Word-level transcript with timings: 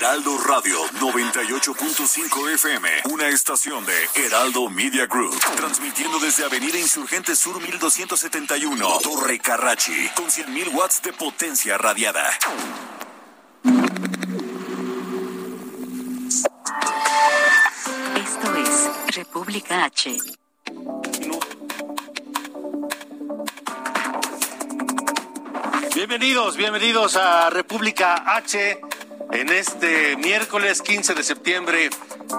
Heraldo 0.00 0.38
Radio 0.38 0.78
98.5 0.98 2.54
FM, 2.54 2.88
una 3.10 3.28
estación 3.28 3.84
de 3.84 3.92
Heraldo 4.14 4.70
Media 4.70 5.04
Group, 5.04 5.38
transmitiendo 5.56 6.18
desde 6.18 6.42
Avenida 6.42 6.78
Insurgente 6.78 7.36
Sur 7.36 7.60
1271, 7.60 8.98
Torre 9.02 9.38
Carrachi, 9.40 10.08
con 10.16 10.24
100.000 10.24 10.72
watts 10.72 11.02
de 11.02 11.12
potencia 11.12 11.76
radiada. 11.76 12.30
Esto 18.16 18.56
es 18.56 19.16
República 19.16 19.84
H. 19.84 20.16
Bienvenidos, 25.94 26.56
bienvenidos 26.56 27.16
a 27.16 27.50
República 27.50 28.34
H 28.34 28.80
en 29.32 29.50
este 29.50 30.16
miércoles 30.16 30.82
15 30.82 31.14
de 31.14 31.22
septiembre 31.22 31.90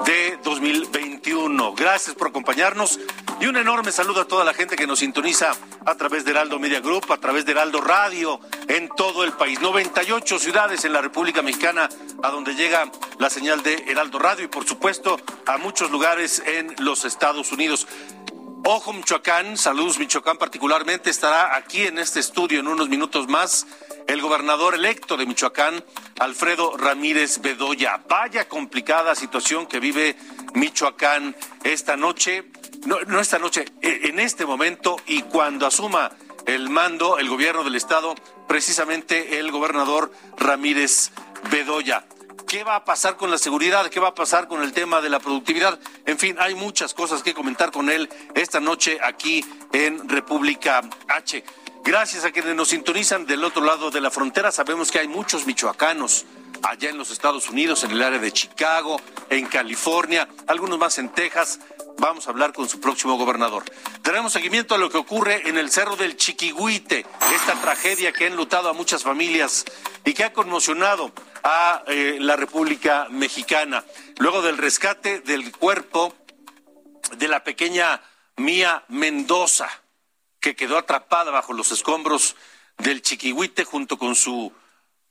de 0.06 0.38
2021. 0.44 1.74
Gracias 1.74 2.16
por 2.16 2.28
acompañarnos 2.28 3.00
y 3.40 3.48
un 3.48 3.58
enorme 3.58 3.92
saludo 3.92 4.22
a 4.22 4.28
toda 4.28 4.44
la 4.44 4.54
gente 4.54 4.76
que 4.76 4.88
nos 4.88 5.00
sintoniza 5.00 5.54
a 5.86 5.96
través 5.96 6.26
de 6.26 6.32
Heraldo 6.32 6.60
Media 6.60 6.82
Group, 6.82 7.12
a 7.12 7.18
través 7.18 7.46
de 7.46 7.54
Heraldo 7.54 7.82
Radio 7.82 8.40
en 8.68 8.90
todo 8.90 9.24
el 9.24 9.32
país. 9.34 9.62
98 9.62 10.40
ciudades 10.40 10.84
en 10.86 10.94
la 10.94 11.02
República 11.02 11.42
Mexicana 11.42 11.88
a 12.24 12.30
donde 12.30 12.56
llega 12.56 12.92
la 13.20 13.30
señal 13.30 13.64
de 13.64 13.86
Heraldo 13.88 14.20
Radio 14.20 14.46
y 14.46 14.48
por 14.48 14.68
supuesto 14.68 15.20
a 15.46 15.58
muchos 15.58 15.92
lugares 15.92 16.44
en 16.46 16.76
los 16.80 17.06
Estados 17.06 17.52
Unidos. 17.52 17.88
Ojo 18.64 18.94
Michoacán, 18.94 19.58
saludos 19.58 19.98
Michoacán 19.98 20.38
particularmente, 20.38 21.10
estará 21.10 21.56
aquí 21.56 21.88
en 21.88 21.98
este 21.98 22.20
estudio 22.20 22.60
en 22.60 22.68
unos 22.68 22.90
minutos 22.90 23.28
más 23.28 23.66
el 24.08 24.22
gobernador 24.22 24.76
electo 24.76 25.18
de 25.18 25.26
Michoacán, 25.26 25.84
Alfredo 26.20 26.78
Ramírez 26.78 27.40
Bedoya. 27.42 28.02
Vaya 28.08 28.48
complicada 28.48 29.16
situación 29.16 29.68
que 29.68 29.80
vive 29.80 30.16
Michoacán 30.54 31.36
esta 31.64 31.98
noche, 31.98 32.46
no, 32.86 33.20
esta 33.20 33.40
noche, 33.40 33.66
e, 33.82 34.10
en 34.10 34.20
este 34.20 34.46
momento 34.46 34.98
y 35.08 35.24
cuando 35.24 35.66
asuma 35.66 36.12
el 36.46 36.70
mando, 36.70 37.18
el 37.20 37.30
gobierno 37.30 37.64
del 37.64 37.76
estado, 37.76 38.16
precisamente 38.48 39.40
el 39.40 39.52
gobernador 39.52 40.12
Ramírez 40.38 41.12
Bedoya. 41.50 42.06
¿Qué 42.52 42.66
va 42.66 42.76
a 42.76 42.84
pasar 42.84 43.16
con 43.16 43.32
la 43.32 43.38
seguridad? 43.38 43.88
¿Qué 43.88 44.02
va 44.02 44.10
a 44.10 44.14
pasar 44.14 44.50
con 44.50 44.62
el 44.62 44.74
tema 44.74 45.00
de 45.00 45.08
la 45.08 45.22
productividad? 45.22 45.80
En 46.06 46.18
fin, 46.18 46.36
hay 46.38 46.54
muchas 46.54 46.94
cosas 46.94 47.24
que 47.24 47.34
comentar 47.34 47.72
con 47.72 47.90
él 47.90 48.10
esta 48.36 48.60
noche 48.60 49.00
aquí 49.02 49.46
en 49.72 50.10
República 50.10 50.82
H. 51.08 51.46
Gracias 51.84 52.26
a 52.26 52.32
quienes 52.32 52.56
nos 52.56 52.70
sintonizan 52.70 53.26
del 53.26 53.44
otro 53.44 53.64
lado 53.64 53.90
de 53.90 54.02
la 54.02 54.12
frontera. 54.12 54.52
Sabemos 54.52 54.92
que 54.92 55.00
hay 55.00 55.08
muchos 55.08 55.48
michoacanos 55.48 56.26
allá 56.62 56.92
en 56.92 56.98
los 56.98 57.10
Estados 57.10 57.50
Unidos, 57.50 57.84
en 57.84 57.92
el 57.92 58.04
área 58.04 58.20
de 58.20 58.32
Chicago, 58.32 59.02
en 59.32 59.48
California, 59.48 60.28
algunos 60.46 60.78
más 60.78 61.00
en 61.00 61.10
Texas. 61.10 61.60
Vamos 61.98 62.28
a 62.28 62.30
hablar 62.30 62.54
con 62.54 62.70
su 62.70 62.80
próximo 62.80 63.18
gobernador. 63.18 63.64
Tenemos 64.04 64.32
seguimiento 64.32 64.76
a 64.76 64.78
lo 64.78 64.92
que 64.92 64.98
ocurre 64.98 65.50
en 65.50 65.58
el 65.58 65.72
Cerro 65.72 65.96
del 65.96 66.18
Chiquihuite, 66.18 67.04
esta 67.34 67.60
tragedia 67.62 68.12
que 68.12 68.26
ha 68.26 68.28
enlutado 68.28 68.70
a 68.70 68.74
muchas 68.74 69.02
familias 69.02 69.66
y 70.06 70.14
que 70.14 70.24
ha 70.24 70.34
conmocionado 70.34 71.12
a 71.44 71.84
eh, 71.88 72.18
la 72.20 72.36
República 72.36 73.08
Mexicana. 73.10 73.84
Luego 74.20 74.44
del 74.44 74.60
rescate 74.60 75.22
del 75.22 75.52
cuerpo 75.52 76.14
de 77.18 77.28
la 77.28 77.44
pequeña 77.44 78.02
Mía 78.38 78.84
Mendoza, 78.88 79.68
que 80.42 80.56
quedó 80.56 80.78
atrapada 80.78 81.32
bajo 81.32 81.54
los 81.54 81.72
escombros 81.72 82.36
del 82.78 83.02
Chiquihuite 83.02 83.64
junto 83.64 83.98
con 83.98 84.16
su, 84.16 84.52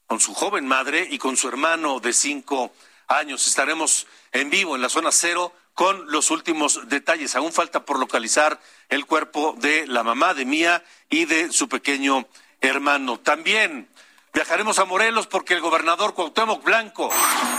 con 0.06 0.20
su 0.20 0.34
joven 0.34 0.66
madre 0.66 1.08
y 1.10 1.18
con 1.18 1.36
su 1.36 1.48
hermano 1.48 2.00
de 2.00 2.12
cinco 2.12 2.74
años. 3.06 3.46
Estaremos 3.46 4.06
en 4.32 4.50
vivo 4.50 4.76
en 4.76 4.82
la 4.82 4.90
zona 4.90 5.12
cero 5.12 5.54
con 5.72 6.10
los 6.10 6.30
últimos 6.30 6.88
detalles. 6.88 7.36
Aún 7.36 7.52
falta 7.52 7.86
por 7.86 7.98
localizar 7.98 8.60
el 8.88 9.06
cuerpo 9.06 9.54
de 9.58 9.86
la 9.86 10.02
mamá 10.02 10.34
de 10.34 10.44
Mía 10.44 10.84
y 11.08 11.24
de 11.24 11.52
su 11.52 11.68
pequeño 11.68 12.26
hermano. 12.60 13.18
También 13.18 13.88
Viajaremos 14.32 14.78
a 14.78 14.84
Morelos 14.84 15.26
porque 15.26 15.54
el 15.54 15.60
gobernador 15.60 16.14
Cuauhtémoc 16.14 16.62
Blanco 16.62 17.10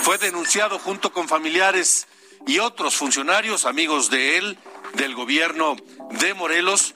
fue 0.03 0.18
denunciado 0.18 0.80
junto 0.80 1.12
con 1.12 1.28
familiares 1.28 2.08
y 2.48 2.59
otros 2.59 2.96
funcionarios, 2.96 3.66
amigos 3.66 4.09
de 4.09 4.38
él, 4.38 4.58
del 4.94 5.14
gobierno 5.14 5.76
de 6.12 6.34
Morelos, 6.34 6.96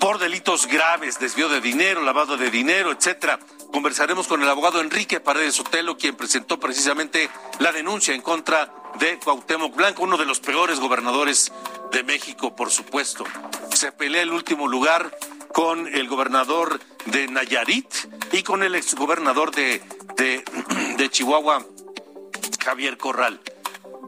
por 0.00 0.18
delitos 0.18 0.66
graves, 0.66 1.20
desvío 1.20 1.50
de 1.50 1.60
dinero, 1.60 2.02
lavado 2.02 2.38
de 2.38 2.50
dinero, 2.50 2.90
etcétera. 2.90 3.38
Conversaremos 3.70 4.26
con 4.26 4.42
el 4.42 4.48
abogado 4.48 4.80
Enrique 4.80 5.20
Paredes 5.20 5.60
Otelo, 5.60 5.98
quien 5.98 6.16
presentó 6.16 6.58
precisamente 6.58 7.28
la 7.58 7.70
denuncia 7.70 8.14
en 8.14 8.22
contra 8.22 8.72
de 8.98 9.18
Cuauhtémoc 9.18 9.76
Blanco, 9.76 10.02
uno 10.02 10.16
de 10.16 10.24
los 10.24 10.40
peores 10.40 10.80
gobernadores 10.80 11.52
de 11.92 12.02
México, 12.02 12.56
por 12.56 12.70
supuesto. 12.70 13.24
Se 13.74 13.92
pelea 13.92 14.22
el 14.22 14.32
último 14.32 14.66
lugar 14.66 15.16
con 15.52 15.86
el 15.86 16.08
gobernador 16.08 16.80
de 17.04 17.28
Nayarit 17.28 17.92
y 18.32 18.42
con 18.42 18.62
el 18.62 18.74
exgobernador 18.74 19.54
de, 19.54 19.82
de, 20.16 20.42
de 20.96 21.10
Chihuahua, 21.10 21.66
Javier 22.64 22.96
Corral. 22.96 23.40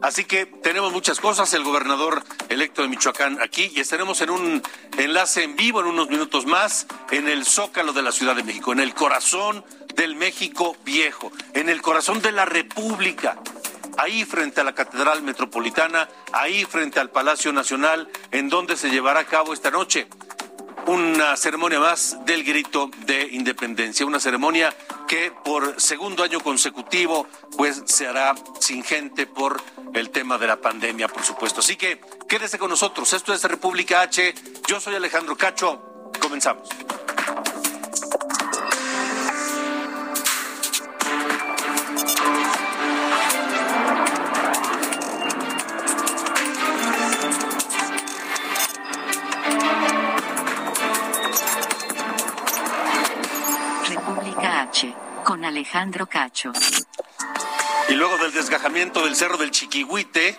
Así 0.01 0.25
que 0.25 0.45
tenemos 0.45 0.91
muchas 0.91 1.19
cosas, 1.19 1.53
el 1.53 1.63
gobernador 1.63 2.23
electo 2.53 2.81
de 2.81 2.87
Michoacán 2.87 3.41
aquí 3.41 3.71
y 3.75 3.79
estaremos 3.79 4.21
en 4.21 4.29
un 4.29 4.61
enlace 4.97 5.43
en 5.43 5.55
vivo 5.55 5.81
en 5.81 5.87
unos 5.87 6.09
minutos 6.09 6.45
más 6.45 6.87
en 7.11 7.27
el 7.27 7.45
Zócalo 7.45 7.93
de 7.93 8.01
la 8.01 8.11
Ciudad 8.11 8.35
de 8.35 8.43
México, 8.43 8.71
en 8.71 8.79
el 8.79 8.93
corazón 8.93 9.65
del 9.95 10.15
México 10.15 10.75
viejo, 10.85 11.31
en 11.53 11.69
el 11.69 11.81
corazón 11.81 12.21
de 12.21 12.31
la 12.31 12.45
República, 12.45 13.37
ahí 13.97 14.23
frente 14.25 14.61
a 14.61 14.63
la 14.63 14.73
Catedral 14.73 15.21
Metropolitana, 15.23 16.07
ahí 16.31 16.65
frente 16.65 16.99
al 16.99 17.09
Palacio 17.09 17.51
Nacional, 17.51 18.09
en 18.31 18.49
donde 18.49 18.77
se 18.77 18.89
llevará 18.89 19.21
a 19.21 19.25
cabo 19.25 19.53
esta 19.53 19.71
noche 19.71 20.07
una 20.85 21.37
ceremonia 21.37 21.79
más 21.79 22.17
del 22.25 22.43
grito 22.43 22.91
de 23.05 23.29
independencia, 23.31 24.05
una 24.05 24.19
ceremonia 24.19 24.75
que 25.13 25.31
por 25.31 25.79
segundo 25.79 26.23
año 26.23 26.39
consecutivo 26.39 27.27
pues 27.55 27.83
se 27.85 28.07
hará 28.07 28.33
sin 28.59 28.83
gente 28.83 29.27
por 29.27 29.61
el 29.93 30.09
tema 30.09 30.39
de 30.39 30.47
la 30.47 30.59
pandemia, 30.59 31.07
por 31.07 31.21
supuesto. 31.21 31.59
Así 31.59 31.75
que 31.75 32.01
quédese 32.27 32.57
con 32.57 32.71
nosotros. 32.71 33.13
Esto 33.13 33.31
es 33.31 33.43
República 33.43 34.01
H. 34.01 34.33
Yo 34.67 34.79
soy 34.79 34.95
Alejandro 34.95 35.35
Cacho. 35.37 36.09
Comenzamos. 36.19 36.67
Alejandro 55.41 56.07
Cacho. 56.07 56.51
Y 57.89 57.93
luego 57.93 58.17
del 58.17 58.33
desgajamiento 58.33 59.03
del 59.03 59.15
Cerro 59.15 59.37
del 59.37 59.51
Chiquihuite 59.51 60.37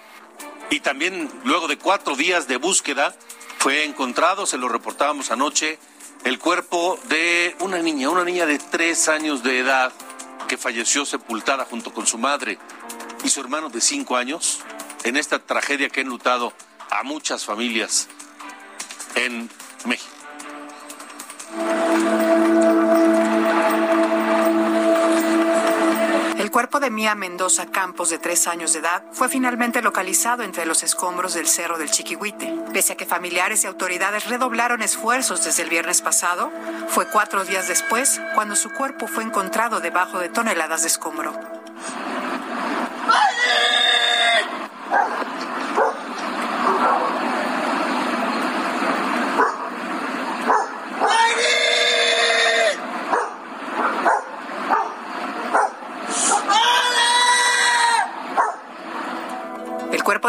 y 0.70 0.80
también 0.80 1.30
luego 1.44 1.68
de 1.68 1.78
cuatro 1.78 2.16
días 2.16 2.48
de 2.48 2.56
búsqueda, 2.56 3.14
fue 3.58 3.84
encontrado, 3.84 4.46
se 4.46 4.58
lo 4.58 4.68
reportábamos 4.68 5.30
anoche, 5.30 5.78
el 6.24 6.38
cuerpo 6.38 6.98
de 7.08 7.54
una 7.60 7.78
niña, 7.78 8.10
una 8.10 8.24
niña 8.24 8.46
de 8.46 8.58
tres 8.58 9.08
años 9.08 9.42
de 9.42 9.58
edad 9.58 9.92
que 10.48 10.56
falleció 10.56 11.04
sepultada 11.04 11.64
junto 11.64 11.92
con 11.92 12.06
su 12.06 12.18
madre 12.18 12.58
y 13.24 13.28
su 13.28 13.40
hermano 13.40 13.70
de 13.70 13.80
cinco 13.80 14.16
años 14.16 14.60
en 15.04 15.16
esta 15.16 15.38
tragedia 15.38 15.88
que 15.88 16.00
ha 16.00 16.02
enlutado 16.02 16.52
a 16.90 17.02
muchas 17.02 17.44
familias 17.44 18.08
en 19.14 19.48
México. 19.84 20.12
Cuerpo 26.54 26.78
de 26.78 26.88
Mía 26.88 27.16
Mendoza 27.16 27.66
Campos, 27.66 28.10
de 28.10 28.20
tres 28.20 28.46
años 28.46 28.72
de 28.72 28.78
edad, 28.78 29.02
fue 29.10 29.28
finalmente 29.28 29.82
localizado 29.82 30.44
entre 30.44 30.66
los 30.66 30.84
escombros 30.84 31.34
del 31.34 31.48
Cerro 31.48 31.78
del 31.78 31.90
Chiquihuite. 31.90 32.54
Pese 32.72 32.92
a 32.92 32.96
que 32.96 33.06
familiares 33.06 33.64
y 33.64 33.66
autoridades 33.66 34.28
redoblaron 34.28 34.80
esfuerzos 34.80 35.44
desde 35.44 35.64
el 35.64 35.68
viernes 35.68 36.00
pasado, 36.00 36.52
fue 36.86 37.08
cuatro 37.08 37.44
días 37.44 37.66
después 37.66 38.20
cuando 38.36 38.54
su 38.54 38.70
cuerpo 38.70 39.08
fue 39.08 39.24
encontrado 39.24 39.80
debajo 39.80 40.20
de 40.20 40.28
toneladas 40.28 40.82
de 40.82 40.86
escombro. 40.86 41.53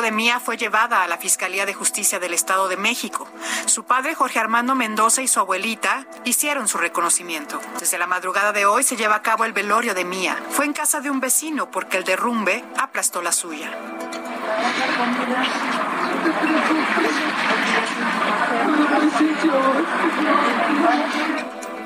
De 0.05 0.11
Mía 0.11 0.39
fue 0.39 0.55
llevada 0.55 1.01
a 1.01 1.07
la 1.07 1.17
Fiscalía 1.17 1.65
de 1.65 1.73
Justicia 1.73 2.19
del 2.19 2.35
Estado 2.35 2.67
de 2.67 2.77
México. 2.77 3.27
Su 3.65 3.85
padre, 3.85 4.13
Jorge 4.13 4.37
Armando 4.37 4.75
Mendoza, 4.75 5.23
y 5.23 5.27
su 5.27 5.39
abuelita 5.39 6.05
hicieron 6.25 6.67
su 6.67 6.77
reconocimiento. 6.77 7.59
Desde 7.79 7.97
la 7.97 8.05
madrugada 8.05 8.51
de 8.51 8.67
hoy 8.67 8.83
se 8.83 8.97
lleva 8.97 9.15
a 9.15 9.23
cabo 9.23 9.45
el 9.45 9.53
velorio 9.53 9.95
de 9.95 10.05
Mía. 10.05 10.37
Fue 10.51 10.65
en 10.65 10.73
casa 10.73 11.01
de 11.01 11.09
un 11.09 11.19
vecino 11.19 11.71
porque 11.71 11.97
el 11.97 12.03
derrumbe 12.03 12.63
aplastó 12.77 13.23
la 13.23 13.31
suya. 13.31 13.71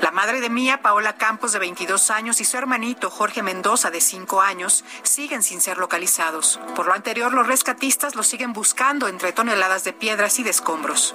La 0.02 0.10
madre 0.12 0.40
de 0.40 0.48
Mía, 0.48 0.80
Paola 0.80 1.12
Campos, 1.16 1.52
de 1.52 1.58
22 1.58 2.10
años, 2.10 2.40
y 2.40 2.44
su 2.46 2.56
hermanito, 2.56 3.10
Jorge 3.10 3.42
Mendoza, 3.42 3.90
de 3.90 4.00
5 4.00 4.40
años, 4.40 4.82
siguen 5.02 5.42
sin 5.42 5.60
ser 5.60 5.76
localizados. 5.76 6.58
Por 6.74 6.86
lo 6.86 6.94
anterior, 6.94 7.34
los 7.34 7.46
rescatistas 7.46 8.14
los 8.14 8.26
siguen 8.26 8.54
buscando 8.54 9.08
entre 9.08 9.32
toneladas 9.32 9.84
de 9.84 9.92
piedras 9.92 10.38
y 10.38 10.42
de 10.42 10.50
escombros. 10.50 11.14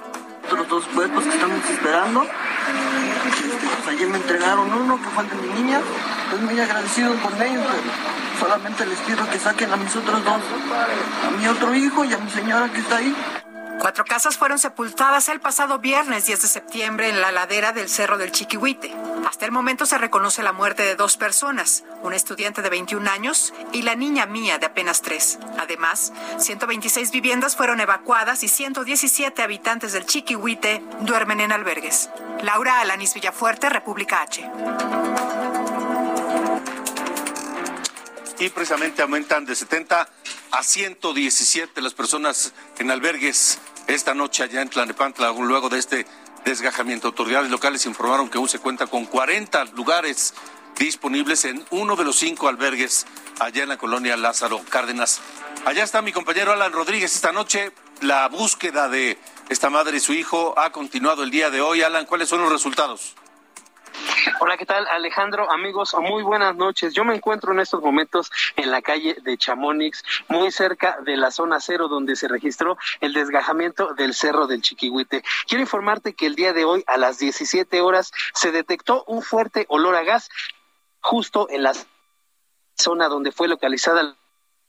Los 0.52 0.68
dos 0.68 0.84
cuerpos 0.94 1.24
que 1.24 1.30
estamos 1.30 1.68
esperando, 1.68 2.20
pues 2.20 3.88
ayer 3.88 4.08
me 4.08 4.18
entregaron 4.18 4.72
uno 4.72 5.02
que 5.02 5.08
fue 5.08 5.24
de 5.24 5.34
mi 5.34 5.62
niña, 5.62 5.80
estoy 6.24 6.46
muy 6.46 6.60
agradecido 6.60 7.20
con 7.20 7.42
ellos, 7.42 7.66
solamente 8.38 8.86
les 8.86 8.98
pido 9.00 9.28
que 9.28 9.38
saquen 9.40 9.72
a 9.72 9.76
mis 9.76 9.96
otros 9.96 10.24
dos, 10.24 10.42
a 11.26 11.30
mi 11.32 11.48
otro 11.48 11.74
hijo 11.74 12.04
y 12.04 12.14
a 12.14 12.18
mi 12.18 12.30
señora 12.30 12.70
que 12.72 12.78
está 12.78 12.98
ahí. 12.98 13.16
Cuatro 13.78 14.04
casas 14.04 14.36
fueron 14.36 14.58
sepultadas 14.58 15.28
el 15.28 15.40
pasado 15.40 15.78
viernes 15.78 16.26
10 16.26 16.42
de 16.42 16.48
septiembre 16.48 17.08
en 17.08 17.20
la 17.20 17.30
ladera 17.30 17.72
del 17.72 17.88
Cerro 17.88 18.18
del 18.18 18.32
Chiquihuite. 18.32 18.92
Hasta 19.28 19.44
el 19.44 19.52
momento 19.52 19.86
se 19.86 19.98
reconoce 19.98 20.42
la 20.42 20.52
muerte 20.52 20.82
de 20.82 20.96
dos 20.96 21.16
personas, 21.16 21.84
un 22.02 22.14
estudiante 22.14 22.62
de 22.62 22.70
21 22.70 23.08
años 23.10 23.52
y 23.72 23.82
la 23.82 23.94
niña 23.94 24.26
mía 24.26 24.58
de 24.58 24.66
apenas 24.66 25.02
tres. 25.02 25.38
Además, 25.58 26.12
126 26.38 27.10
viviendas 27.10 27.54
fueron 27.54 27.80
evacuadas 27.80 28.42
y 28.42 28.48
117 28.48 29.42
habitantes 29.42 29.92
del 29.92 30.06
Chiquihuite 30.06 30.82
duermen 31.00 31.40
en 31.40 31.52
albergues. 31.52 32.08
Laura 32.42 32.80
Alanis 32.80 33.14
Villafuerte, 33.14 33.68
República 33.68 34.22
H. 34.22 34.50
Y 38.38 38.48
precisamente 38.50 39.02
aumentan 39.02 39.44
de 39.44 39.54
70 39.54 40.08
a 40.50 40.62
117 40.62 41.80
las 41.80 41.94
personas 41.94 42.52
en 42.78 42.90
albergues 42.90 43.58
esta 43.86 44.14
noche 44.14 44.42
allá 44.42 44.62
en 44.62 44.68
Tlanepantla, 44.68 45.32
luego 45.32 45.68
de 45.68 45.78
este 45.78 46.06
desgajamiento. 46.44 47.08
Autoridades 47.08 47.50
locales 47.50 47.86
informaron 47.86 48.28
que 48.28 48.38
aún 48.38 48.48
se 48.48 48.58
cuenta 48.58 48.86
con 48.86 49.06
40 49.06 49.64
lugares 49.76 50.34
disponibles 50.78 51.44
en 51.44 51.64
uno 51.70 51.96
de 51.96 52.04
los 52.04 52.16
cinco 52.16 52.48
albergues 52.48 53.06
allá 53.40 53.62
en 53.62 53.68
la 53.68 53.78
colonia 53.78 54.16
Lázaro 54.16 54.60
Cárdenas. 54.68 55.20
Allá 55.64 55.84
está 55.84 56.02
mi 56.02 56.12
compañero 56.12 56.52
Alan 56.52 56.72
Rodríguez 56.72 57.14
esta 57.14 57.32
noche. 57.32 57.72
La 58.00 58.28
búsqueda 58.28 58.88
de 58.88 59.18
esta 59.48 59.70
madre 59.70 59.96
y 59.96 60.00
su 60.00 60.12
hijo 60.12 60.54
ha 60.58 60.70
continuado 60.70 61.22
el 61.22 61.30
día 61.30 61.50
de 61.50 61.60
hoy. 61.60 61.82
Alan, 61.82 62.06
¿cuáles 62.06 62.28
son 62.28 62.40
los 62.40 62.52
resultados? 62.52 63.14
Hola, 64.40 64.56
¿qué 64.56 64.66
tal 64.66 64.86
Alejandro? 64.88 65.50
Amigos, 65.50 65.94
muy 66.00 66.22
buenas 66.22 66.56
noches. 66.56 66.92
Yo 66.94 67.04
me 67.04 67.14
encuentro 67.14 67.52
en 67.52 67.60
estos 67.60 67.82
momentos 67.82 68.30
en 68.56 68.70
la 68.70 68.82
calle 68.82 69.16
de 69.22 69.38
Chamonix, 69.38 70.02
muy 70.28 70.50
cerca 70.50 70.98
de 71.04 71.16
la 71.16 71.30
zona 71.30 71.60
cero 71.60 71.88
donde 71.88 72.16
se 72.16 72.28
registró 72.28 72.76
el 73.00 73.12
desgajamiento 73.12 73.94
del 73.94 74.14
Cerro 74.14 74.46
del 74.46 74.62
Chiquihuite. 74.62 75.22
Quiero 75.46 75.62
informarte 75.62 76.14
que 76.14 76.26
el 76.26 76.34
día 76.34 76.52
de 76.52 76.64
hoy 76.64 76.84
a 76.86 76.96
las 76.96 77.18
17 77.18 77.80
horas 77.80 78.12
se 78.34 78.52
detectó 78.52 79.04
un 79.06 79.22
fuerte 79.22 79.66
olor 79.68 79.94
a 79.94 80.04
gas 80.04 80.28
justo 81.00 81.48
en 81.50 81.62
la 81.62 81.72
zona 82.76 83.08
donde 83.08 83.32
fue 83.32 83.48
localizada 83.48 84.16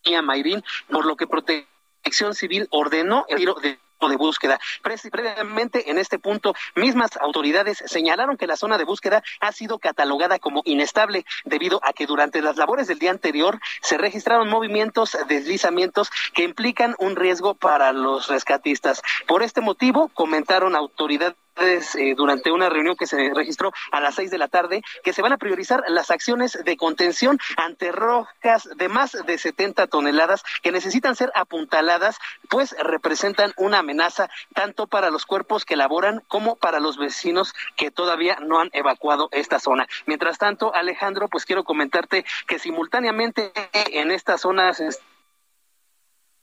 la 0.04 0.22
Mayrín, 0.22 0.64
por 0.90 1.06
lo 1.06 1.18
que 1.18 1.28
Protección 1.28 2.34
Civil 2.34 2.68
ordenó 2.72 3.26
el 3.28 3.40
giro 3.40 3.56
de 3.56 3.80
de 4.08 4.16
búsqueda. 4.16 4.60
Previamente, 4.84 5.90
en 5.90 5.98
este 5.98 6.20
punto, 6.20 6.54
mismas 6.76 7.18
autoridades 7.20 7.84
señalaron 7.88 8.38
que 8.38 8.46
la 8.46 8.56
zona 8.56 8.78
de 8.78 8.84
búsqueda 8.84 9.24
ha 9.40 9.52
sido 9.52 9.80
catalogada 9.80 10.38
como 10.38 10.62
inestable 10.66 11.26
debido 11.46 11.80
a 11.84 11.94
que 11.94 12.06
durante 12.06 12.42
las 12.42 12.58
labores 12.58 12.88
del 12.88 13.00
día 13.00 13.12
anterior 13.12 13.60
se 13.82 13.98
registraron 13.98 14.50
movimientos, 14.50 15.18
deslizamientos 15.28 16.12
que 16.34 16.44
implican 16.44 16.96
un 17.00 17.16
riesgo 17.16 17.56
para 17.56 17.92
los 17.92 18.28
rescatistas. 18.28 19.02
Por 19.26 19.42
este 19.42 19.62
motivo, 19.62 20.10
comentaron 20.14 20.76
autoridades 20.76 21.36
eh, 21.60 22.14
durante 22.16 22.52
una 22.52 22.70
reunión 22.70 22.96
que 22.96 23.08
se 23.08 23.32
registró 23.34 23.72
a 23.92 24.00
las 24.00 24.16
seis 24.16 24.32
de 24.32 24.38
la 24.38 24.48
tarde 24.48 24.84
que 25.04 25.14
se 25.14 25.22
van 25.22 25.34
a 25.34 25.38
priorizar 25.38 25.84
las 25.88 26.12
acciones 26.12 26.58
de 26.64 26.78
contención 26.78 27.40
ante 27.56 27.92
rocas 27.92 28.70
de 28.76 28.90
más 28.90 29.18
de 29.26 29.38
70 29.38 29.88
toneladas 29.88 30.44
que 30.62 30.72
necesitan 30.72 31.16
ser 31.16 31.32
apuntaladas, 31.36 32.18
pues 32.50 32.76
representan 32.80 33.54
una 33.58 33.80
amenaza 33.80 34.30
tanto 34.54 34.88
para 34.88 35.10
los 35.10 35.26
cuerpos 35.26 35.66
que 35.66 35.76
laboran 35.76 36.24
como 36.28 36.56
para 36.56 36.80
los 36.80 36.98
vecinos 36.98 37.54
que 37.76 37.92
todavía 37.92 38.38
no 38.42 38.60
han 38.60 38.70
evacuado 38.74 39.30
esta 39.32 39.60
zona. 39.60 39.88
Mientras 40.06 40.38
tanto, 40.38 40.74
Alejandro, 40.74 41.28
pues 41.28 41.46
quiero 41.46 41.64
comentarte 41.64 42.26
que 42.48 42.60
simultáneamente 42.60 43.52
en 43.74 44.12
esta 44.12 44.38
zona 44.38 44.74
se 44.74 44.90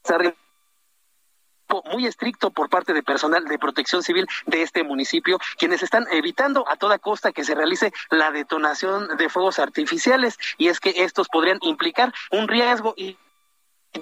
está 0.05 0.19
muy 1.91 2.07
estricto 2.07 2.51
por 2.51 2.69
parte 2.69 2.93
de 2.93 3.03
personal 3.03 3.45
de 3.45 3.59
protección 3.59 4.03
civil 4.03 4.27
de 4.47 4.63
este 4.63 4.85
municipio, 4.85 5.39
quienes 5.59 5.83
están 5.83 6.07
evitando 6.11 6.69
a 6.69 6.77
toda 6.77 6.99
costa 6.99 7.33
que 7.33 7.45
se 7.45 7.55
realice 7.55 7.93
la 8.11 8.31
detonación 8.31 9.17
de 9.17 9.29
fuegos 9.29 9.59
artificiales. 9.59 10.39
Y 10.59 10.69
es 10.69 10.81
que 10.81 10.95
estos 10.97 11.29
podrían 11.29 11.59
implicar 11.63 12.13
un 12.31 12.49
riesgo 12.49 12.95
y 12.97 13.17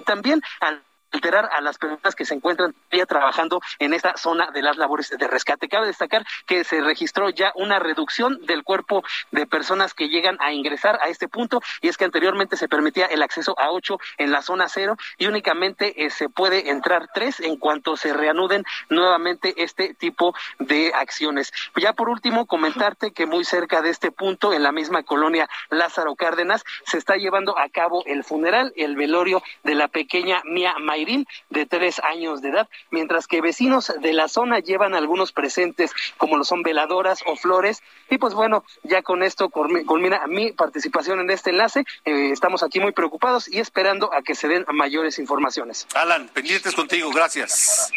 también 0.05 0.41
al 0.59 0.83
alterar 1.13 1.49
a 1.53 1.61
las 1.61 1.77
personas 1.77 2.15
que 2.15 2.25
se 2.25 2.33
encuentran 2.33 2.75
ya 2.91 3.05
trabajando 3.05 3.61
en 3.79 3.93
esta 3.93 4.17
zona 4.17 4.51
de 4.51 4.61
las 4.61 4.77
labores 4.77 5.09
de 5.09 5.27
rescate. 5.27 5.69
Cabe 5.69 5.87
destacar 5.87 6.25
que 6.45 6.63
se 6.63 6.81
registró 6.81 7.29
ya 7.29 7.51
una 7.55 7.79
reducción 7.79 8.39
del 8.45 8.63
cuerpo 8.63 9.03
de 9.31 9.45
personas 9.45 9.93
que 9.93 10.09
llegan 10.09 10.37
a 10.41 10.51
ingresar 10.51 10.99
a 11.01 11.07
este 11.07 11.27
punto 11.27 11.61
y 11.81 11.87
es 11.87 11.97
que 11.97 12.05
anteriormente 12.05 12.57
se 12.57 12.67
permitía 12.67 13.05
el 13.05 13.21
acceso 13.21 13.57
a 13.59 13.71
ocho 13.71 13.99
en 14.17 14.31
la 14.31 14.41
zona 14.41 14.67
cero 14.67 14.97
y 15.17 15.27
únicamente 15.27 16.05
eh, 16.05 16.09
se 16.09 16.29
puede 16.29 16.69
entrar 16.69 17.09
tres 17.13 17.39
en 17.39 17.57
cuanto 17.57 17.95
se 17.95 18.13
reanuden 18.13 18.63
nuevamente 18.89 19.53
este 19.57 19.93
tipo 19.93 20.33
de 20.59 20.91
acciones. 20.95 21.51
Ya 21.75 21.93
por 21.93 22.09
último, 22.09 22.45
comentarte 22.45 23.11
que 23.11 23.25
muy 23.25 23.45
cerca 23.45 23.81
de 23.81 23.89
este 23.89 24.11
punto, 24.11 24.53
en 24.53 24.63
la 24.63 24.71
misma 24.71 25.03
colonia 25.03 25.47
Lázaro 25.69 26.15
Cárdenas, 26.15 26.63
se 26.85 26.97
está 26.97 27.17
llevando 27.17 27.57
a 27.57 27.69
cabo 27.69 28.03
el 28.05 28.23
funeral, 28.23 28.73
el 28.75 28.95
velorio 28.95 29.43
de 29.63 29.75
la 29.75 29.87
pequeña 29.87 30.41
Mía 30.45 30.75
May 30.79 31.02
de 31.49 31.65
tres 31.65 31.99
años 31.99 32.41
de 32.41 32.49
edad, 32.49 32.69
mientras 32.91 33.27
que 33.27 33.41
vecinos 33.41 33.91
de 34.01 34.13
la 34.13 34.27
zona 34.27 34.59
llevan 34.59 34.93
algunos 34.93 35.31
presentes, 35.31 35.91
como 36.17 36.37
lo 36.37 36.43
son 36.43 36.63
veladoras 36.63 37.19
o 37.25 37.35
flores. 37.35 37.81
Y 38.09 38.17
pues 38.17 38.33
bueno, 38.33 38.63
ya 38.83 39.01
con 39.01 39.23
esto 39.23 39.49
culmina 39.49 40.25
mi 40.27 40.51
participación 40.51 41.19
en 41.19 41.29
este 41.29 41.49
enlace. 41.49 41.85
Eh, 42.05 42.31
estamos 42.31 42.63
aquí 42.63 42.79
muy 42.79 42.91
preocupados 42.91 43.47
y 43.47 43.59
esperando 43.59 44.13
a 44.13 44.21
que 44.21 44.35
se 44.35 44.47
den 44.47 44.65
mayores 44.73 45.19
informaciones. 45.19 45.87
Alan, 45.95 46.27
pendientes 46.29 46.73
contigo, 46.73 47.09
gracias. 47.11 47.91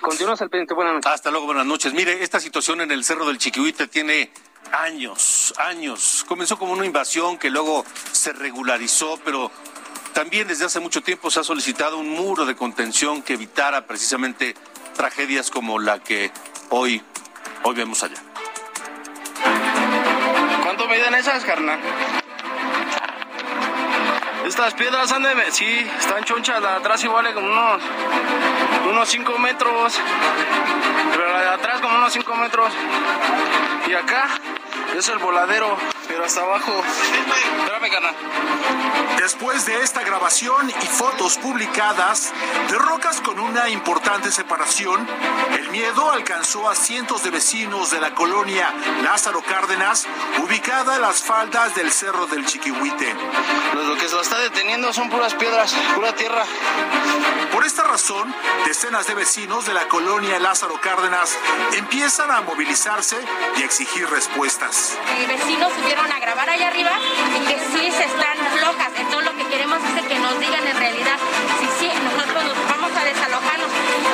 Continuamos 0.00 0.40
al 0.40 0.48
pendiente, 0.48 0.74
buenas 0.74 0.94
noches. 0.94 1.12
Hasta 1.12 1.30
luego, 1.30 1.46
buenas 1.46 1.66
noches. 1.66 1.92
Mire, 1.92 2.22
esta 2.22 2.40
situación 2.40 2.80
en 2.80 2.90
el 2.90 3.04
Cerro 3.04 3.26
del 3.26 3.38
Chiquihuite 3.38 3.86
tiene 3.86 4.30
años, 4.72 5.52
años. 5.58 6.24
Comenzó 6.26 6.58
como 6.58 6.72
una 6.72 6.86
invasión 6.86 7.38
que 7.38 7.50
luego 7.50 7.84
se 8.12 8.32
regularizó, 8.32 9.18
pero 9.24 9.50
también 10.12 10.48
desde 10.48 10.64
hace 10.64 10.80
mucho 10.80 11.02
tiempo 11.02 11.30
se 11.30 11.40
ha 11.40 11.44
solicitado 11.44 11.98
un 11.98 12.10
muro 12.10 12.44
de 12.44 12.56
contención 12.56 13.22
que 13.22 13.34
evitara 13.34 13.86
precisamente 13.86 14.54
tragedias 14.96 15.50
como 15.50 15.78
la 15.78 15.98
que 16.00 16.30
hoy, 16.70 17.02
hoy 17.62 17.74
vemos 17.74 18.02
allá. 18.02 18.22
¿Cuánto 20.62 20.86
miden 20.88 21.14
esas, 21.14 21.44
carnal? 21.44 21.80
Estas 24.46 24.74
piedras 24.74 25.12
han. 25.12 25.24
Sí, 25.52 25.86
están 25.98 26.24
chonchas. 26.24 26.60
La 26.60 26.70
de 26.72 26.76
atrás 26.78 27.04
igual 27.04 27.32
como 27.32 27.46
unos... 27.46 27.82
Unos 28.90 29.08
5 29.08 29.38
metros. 29.38 30.00
Pero 31.12 31.32
la 31.32 31.40
de 31.40 31.48
atrás 31.50 31.80
como 31.80 31.96
unos 31.96 32.12
5 32.12 32.34
metros. 32.36 32.72
Y 33.88 33.94
acá 33.94 34.28
es 34.96 35.08
el 35.08 35.18
voladero. 35.18 35.76
Pero 36.08 36.24
hasta 36.24 36.40
abajo. 36.40 36.82
Espérame, 37.60 37.90
carnal. 37.90 38.14
Después 39.32 39.64
de 39.64 39.80
esta 39.80 40.02
grabación 40.02 40.68
y 40.70 40.86
fotos 40.86 41.38
publicadas 41.38 42.32
de 42.68 42.76
rocas 42.76 43.20
con 43.20 43.38
una 43.38 43.68
importante 43.68 44.32
separación, 44.32 45.06
el 45.56 45.70
miedo 45.70 46.10
alcanzó 46.10 46.68
a 46.68 46.74
cientos 46.74 47.22
de 47.22 47.30
vecinos 47.30 47.92
de 47.92 48.00
la 48.00 48.12
colonia 48.12 48.74
Lázaro 49.04 49.40
Cárdenas, 49.40 50.08
ubicada 50.42 50.96
en 50.96 51.02
las 51.02 51.22
faldas 51.22 51.76
del 51.76 51.92
Cerro 51.92 52.26
del 52.26 52.44
Chiquihuite. 52.44 53.14
Lo 53.74 53.96
que 53.96 54.08
se 54.08 54.16
lo 54.16 54.20
está 54.20 54.36
deteniendo 54.40 54.92
son 54.92 55.08
puras 55.08 55.32
piedras, 55.34 55.76
pura 55.94 56.12
tierra. 56.12 56.44
Por 57.52 57.64
esta 57.64 57.82
razón, 57.82 58.32
decenas 58.64 59.06
de 59.06 59.14
vecinos 59.14 59.66
de 59.66 59.74
la 59.74 59.88
colonia 59.88 60.38
Lázaro 60.38 60.80
Cárdenas 60.80 61.36
empiezan 61.76 62.30
a 62.30 62.40
movilizarse 62.42 63.16
y 63.58 63.62
exigir 63.62 64.08
respuestas. 64.08 64.96
Vecinos 65.26 65.72
subieron 65.74 66.10
a 66.10 66.20
grabar 66.20 66.48
allá 66.48 66.68
arriba 66.68 66.92
y 67.36 67.46
que 67.46 67.58
sí 67.58 67.90
se 67.90 68.04
están 68.04 68.38
flojas. 68.56 68.92
Entonces 68.96 69.32
lo 69.32 69.36
que 69.36 69.46
queremos 69.50 69.78
es 69.82 70.06
que 70.06 70.18
nos 70.18 70.38
digan 70.38 70.66
en 70.66 70.76
realidad 70.76 71.18
si 71.60 71.66
sí 71.78 71.92
nosotros 72.04 72.44
nos 72.44 72.68
vamos 72.68 72.96
a 72.96 73.04
desalojarnos 73.04 73.49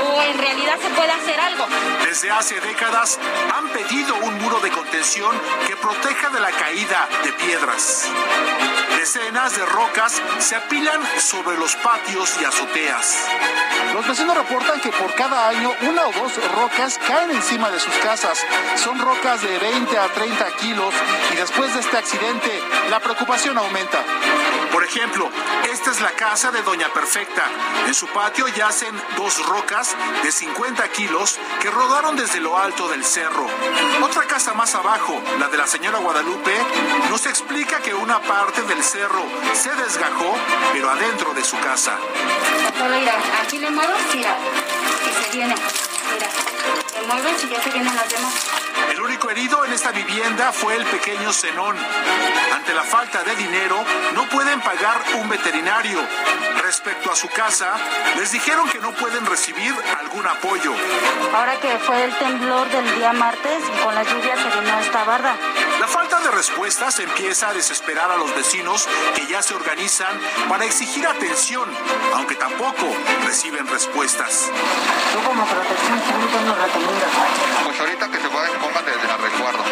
o 0.04 0.22
en 0.22 0.38
realidad 0.38 0.78
se 0.80 0.88
puede 0.90 1.12
hacer 1.12 1.38
algo. 1.40 1.66
Desde 2.04 2.30
hace 2.30 2.60
décadas 2.60 3.18
han 3.54 3.68
pedido 3.68 4.14
un 4.22 4.38
muro 4.38 4.60
de 4.60 4.70
contención 4.70 5.30
que 5.66 5.76
proteja 5.76 6.30
de 6.30 6.40
la 6.40 6.50
caída 6.50 7.08
de 7.24 7.32
piedras. 7.32 8.08
Decenas 8.98 9.56
de 9.56 9.64
rocas 9.66 10.20
se 10.38 10.56
apilan 10.56 11.00
sobre 11.20 11.56
los 11.58 11.76
patios 11.76 12.34
y 12.40 12.44
azoteas. 12.44 13.28
Los 13.94 14.06
vecinos 14.06 14.36
reportan 14.36 14.80
que 14.80 14.90
por 14.90 15.14
cada 15.14 15.48
año 15.48 15.70
una 15.82 16.06
o 16.06 16.12
dos 16.12 16.32
rocas 16.52 16.98
caen 17.06 17.30
encima 17.30 17.70
de 17.70 17.78
sus 17.78 17.94
casas. 17.96 18.44
Son 18.76 18.98
rocas 18.98 19.42
de 19.42 19.58
20 19.58 19.98
a 19.98 20.08
30 20.08 20.50
kilos 20.56 20.94
y 21.32 21.36
después 21.36 21.72
de 21.74 21.80
este 21.80 21.96
accidente 21.96 22.62
la 22.90 23.00
preocupación 23.00 23.56
aumenta. 23.58 24.02
Por 24.72 24.84
ejemplo, 24.84 25.30
esta 25.70 25.90
es 25.90 26.00
la 26.00 26.12
casa 26.12 26.50
de 26.50 26.62
Doña 26.62 26.88
Perfecta. 26.92 27.44
En 27.86 27.94
su 27.94 28.06
patio 28.08 28.46
yacen 28.48 28.94
dos 29.16 29.44
rocas 29.46 29.94
de 30.22 30.32
50 30.32 30.88
kilos 30.88 31.38
que 31.60 31.70
rodaron 31.70 32.16
desde 32.16 32.40
lo 32.40 32.58
alto 32.58 32.88
del 32.88 33.04
cerro. 33.04 33.46
Otra 34.02 34.22
casa 34.24 34.54
más 34.54 34.74
abajo, 34.74 35.20
la 35.38 35.48
de 35.48 35.56
la 35.56 35.66
señora 35.66 35.98
Guadalupe, 35.98 36.54
nos 37.10 37.26
explica 37.26 37.80
que 37.80 37.94
una 37.94 38.20
parte 38.20 38.62
del 38.62 38.82
cerro 38.82 39.24
se 39.54 39.74
desgajó, 39.74 40.36
pero 40.72 40.90
adentro 40.90 41.34
de 41.34 41.44
su 41.44 41.58
casa. 41.60 41.96
Ya 47.50 47.60
se 47.62 47.70
vienen 47.70 47.94
las 47.94 48.08
demás. 48.08 48.34
El 48.90 49.00
único 49.00 49.30
herido 49.30 49.64
en 49.64 49.72
esta 49.72 49.90
vivienda 49.90 50.52
fue 50.52 50.76
el 50.76 50.84
pequeño 50.84 51.32
Zenón. 51.32 51.76
Ante 52.54 52.72
la 52.74 52.82
falta 52.82 53.22
de 53.22 53.36
dinero, 53.36 53.84
no 54.14 54.28
pueden 54.28 54.60
pagar 54.60 55.02
un 55.16 55.28
veterinario. 55.28 56.00
Respecto 56.62 57.12
a 57.12 57.16
su 57.16 57.28
casa, 57.28 57.76
les 58.16 58.32
dijeron 58.32 58.68
que 58.68 58.78
no 58.78 58.92
pueden 58.92 59.24
recibir 59.26 59.74
algún 60.00 60.26
apoyo. 60.26 60.72
Ahora 61.34 61.60
que 61.60 61.78
fue 61.78 62.04
el 62.04 62.16
temblor 62.18 62.68
del 62.70 62.96
día 62.96 63.12
martes 63.12 63.62
y 63.62 63.84
con 63.84 63.94
las 63.94 64.06
lluvias 64.08 64.38
se 64.40 64.60
vino 64.60 64.78
esta 64.80 65.04
barda. 65.04 65.36
La 65.80 65.86
falta 65.86 66.20
de 66.20 66.30
respuestas 66.30 66.98
empieza 67.00 67.48
a 67.48 67.52
desesperar 67.52 68.10
a 68.10 68.16
los 68.16 68.34
vecinos 68.34 68.88
que 69.14 69.26
ya 69.26 69.42
se 69.42 69.54
organizan 69.54 70.18
para 70.48 70.64
exigir 70.64 71.06
atención, 71.06 71.68
aunque 72.14 72.34
tampoco 72.34 72.86
reciben 73.24 73.66
respuestas. 73.66 74.50
Tú 75.12 75.22
como 75.22 75.44
protección 75.44 76.00
civil, 76.00 76.28
¿cómo 76.32 76.46
nos 76.46 76.58
recomiendas? 76.58 77.10
Pues 77.64 77.80
ahorita 77.80 78.10
que 78.10 78.18
se 78.18 78.28
pongan 78.28 78.84
desde 78.86 79.12
a 79.12 79.16
resguardo. 79.16 79.64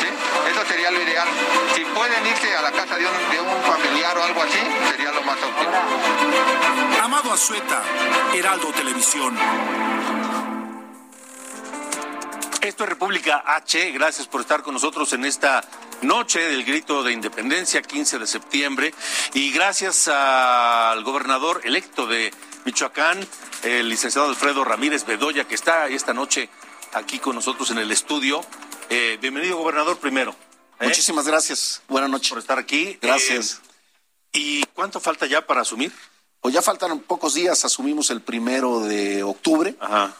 ¿Sí? 0.00 0.08
Eso 0.50 0.64
sería 0.66 0.90
lo 0.90 1.02
ideal. 1.02 1.28
Si 1.74 1.84
pueden 1.84 2.26
irse 2.26 2.56
a 2.56 2.62
la 2.62 2.70
casa 2.70 2.96
de 2.96 3.06
un, 3.06 3.30
de 3.30 3.40
un 3.40 3.62
familiar 3.62 4.16
o 4.18 4.22
algo 4.22 4.42
así, 4.42 4.60
sería 4.90 5.10
lo 5.10 5.22
más 5.22 5.38
óptimo. 5.42 5.72
Amado 7.02 7.32
Azueta, 7.32 7.82
Heraldo 8.34 8.72
Televisión. 8.72 9.36
Esto 12.66 12.82
es 12.82 12.90
República 12.90 13.44
H. 13.46 13.92
Gracias 13.92 14.26
por 14.26 14.40
estar 14.40 14.64
con 14.64 14.74
nosotros 14.74 15.12
en 15.12 15.24
esta 15.24 15.62
noche 16.02 16.40
del 16.40 16.64
grito 16.64 17.04
de 17.04 17.12
independencia, 17.12 17.80
15 17.80 18.18
de 18.18 18.26
septiembre. 18.26 18.92
Y 19.34 19.52
gracias 19.52 20.08
al 20.08 21.04
gobernador 21.04 21.60
electo 21.62 22.08
de 22.08 22.34
Michoacán, 22.64 23.24
el 23.62 23.88
licenciado 23.88 24.28
Alfredo 24.28 24.64
Ramírez 24.64 25.06
Bedoya, 25.06 25.46
que 25.46 25.54
está 25.54 25.86
esta 25.86 26.12
noche 26.12 26.48
aquí 26.92 27.20
con 27.20 27.36
nosotros 27.36 27.70
en 27.70 27.78
el 27.78 27.92
estudio. 27.92 28.44
Eh, 28.90 29.16
bienvenido, 29.20 29.58
gobernador, 29.58 29.98
primero. 29.98 30.34
¿eh? 30.80 30.86
Muchísimas 30.88 31.24
gracias. 31.24 31.82
Buenas 31.86 32.10
noches. 32.10 32.30
Por 32.30 32.38
estar 32.40 32.58
aquí. 32.58 32.98
Gracias. 33.00 33.60
Eh, 34.32 34.38
¿Y 34.40 34.64
cuánto 34.74 34.98
falta 34.98 35.26
ya 35.26 35.46
para 35.46 35.60
asumir? 35.60 35.92
Pues 36.40 36.52
ya 36.52 36.62
faltan 36.62 36.98
pocos 37.00 37.34
días, 37.34 37.64
asumimos 37.64 38.10
el 38.10 38.22
primero 38.22 38.80
de 38.80 39.22
octubre. 39.22 39.76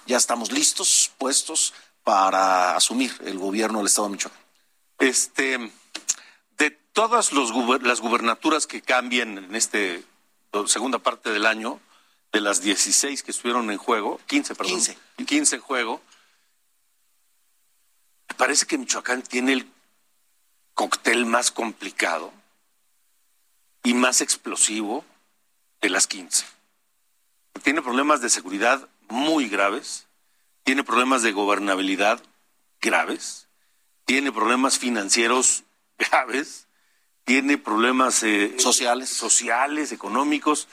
Ya 0.07 0.17
estamos 0.17 0.53
listos, 0.53 1.11
puestos 1.19 1.75
para 2.07 2.77
asumir 2.77 3.13
el 3.25 3.37
gobierno 3.37 3.79
del 3.79 3.89
Estado 3.89 4.07
de 4.07 4.13
Michoacán. 4.13 4.41
Este, 5.01 5.73
de 6.57 6.71
todas 6.93 7.33
los 7.33 7.53
guber- 7.53 7.83
las 7.83 8.01
gubernaturas 8.01 8.69
que 8.69 8.81
cambian 8.81 9.39
en 9.39 9.57
este 9.57 10.05
segunda 10.67 11.01
parte 11.01 11.31
del 11.31 11.47
año, 11.47 11.81
de 12.33 12.41
las 12.41 12.63
16 12.63 13.25
que 13.25 13.33
estuvieron 13.33 13.73
en 13.73 13.77
juego, 13.77 14.21
15, 14.27 14.55
perdón, 14.55 14.75
15. 14.77 14.97
15 15.27 15.57
en 15.57 15.63
juego, 15.63 16.01
me 18.29 18.37
parece 18.37 18.67
que 18.67 18.79
Michoacán 18.79 19.23
tiene 19.23 19.55
el 19.55 19.69
cóctel 20.75 21.27
más 21.27 21.51
complicado 21.51 22.33
y 23.83 23.95
más 23.95 24.21
explosivo 24.21 25.05
de 25.81 25.91
las 25.91 26.07
15. 26.07 26.47
Tiene 27.65 27.83
problemas 27.83 28.21
de 28.21 28.31
seguridad 28.31 28.89
muy 29.09 29.49
graves, 29.49 30.06
tiene 30.67 30.83
problemas 30.83 31.23
de 31.23 31.31
gobernabilidad 31.31 32.21
graves, 32.81 33.47
tiene 34.05 34.33
problemas 34.33 34.79
financieros 34.79 35.63
graves, 35.99 36.67
tiene 37.25 37.57
problemas 37.57 38.25
eh, 38.25 38.57
Sociales. 38.59 39.09
sociales, 39.09 39.93
económicos. 39.93 40.67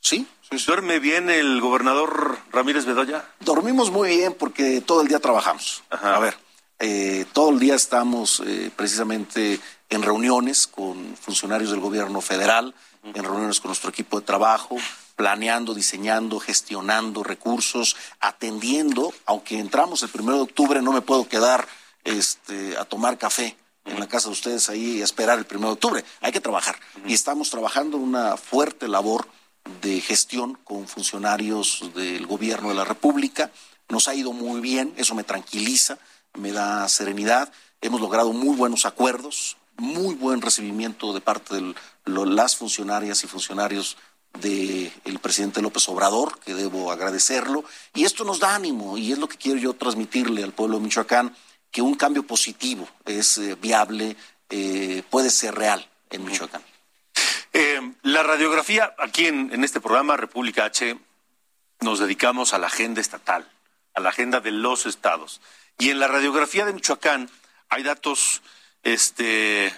¿Sí? 0.00 0.26
¿Duerme 0.66 1.00
bien 1.00 1.28
el 1.28 1.60
gobernador 1.60 2.38
Ramírez 2.50 2.86
Bedoya? 2.86 3.30
Dormimos 3.40 3.90
muy 3.90 4.08
bien 4.16 4.32
porque 4.32 4.80
todo 4.80 5.02
el 5.02 5.08
día 5.08 5.20
trabajamos. 5.20 5.82
A 5.90 6.18
ver, 6.18 6.38
eh, 6.78 7.26
todo 7.34 7.50
el 7.50 7.58
día 7.58 7.74
estamos 7.74 8.42
eh, 8.46 8.70
precisamente 8.74 9.60
en 9.90 10.02
reuniones 10.02 10.66
con 10.66 11.14
funcionarios 11.20 11.70
del 11.70 11.80
gobierno 11.80 12.22
federal, 12.22 12.74
en 13.02 13.22
reuniones 13.22 13.60
con 13.60 13.68
nuestro 13.68 13.90
equipo 13.90 14.18
de 14.18 14.24
trabajo, 14.24 14.78
planeando, 15.18 15.74
diseñando, 15.74 16.38
gestionando 16.38 17.24
recursos, 17.24 17.96
atendiendo. 18.20 19.12
Aunque 19.26 19.58
entramos 19.58 20.00
el 20.04 20.10
primero 20.10 20.36
de 20.36 20.44
octubre, 20.44 20.80
no 20.80 20.92
me 20.92 21.00
puedo 21.00 21.26
quedar 21.26 21.66
este, 22.04 22.76
a 22.78 22.84
tomar 22.84 23.18
café 23.18 23.56
en 23.84 23.98
la 23.98 24.06
casa 24.06 24.28
de 24.28 24.34
ustedes 24.34 24.70
ahí 24.70 24.98
y 24.98 25.02
esperar 25.02 25.36
el 25.36 25.44
primero 25.44 25.70
de 25.70 25.74
octubre. 25.74 26.04
Hay 26.20 26.30
que 26.30 26.40
trabajar. 26.40 26.78
Y 27.04 27.14
estamos 27.14 27.50
trabajando 27.50 27.96
en 27.96 28.04
una 28.04 28.36
fuerte 28.36 28.86
labor 28.86 29.26
de 29.82 30.00
gestión 30.00 30.56
con 30.62 30.86
funcionarios 30.86 31.90
del 31.96 32.24
gobierno 32.24 32.68
de 32.68 32.76
la 32.76 32.84
República. 32.84 33.50
Nos 33.88 34.06
ha 34.06 34.14
ido 34.14 34.32
muy 34.32 34.60
bien, 34.60 34.94
eso 34.96 35.16
me 35.16 35.24
tranquiliza, 35.24 35.98
me 36.34 36.52
da 36.52 36.88
serenidad. 36.88 37.52
Hemos 37.80 38.00
logrado 38.00 38.32
muy 38.32 38.54
buenos 38.54 38.86
acuerdos, 38.86 39.56
muy 39.78 40.14
buen 40.14 40.42
recibimiento 40.42 41.12
de 41.12 41.20
parte 41.20 41.56
de 41.56 41.74
las 42.06 42.54
funcionarias 42.54 43.24
y 43.24 43.26
funcionarios 43.26 43.96
del 44.40 45.18
presidente 45.20 45.62
López 45.62 45.88
Obrador, 45.88 46.38
que 46.40 46.54
debo 46.54 46.90
agradecerlo. 46.90 47.64
Y 47.94 48.04
esto 48.04 48.24
nos 48.24 48.38
da 48.38 48.54
ánimo 48.54 48.96
y 48.96 49.12
es 49.12 49.18
lo 49.18 49.28
que 49.28 49.36
quiero 49.36 49.58
yo 49.58 49.74
transmitirle 49.74 50.42
al 50.42 50.52
pueblo 50.52 50.78
de 50.78 50.84
Michoacán, 50.84 51.36
que 51.70 51.82
un 51.82 51.94
cambio 51.94 52.22
positivo 52.22 52.88
es 53.04 53.38
eh, 53.38 53.54
viable, 53.54 54.16
eh, 54.48 55.02
puede 55.10 55.30
ser 55.30 55.54
real 55.54 55.88
en 56.10 56.24
Michoacán. 56.24 56.62
Eh, 57.52 57.92
la 58.02 58.22
radiografía, 58.22 58.94
aquí 58.98 59.26
en, 59.26 59.52
en 59.52 59.64
este 59.64 59.80
programa, 59.80 60.16
República 60.16 60.64
H, 60.64 60.98
nos 61.80 61.98
dedicamos 61.98 62.54
a 62.54 62.58
la 62.58 62.66
agenda 62.66 63.00
estatal, 63.00 63.50
a 63.94 64.00
la 64.00 64.10
agenda 64.10 64.40
de 64.40 64.52
los 64.52 64.86
estados. 64.86 65.40
Y 65.78 65.90
en 65.90 66.00
la 66.00 66.08
radiografía 66.08 66.64
de 66.64 66.72
Michoacán 66.72 67.30
hay 67.68 67.82
datos 67.82 68.42
este, 68.82 69.72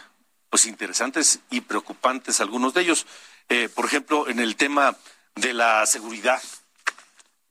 pues 0.49 0.67
interesantes 0.67 1.40
y 1.50 1.61
preocupantes, 1.61 2.40
algunos 2.40 2.75
de 2.75 2.83
ellos. 2.83 3.07
Eh, 3.50 3.69
por 3.69 3.85
ejemplo, 3.85 4.28
en 4.28 4.38
el 4.38 4.54
tema 4.54 4.97
de 5.35 5.52
la 5.52 5.85
seguridad, 5.87 6.40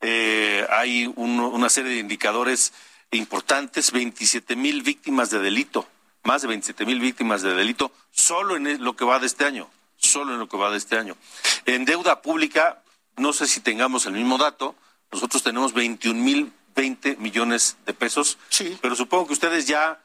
eh, 0.02 0.66
hay 0.70 1.12
un- 1.16 1.40
una 1.42 1.70
serie 1.70 1.92
de 1.92 2.00
indicadores 2.00 2.72
importantes, 3.12 3.92
27 3.92 4.56
mil 4.56 4.82
víctimas 4.82 5.30
de 5.30 5.40
delito, 5.40 5.88
más 6.24 6.42
de 6.42 6.48
27 6.48 6.86
mil 6.86 7.00
víctimas 7.02 7.42
de 7.42 7.54
delito, 7.54 7.92
solo 8.12 8.56
en 8.56 8.82
lo 8.84 8.96
que 8.96 9.04
va 9.04 9.20
de 9.20 9.28
este 9.28 9.44
año, 9.46 9.70
solo 9.98 10.34
en 10.34 10.40
lo 10.40 10.48
que 10.48 10.56
va 10.58 10.72
de 10.72 10.78
este 10.78 10.98
año. 10.98 11.18
En 11.66 11.84
deuda 11.84 12.22
pública, 12.22 12.82
no 13.18 13.34
sé 13.34 13.46
si 13.48 13.60
tengamos 13.60 14.06
el 14.06 14.14
mismo 14.14 14.38
dato, 14.38 14.76
nosotros 15.12 15.44
tenemos 15.44 15.74
21 15.74 16.24
mil 16.24 16.54
20 16.76 17.18
millones 17.18 17.76
de 17.86 17.94
pesos, 17.94 18.38
pero 18.82 18.96
supongo 18.96 19.28
que 19.28 19.34
ustedes 19.34 19.68
ya 19.68 20.00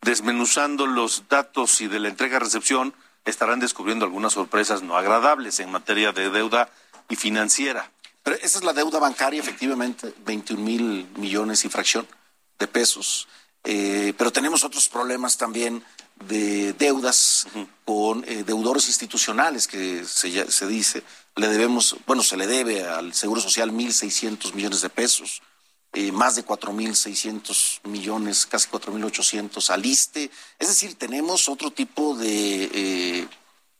desmenuzando 0.00 0.86
los 0.86 1.28
datos 1.28 1.80
y 1.82 1.88
de 1.88 2.00
la 2.00 2.08
entrega-recepción, 2.08 2.94
estarán 3.26 3.60
descubriendo 3.60 4.04
algunas 4.04 4.32
sorpresas 4.32 4.82
no 4.82 4.96
agradables 4.96 5.60
en 5.60 5.70
materia 5.70 6.12
de 6.12 6.30
deuda 6.30 6.70
y 7.08 7.16
financiera. 7.16 7.90
Pero 8.22 8.36
esa 8.36 8.58
es 8.58 8.64
la 8.64 8.72
deuda 8.72 8.98
bancaria, 8.98 9.40
efectivamente, 9.40 10.14
21 10.24 10.62
mil 10.62 11.08
millones 11.16 11.64
y 11.64 11.68
fracción 11.68 12.06
de 12.58 12.66
pesos. 12.66 13.28
Eh, 13.64 14.14
pero 14.16 14.32
tenemos 14.32 14.64
otros 14.64 14.88
problemas 14.88 15.36
también 15.36 15.84
de 16.28 16.72
deudas 16.72 17.46
con 17.84 18.24
eh, 18.26 18.44
deudores 18.44 18.88
institucionales 18.88 19.66
que 19.66 20.04
se, 20.04 20.50
se 20.50 20.66
dice. 20.66 21.02
Le 21.34 21.48
debemos, 21.48 21.96
bueno, 22.06 22.22
se 22.22 22.36
le 22.36 22.46
debe 22.46 22.84
al 22.84 23.12
Seguro 23.12 23.40
Social 23.40 23.72
1.600 23.72 24.54
millones 24.54 24.80
de 24.80 24.88
pesos. 24.88 25.42
Eh, 25.92 26.12
más 26.12 26.36
de 26.36 26.44
4.600 26.44 27.80
millones, 27.84 28.44
casi 28.44 28.68
4.800 28.68 29.70
al 29.70 29.86
ISTE. 29.86 30.30
Es 30.58 30.68
decir, 30.68 30.94
tenemos 30.96 31.48
otro 31.48 31.70
tipo 31.70 32.14
de 32.14 32.70
eh, 32.72 33.28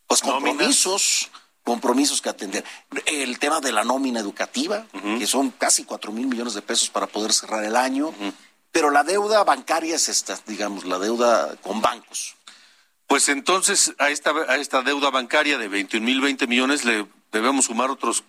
pues, 0.06 0.22
compromisos, 0.22 1.30
compromisos 1.62 2.22
que 2.22 2.30
atender. 2.30 2.64
El 3.04 3.38
tema 3.38 3.60
de 3.60 3.72
la 3.72 3.84
nómina 3.84 4.20
educativa, 4.20 4.86
que 5.18 5.26
son 5.26 5.50
casi 5.50 5.84
4.000 5.84 6.12
millones 6.12 6.54
de 6.54 6.62
pesos 6.62 6.88
para 6.88 7.06
poder 7.06 7.34
cerrar 7.34 7.64
el 7.64 7.76
año. 7.76 8.14
Pero 8.72 8.90
la 8.90 9.04
deuda 9.04 9.44
bancaria 9.44 9.96
es 9.96 10.08
esta, 10.08 10.38
digamos, 10.46 10.86
la 10.86 10.98
deuda 10.98 11.56
con 11.56 11.82
bancos. 11.82 12.36
Pues 13.06 13.28
entonces 13.28 13.94
a 13.98 14.10
esta, 14.10 14.30
a 14.30 14.56
esta 14.56 14.82
deuda 14.82 15.10
bancaria 15.10 15.58
de 15.58 15.68
21 15.68 16.04
mil, 16.04 16.20
20 16.20 16.46
millones 16.46 16.84
le 16.84 17.06
debemos 17.30 17.66
sumar 17.66 17.90
otros 17.90 18.25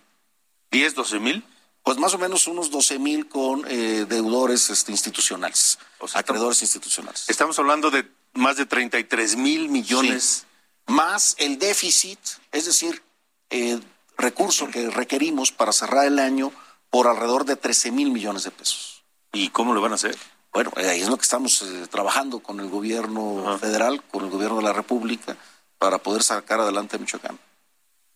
10, 0.70 0.94
12 0.94 1.18
mil 1.20 1.44
pues 1.82 1.98
más 1.98 2.14
o 2.14 2.18
menos 2.18 2.46
unos 2.46 2.70
12 2.70 2.98
mil 2.98 3.28
con 3.28 3.64
eh, 3.68 4.06
deudores 4.08 4.70
este, 4.70 4.92
institucionales, 4.92 5.78
acreedores 6.14 6.62
institucionales. 6.62 7.28
Estamos 7.28 7.58
hablando 7.58 7.90
de 7.90 8.06
más 8.34 8.56
de 8.56 8.66
33 8.66 9.36
mil 9.36 9.68
millones. 9.68 10.44
Más 10.86 11.34
el 11.38 11.58
déficit, 11.58 12.18
es 12.50 12.64
decir, 12.64 13.02
eh, 13.50 13.78
recurso 14.16 14.68
que 14.68 14.88
requerimos 14.88 15.52
para 15.52 15.72
cerrar 15.72 16.06
el 16.06 16.18
año 16.18 16.50
por 16.88 17.06
alrededor 17.06 17.44
de 17.44 17.56
13 17.56 17.90
mil 17.90 18.10
millones 18.10 18.44
de 18.44 18.50
pesos. 18.50 19.04
¿Y 19.32 19.50
cómo 19.50 19.74
lo 19.74 19.82
van 19.82 19.92
a 19.92 19.96
hacer? 19.96 20.16
Bueno, 20.52 20.72
eh, 20.76 20.88
ahí 20.88 21.02
es 21.02 21.08
lo 21.08 21.16
que 21.18 21.24
estamos 21.24 21.62
trabajando 21.90 22.40
con 22.40 22.60
el 22.60 22.70
gobierno 22.70 23.58
federal, 23.58 24.02
con 24.04 24.24
el 24.24 24.30
gobierno 24.30 24.56
de 24.56 24.62
la 24.62 24.72
República, 24.72 25.36
para 25.78 25.98
poder 25.98 26.22
sacar 26.22 26.60
adelante 26.60 26.96
a 26.96 26.98
Michoacán. 26.98 27.38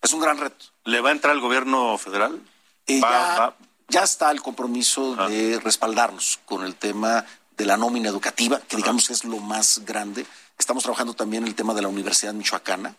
Es 0.03 0.13
un 0.13 0.21
gran 0.21 0.39
reto. 0.39 0.67
¿Le 0.85 1.01
va 1.01 1.11
a 1.11 1.13
entrar 1.13 1.35
el 1.35 1.41
gobierno 1.41 1.97
federal? 1.97 2.41
Ya, 2.87 4.03
está 4.03 4.31
el 4.31 4.43
compromiso 4.43 5.17
de 5.29 5.61
respaldarnos 5.61 6.41
con 6.45 6.65
el 6.65 6.75
tema 6.77 7.25
de 7.57 7.67
la 7.67 7.77
nómina 7.77 8.09
educativa, 8.09 8.61
que 8.61 8.77
digamos 8.77 9.11
es 9.11 9.25
lo 9.25 9.39
más 9.39 9.83
grande. 9.85 10.27
Estamos 10.59 10.83
trabajando 10.83 11.15
también 11.15 11.43
en 11.43 11.49
el 11.49 11.55
tema 11.55 11.75
de 11.75 11.83
la 11.83 11.89
Universidad 11.89 12.35
Michoacana, 12.35 12.95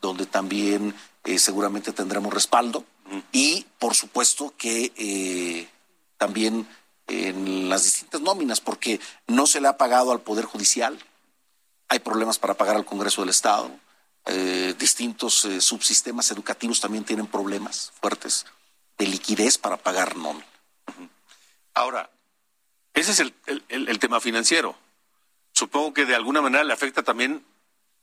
donde 0.00 0.26
también 0.26 0.94
eh, 1.24 1.38
seguramente 1.38 1.92
tendremos 1.92 2.32
respaldo. 2.32 2.84
Y, 3.32 3.66
por 3.78 3.94
supuesto, 3.94 4.54
que 4.56 4.92
eh, 4.96 5.68
también 6.18 6.66
en 7.06 7.68
las 7.68 7.84
distintas 7.84 8.20
nóminas, 8.20 8.60
porque 8.60 9.00
no 9.26 9.46
se 9.46 9.60
le 9.60 9.68
ha 9.68 9.76
pagado 9.76 10.12
al 10.12 10.20
Poder 10.20 10.44
Judicial, 10.44 10.98
hay 11.88 11.98
problemas 11.98 12.38
para 12.38 12.54
pagar 12.54 12.76
al 12.76 12.84
Congreso 12.84 13.20
del 13.20 13.30
Estado, 13.30 13.70
eh, 14.26 14.74
distintos 14.78 15.46
subsistemas 15.60 16.30
educativos 16.30 16.80
también 16.80 17.04
tienen 17.04 17.26
problemas 17.26 17.92
fuertes 18.00 18.46
de 18.98 19.06
liquidez 19.06 19.58
para 19.58 19.76
pagar 19.76 20.16
nómina. 20.16 20.46
Ahora, 21.74 22.10
ese 22.94 23.10
es 23.10 23.20
el, 23.68 23.98
tema 23.98 24.20
financiero. 24.20 24.76
Supongo 25.52 25.92
que 25.92 26.06
de 26.06 26.14
alguna 26.14 26.40
manera 26.40 26.62
le 26.62 26.72
afecta 26.72 27.02
también 27.02 27.44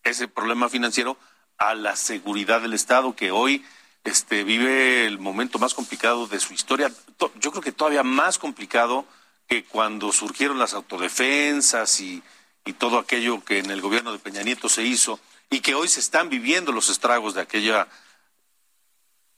ese 0.03 0.27
problema 0.27 0.67
financiero 0.67 1.17
a 1.57 1.73
la 1.75 1.95
seguridad 1.95 2.61
del 2.61 2.73
Estado, 2.73 3.15
que 3.15 3.31
hoy 3.31 3.65
este, 4.03 4.43
vive 4.43 5.05
el 5.05 5.19
momento 5.19 5.59
más 5.59 5.73
complicado 5.73 6.27
de 6.27 6.39
su 6.39 6.53
historia. 6.53 6.91
Yo 7.39 7.51
creo 7.51 7.61
que 7.61 7.71
todavía 7.71 8.03
más 8.03 8.37
complicado 8.37 9.05
que 9.47 9.63
cuando 9.63 10.11
surgieron 10.11 10.59
las 10.59 10.73
autodefensas 10.73 11.99
y, 12.01 12.21
y 12.65 12.73
todo 12.73 12.99
aquello 12.99 13.43
que 13.43 13.59
en 13.59 13.71
el 13.71 13.81
gobierno 13.81 14.11
de 14.11 14.19
Peña 14.19 14.43
Nieto 14.43 14.67
se 14.67 14.83
hizo 14.83 15.19
y 15.49 15.61
que 15.61 15.75
hoy 15.75 15.87
se 15.87 15.99
están 15.99 16.29
viviendo 16.29 16.71
los 16.71 16.89
estragos 16.89 17.33
de 17.33 17.41
aquella 17.41 17.87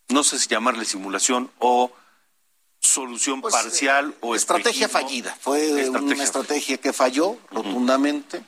no 0.10 0.24
sé 0.24 0.40
si 0.40 0.48
llamarle 0.48 0.86
simulación 0.86 1.52
o 1.60 1.92
solución 2.80 3.42
pues, 3.42 3.54
parcial 3.54 4.16
o 4.22 4.36
estrategia 4.36 4.90
fallida. 4.90 5.36
Fue 5.40 5.90
una 5.90 6.24
estrategia 6.24 6.78
que 6.78 6.94
falló 6.94 7.38
rotundamente 7.50 8.44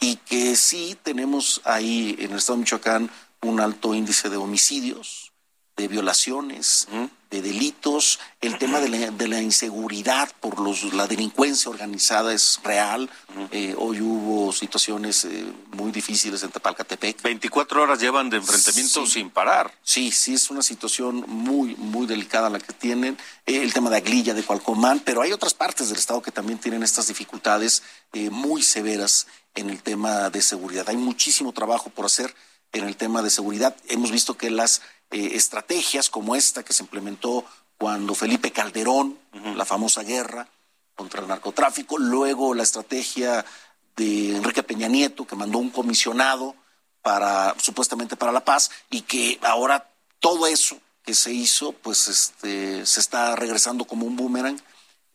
y 0.00 0.16
que 0.16 0.54
sí 0.56 0.96
tenemos 1.02 1.60
ahí 1.64 2.14
en 2.18 2.32
el 2.32 2.38
estado 2.38 2.56
de 2.56 2.60
Michoacán 2.60 3.10
un 3.42 3.60
alto 3.60 3.94
índice 3.94 4.28
de 4.28 4.36
homicidios, 4.36 5.32
de 5.76 5.88
violaciones, 5.88 6.88
de 7.30 7.42
delitos. 7.42 8.18
El 8.40 8.56
tema 8.58 8.80
de 8.80 9.28
la, 9.28 9.42
inseguridad 9.42 10.30
por 10.40 10.60
los, 10.60 10.94
la 10.94 11.06
delincuencia 11.06 11.70
organizada 11.70 12.32
es 12.32 12.60
real. 12.64 13.10
Eh, 13.50 13.74
hoy 13.76 14.00
hubo 14.00 14.52
situaciones 14.52 15.24
eh, 15.24 15.44
muy 15.72 15.92
difíciles 15.92 16.42
en 16.42 16.50
Tepalcatepec. 16.50 17.22
24 17.22 17.82
horas 17.82 18.00
llevan 18.00 18.30
de 18.30 18.38
enfrentamiento 18.38 19.06
sin 19.06 19.30
parar. 19.30 19.72
Sí, 19.82 20.10
sí, 20.10 20.34
es 20.34 20.50
una 20.50 20.62
situación 20.62 21.24
muy, 21.26 21.74
muy 21.76 22.06
delicada 22.06 22.48
la 22.48 22.60
que 22.60 22.72
tienen. 22.72 23.18
Eh, 23.46 23.62
el 23.62 23.72
tema 23.72 23.90
de 23.90 23.98
Aglilla, 23.98 24.34
de 24.34 24.42
Cualcomán, 24.42 25.00
pero 25.00 25.20
hay 25.22 25.32
otras 25.32 25.54
partes 25.54 25.88
del 25.88 25.98
Estado 25.98 26.22
que 26.22 26.32
también 26.32 26.58
tienen 26.58 26.82
estas 26.82 27.08
dificultades 27.08 27.82
muy 28.30 28.62
severas 28.62 29.26
en 29.54 29.68
el 29.70 29.82
tema 29.82 30.30
de 30.30 30.40
seguridad. 30.40 30.88
Hay 30.88 30.96
muchísimo 30.96 31.52
trabajo 31.52 31.90
por 31.90 32.06
hacer 32.06 32.34
en 32.72 32.84
el 32.84 32.96
tema 32.96 33.22
de 33.22 33.30
seguridad. 33.30 33.76
Hemos 33.88 34.10
visto 34.10 34.36
que 34.36 34.50
las 34.50 34.82
eh, 35.10 35.30
estrategias 35.34 36.10
como 36.10 36.36
esta 36.36 36.64
que 36.64 36.72
se 36.72 36.82
implementó 36.82 37.44
cuando 37.78 38.14
Felipe 38.14 38.50
Calderón, 38.50 39.18
la 39.54 39.64
famosa 39.64 40.02
guerra 40.02 40.48
contra 40.96 41.20
el 41.20 41.28
narcotráfico, 41.28 41.96
luego 41.96 42.52
la 42.52 42.64
estrategia 42.64 43.44
de 43.96 44.36
Enrique 44.36 44.64
Peña 44.64 44.88
Nieto, 44.88 45.26
que 45.26 45.36
mandó 45.36 45.58
un 45.58 45.70
comisionado 45.70 46.56
para 47.02 47.54
supuestamente 47.60 48.16
para 48.16 48.32
la 48.32 48.44
paz, 48.44 48.70
y 48.90 49.02
que 49.02 49.38
ahora 49.42 49.88
todo 50.18 50.48
eso 50.48 50.80
que 51.04 51.14
se 51.14 51.32
hizo, 51.32 51.72
pues 51.72 52.08
este, 52.08 52.84
se 52.84 52.98
está 53.00 53.36
regresando 53.36 53.84
como 53.84 54.06
un 54.06 54.16
boomerang, 54.16 54.60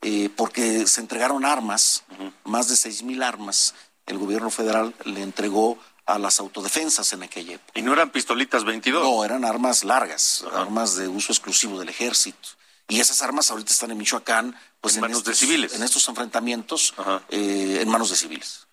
eh, 0.01 0.29
porque 0.35 0.87
se 0.87 1.01
entregaron 1.01 1.45
armas, 1.45 2.03
más 2.45 2.69
de 2.69 2.77
seis 2.77 3.03
mil 3.03 3.21
armas. 3.21 3.75
El 4.05 4.17
gobierno 4.17 4.49
federal 4.49 4.95
le 5.05 5.21
entregó 5.21 5.77
a 6.05 6.19
las 6.19 6.39
autodefensas 6.39 7.13
en 7.13 7.23
aquella 7.23 7.55
época. 7.55 7.79
¿Y 7.79 7.81
no 7.81 7.93
eran 7.93 8.11
pistolitas 8.11 8.63
22? 8.63 9.03
No, 9.03 9.23
eran 9.23 9.45
armas 9.45 9.83
largas, 9.83 10.45
armas 10.53 10.95
de 10.95 11.07
uso 11.07 11.31
exclusivo 11.31 11.79
del 11.79 11.89
ejército. 11.89 12.49
Y 12.89 12.99
esas 12.99 13.21
armas 13.21 13.49
ahorita 13.49 13.71
están 13.71 13.91
en 13.91 13.97
Michoacán, 13.97 14.55
pues 14.81 14.95
en, 14.95 15.01
manos 15.01 15.23
de 15.23 15.33
civiles. 15.33 15.73
En 15.73 15.83
estos 15.83 16.07
enfrentamientos, 16.09 16.93
eh, 17.29 17.79
en 17.81 17.89
manos 17.89 18.09
de 18.09 18.17
civiles. 18.17 18.67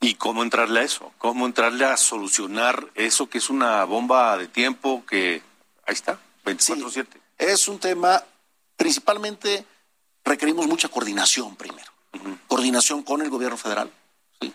¿Y 0.00 0.14
cómo 0.14 0.42
entrarle 0.42 0.80
a 0.80 0.82
eso? 0.82 1.12
¿Cómo 1.18 1.46
entrarle 1.46 1.86
a 1.86 1.96
solucionar 1.96 2.90
eso 2.94 3.28
que 3.28 3.38
es 3.38 3.48
una 3.48 3.84
bomba 3.84 4.36
de 4.36 4.46
tiempo 4.46 5.04
que 5.06 5.42
ahí 5.86 5.94
está, 5.94 6.20
24/7? 6.44 7.06
es 7.38 7.68
un 7.68 7.78
tema, 7.78 8.22
principalmente 8.76 9.64
requerimos 10.24 10.66
mucha 10.66 10.88
coordinación 10.88 11.56
primero. 11.56 11.90
Coordinación 12.46 13.02
con 13.02 13.22
el 13.22 13.30
gobierno 13.30 13.56
federal, 13.56 13.90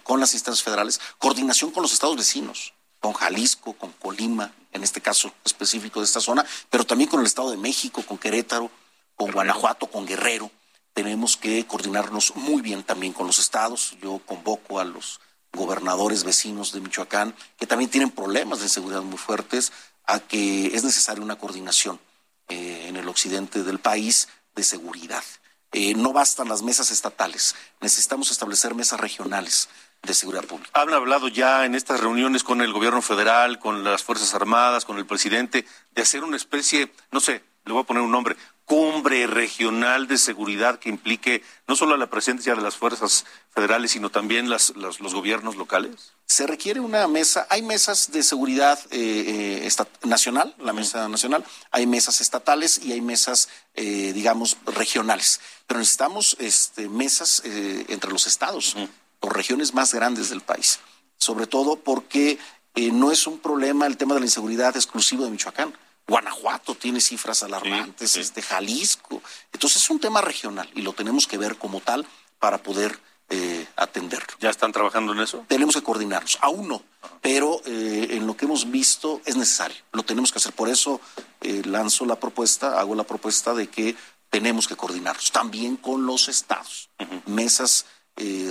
con 0.04 0.20
las 0.20 0.34
instancias 0.34 0.63
federales, 0.63 1.00
coordinación 1.17 1.72
con 1.72 1.84
los 1.84 1.94
estados 1.94 2.17
vecinos, 2.17 2.74
con 3.00 3.13
Jalisco, 3.13 3.74
con 3.74 3.91
Colima, 3.94 4.54
en 4.72 4.84
este 4.84 5.02
caso 5.02 5.34
específico 5.44 6.00
de 6.00 6.06
esta 6.06 6.22
zona, 6.22 6.46
pero 6.70 6.86
también 6.86 7.10
con 7.10 7.20
el 7.20 7.26
Estado 7.26 7.52
de 7.52 7.58
México, 7.58 8.04
con 8.04 8.17
Querétaro, 8.17 8.70
con 9.15 9.32
Guanajuato, 9.32 9.88
con 9.88 10.06
Guerrero. 10.06 10.52
Tenemos 10.94 11.38
que 11.38 11.65
coordinarnos 11.65 12.36
muy 12.36 12.62
bien 12.62 12.84
también 12.84 13.13
con 13.13 13.28
los 13.28 13.39
estados. 13.39 13.98
Yo 14.02 14.20
convoco 14.26 14.80
a 14.80 14.86
los 14.86 15.20
gobernadores 15.54 16.24
vecinos 16.24 16.72
de 16.72 16.82
Michoacán, 16.82 17.36
que 17.58 17.67
también 17.67 17.89
tienen 17.89 18.12
problemas 18.12 18.62
de 18.62 18.70
seguridad 18.70 19.02
muy 19.02 19.17
fuertes, 19.17 19.72
a 20.06 20.20
que 20.20 20.67
es 20.67 20.84
necesaria 20.84 21.24
una 21.24 21.38
coordinación 21.38 22.00
eh, 22.50 22.86
en 22.88 22.98
el 22.98 23.08
occidente 23.08 23.63
del 23.63 23.80
país 23.80 24.28
de 24.56 24.63
seguridad. 24.63 25.24
Eh, 25.74 25.94
no 25.96 26.12
bastan 26.12 26.50
las 26.50 26.64
mesas 26.64 26.92
estatales, 26.92 27.56
necesitamos 27.80 28.30
establecer 28.30 28.76
mesas 28.76 29.00
regionales 29.00 29.70
de 30.04 30.14
seguridad 30.14 30.44
pública. 30.44 30.70
Han 30.74 30.94
hablado 30.94 31.28
ya 31.28 31.66
en 31.66 31.76
estas 31.76 32.02
reuniones 32.02 32.44
con 32.44 32.62
el 32.62 32.74
gobierno 32.74 33.02
federal, 33.02 33.60
con 33.60 33.84
las 33.84 34.04
Fuerzas 34.04 34.34
Armadas, 34.34 34.84
con 34.84 34.98
el 34.98 35.06
presidente, 35.06 35.66
de 35.94 36.02
hacer 36.02 36.24
una 36.24 36.36
especie, 36.36 36.92
no 37.12 37.20
sé, 37.20 37.44
le 37.66 37.74
voy 37.74 37.84
a 37.84 37.86
poner 37.86 38.04
un 38.04 38.12
nombre, 38.12 38.36
cumbre 38.72 39.28
regional 39.28 40.08
de 40.08 40.18
seguridad 40.18 40.80
que 40.80 40.88
implique 40.88 41.44
no 41.68 41.76
solo 41.76 41.98
la 41.98 42.10
presencia 42.10 42.56
de 42.56 42.62
las 42.62 42.78
fuerzas 42.78 43.26
federales, 43.54 43.92
sino 43.92 44.10
también 44.10 44.50
las, 44.50 44.74
los 44.78 45.14
gobiernos 45.14 45.58
locales? 45.58 46.14
Se 46.26 46.48
requiere 46.48 46.80
una 46.80 47.06
mesa, 47.10 47.46
hay 47.50 47.64
mesas 47.64 48.14
de 48.14 48.24
seguridad 48.24 48.80
eh, 48.90 49.68
eh, 49.68 49.86
nacional, 50.06 50.56
la 50.58 50.72
mesa 50.72 51.10
nacional, 51.10 51.44
hay 51.70 51.86
mesas 51.86 52.22
estatales 52.22 52.80
y 52.82 52.94
hay 52.94 53.02
mesas, 53.02 53.50
eh, 53.74 54.14
digamos, 54.14 54.56
regionales, 54.66 55.42
pero 55.68 55.82
necesitamos 55.82 56.38
este, 56.40 56.88
mesas 56.88 57.44
entre 57.44 58.10
los 58.10 58.26
estados. 58.26 58.78
por 59.20 59.36
regiones 59.36 59.74
más 59.74 59.94
grandes 59.94 60.30
del 60.30 60.42
país, 60.42 60.80
sobre 61.18 61.46
todo 61.46 61.76
porque 61.76 62.40
no 62.94 63.12
es 63.12 63.28
un 63.28 63.38
problema 63.38 63.86
el 63.86 63.98
tema 63.98 64.14
de 64.14 64.22
la 64.22 64.28
inseguridad 64.28 64.78
exclusivo 64.78 65.26
de 65.26 65.32
Michoacán. 65.32 65.74
Guanajuato 66.08 66.76
tiene 66.76 67.00
cifras 67.00 67.44
alarmantes, 67.44 68.16
este 68.18 68.42
Jalisco. 68.42 69.22
Entonces 69.52 69.84
es 69.84 69.90
un 69.90 70.00
tema 70.00 70.22
regional 70.22 70.70
y 70.76 70.82
lo 70.82 70.94
tenemos 70.94 71.28
que 71.28 71.38
ver 71.38 71.58
como 71.58 71.80
tal 71.80 72.06
para 72.40 72.58
poder 72.58 73.00
eh, 73.30 73.66
atenderlo. 73.78 74.36
¿Ya 74.42 74.50
están 74.50 74.74
trabajando 74.74 75.14
en 75.14 75.20
eso? 75.20 75.46
Tenemos 75.48 75.76
que 75.76 75.82
coordinarnos. 75.82 76.38
Aún 76.42 76.68
no, 76.68 76.84
pero 77.22 77.62
eh, 77.66 78.10
en 78.12 78.28
lo 78.28 78.36
que 78.36 78.44
hemos 78.44 78.70
visto 78.70 79.22
es 79.26 79.38
necesario. 79.38 79.78
Lo 79.94 80.04
tenemos 80.04 80.34
que 80.34 80.40
hacer. 80.40 80.52
Por 80.52 80.68
eso 80.68 81.00
eh, 81.40 81.62
lanzo 81.64 82.06
la 82.06 82.20
propuesta, 82.20 82.78
hago 82.78 82.94
la 82.94 83.06
propuesta 83.06 83.54
de 83.54 83.68
que 83.68 83.96
tenemos 84.30 84.68
que 84.68 84.76
coordinarnos 84.76 85.32
también 85.32 85.78
con 85.78 86.06
los 86.06 86.28
estados, 86.28 86.90
mesas 87.26 87.86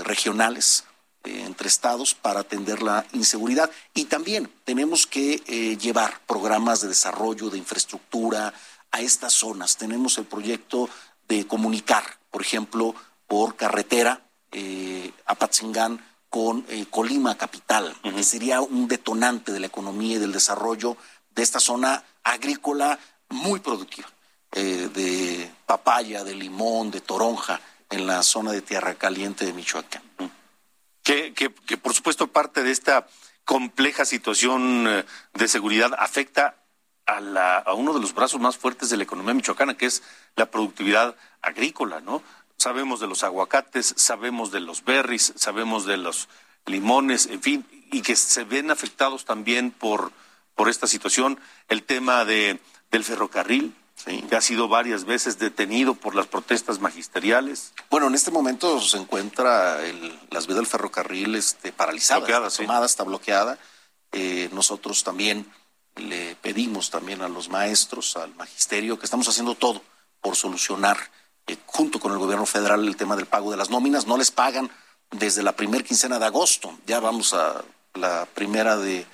regionales 0.04 0.84
entre 1.24 1.68
estados 1.68 2.14
para 2.14 2.40
atender 2.40 2.82
la 2.82 3.04
inseguridad 3.12 3.70
y 3.94 4.04
también 4.04 4.50
tenemos 4.64 5.06
que 5.06 5.36
llevar 5.80 6.20
programas 6.26 6.80
de 6.80 6.88
desarrollo 6.88 7.50
de 7.50 7.58
infraestructura 7.58 8.54
a 8.90 9.00
estas 9.00 9.34
zonas. 9.34 9.76
Tenemos 9.76 10.18
el 10.18 10.24
proyecto 10.24 10.88
de 11.28 11.46
comunicar, 11.46 12.04
por 12.30 12.42
ejemplo, 12.42 12.94
por 13.26 13.54
carretera 13.54 14.20
eh, 14.52 15.12
Apatzingán 15.26 16.04
con 16.28 16.64
eh, 16.68 16.86
Colima 16.90 17.36
capital, 17.36 17.94
que 18.02 18.24
sería 18.24 18.60
un 18.60 18.88
detonante 18.88 19.52
de 19.52 19.60
la 19.60 19.68
economía 19.68 20.16
y 20.16 20.18
del 20.18 20.32
desarrollo 20.32 20.96
de 21.30 21.42
esta 21.42 21.60
zona 21.60 22.02
agrícola 22.24 22.98
muy 23.28 23.60
productiva, 23.60 24.08
eh, 24.52 24.88
de 24.92 25.50
papaya, 25.66 26.24
de 26.24 26.34
limón, 26.34 26.90
de 26.90 27.00
toronja, 27.00 27.60
en 27.88 28.06
la 28.06 28.22
zona 28.24 28.50
de 28.52 28.62
Tierra 28.62 28.94
Caliente 28.94 29.44
de 29.44 29.52
Michoacán. 29.52 30.02
Que, 31.02 31.32
que, 31.32 31.52
que 31.52 31.76
por 31.76 31.94
supuesto 31.94 32.26
parte 32.26 32.62
de 32.62 32.70
esta 32.70 33.06
compleja 33.44 34.04
situación 34.04 34.86
eh, 34.86 35.04
de 35.34 35.48
seguridad 35.48 35.92
afecta 35.98 36.56
a, 37.06 37.20
la, 37.20 37.56
a 37.56 37.74
uno 37.74 37.94
de 37.94 38.00
los 38.00 38.14
brazos 38.14 38.40
más 38.40 38.58
fuertes 38.58 38.90
de 38.90 38.96
la 38.96 39.04
economía 39.04 39.34
michoacana, 39.34 39.76
que 39.76 39.86
es 39.86 40.02
la 40.36 40.50
productividad 40.50 41.16
agrícola, 41.40 42.00
¿no? 42.00 42.22
sabemos 42.60 43.00
de 43.00 43.06
los 43.06 43.24
aguacates, 43.24 43.94
sabemos 43.96 44.52
de 44.52 44.60
los 44.60 44.84
berries, 44.84 45.32
sabemos 45.36 45.86
de 45.86 45.96
los 45.96 46.28
limones, 46.66 47.24
en 47.26 47.40
fin, 47.40 47.66
y 47.90 48.02
que 48.02 48.14
se 48.16 48.44
ven 48.44 48.70
afectados 48.70 49.24
también 49.24 49.70
por, 49.70 50.12
por 50.54 50.68
esta 50.68 50.86
situación. 50.86 51.40
El 51.68 51.84
tema 51.84 52.26
de, 52.26 52.60
del 52.90 53.02
ferrocarril, 53.02 53.74
que 54.04 54.36
ha 54.36 54.40
sido 54.40 54.68
varias 54.68 55.04
veces 55.04 55.38
detenido 55.38 55.94
por 55.94 56.14
las 56.14 56.26
protestas 56.26 56.80
magisteriales. 56.80 57.72
Bueno, 57.90 58.06
en 58.06 58.14
este 58.14 58.30
momento 58.30 58.80
se 58.80 58.96
encuentra 58.96 59.84
el, 59.84 60.18
las 60.30 60.46
vías 60.46 60.56
del 60.56 60.66
ferrocarril 60.66 61.34
este, 61.34 61.72
paralizadas, 61.72 62.22
bloqueada, 62.58 62.86
está 62.86 63.04
bloqueada. 63.04 63.58
Eh, 64.12 64.48
nosotros 64.52 65.04
también 65.04 65.50
le 65.96 66.36
pedimos 66.36 66.90
también 66.90 67.22
a 67.22 67.28
los 67.28 67.48
maestros, 67.48 68.16
al 68.16 68.34
magisterio, 68.34 68.98
que 68.98 69.06
estamos 69.06 69.28
haciendo 69.28 69.54
todo 69.54 69.82
por 70.20 70.36
solucionar 70.36 70.98
eh, 71.46 71.56
junto 71.66 72.00
con 72.00 72.12
el 72.12 72.18
gobierno 72.18 72.46
federal 72.46 72.86
el 72.86 72.96
tema 72.96 73.16
del 73.16 73.26
pago 73.26 73.50
de 73.50 73.56
las 73.56 73.70
nóminas. 73.70 74.06
No 74.06 74.16
les 74.16 74.30
pagan 74.30 74.70
desde 75.10 75.42
la 75.42 75.52
primera 75.52 75.84
quincena 75.84 76.18
de 76.18 76.26
agosto. 76.26 76.78
Ya 76.86 77.00
vamos 77.00 77.34
a 77.34 77.64
la 77.94 78.26
primera 78.26 78.76
de, 78.76 79.06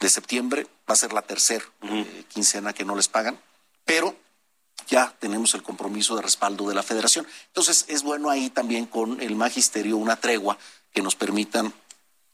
septiembre. 0.00 0.66
Va 0.88 0.92
a 0.92 0.96
ser 0.96 1.14
la 1.14 1.22
tercera 1.22 1.64
eh, 1.82 2.24
quincena 2.28 2.74
que 2.74 2.84
no 2.84 2.94
les 2.94 3.08
pagan. 3.08 3.40
Pero 3.86 4.14
ya 4.86 5.14
tenemos 5.18 5.54
el 5.54 5.62
compromiso 5.62 6.16
de 6.16 6.22
respaldo 6.22 6.68
de 6.68 6.74
la 6.74 6.82
federación. 6.82 7.26
Entonces 7.48 7.84
es 7.88 8.02
bueno 8.02 8.30
ahí 8.30 8.50
también 8.50 8.86
con 8.86 9.20
el 9.20 9.36
magisterio 9.36 9.96
una 9.96 10.16
tregua 10.16 10.58
que 10.92 11.02
nos 11.02 11.16
permitan 11.16 11.72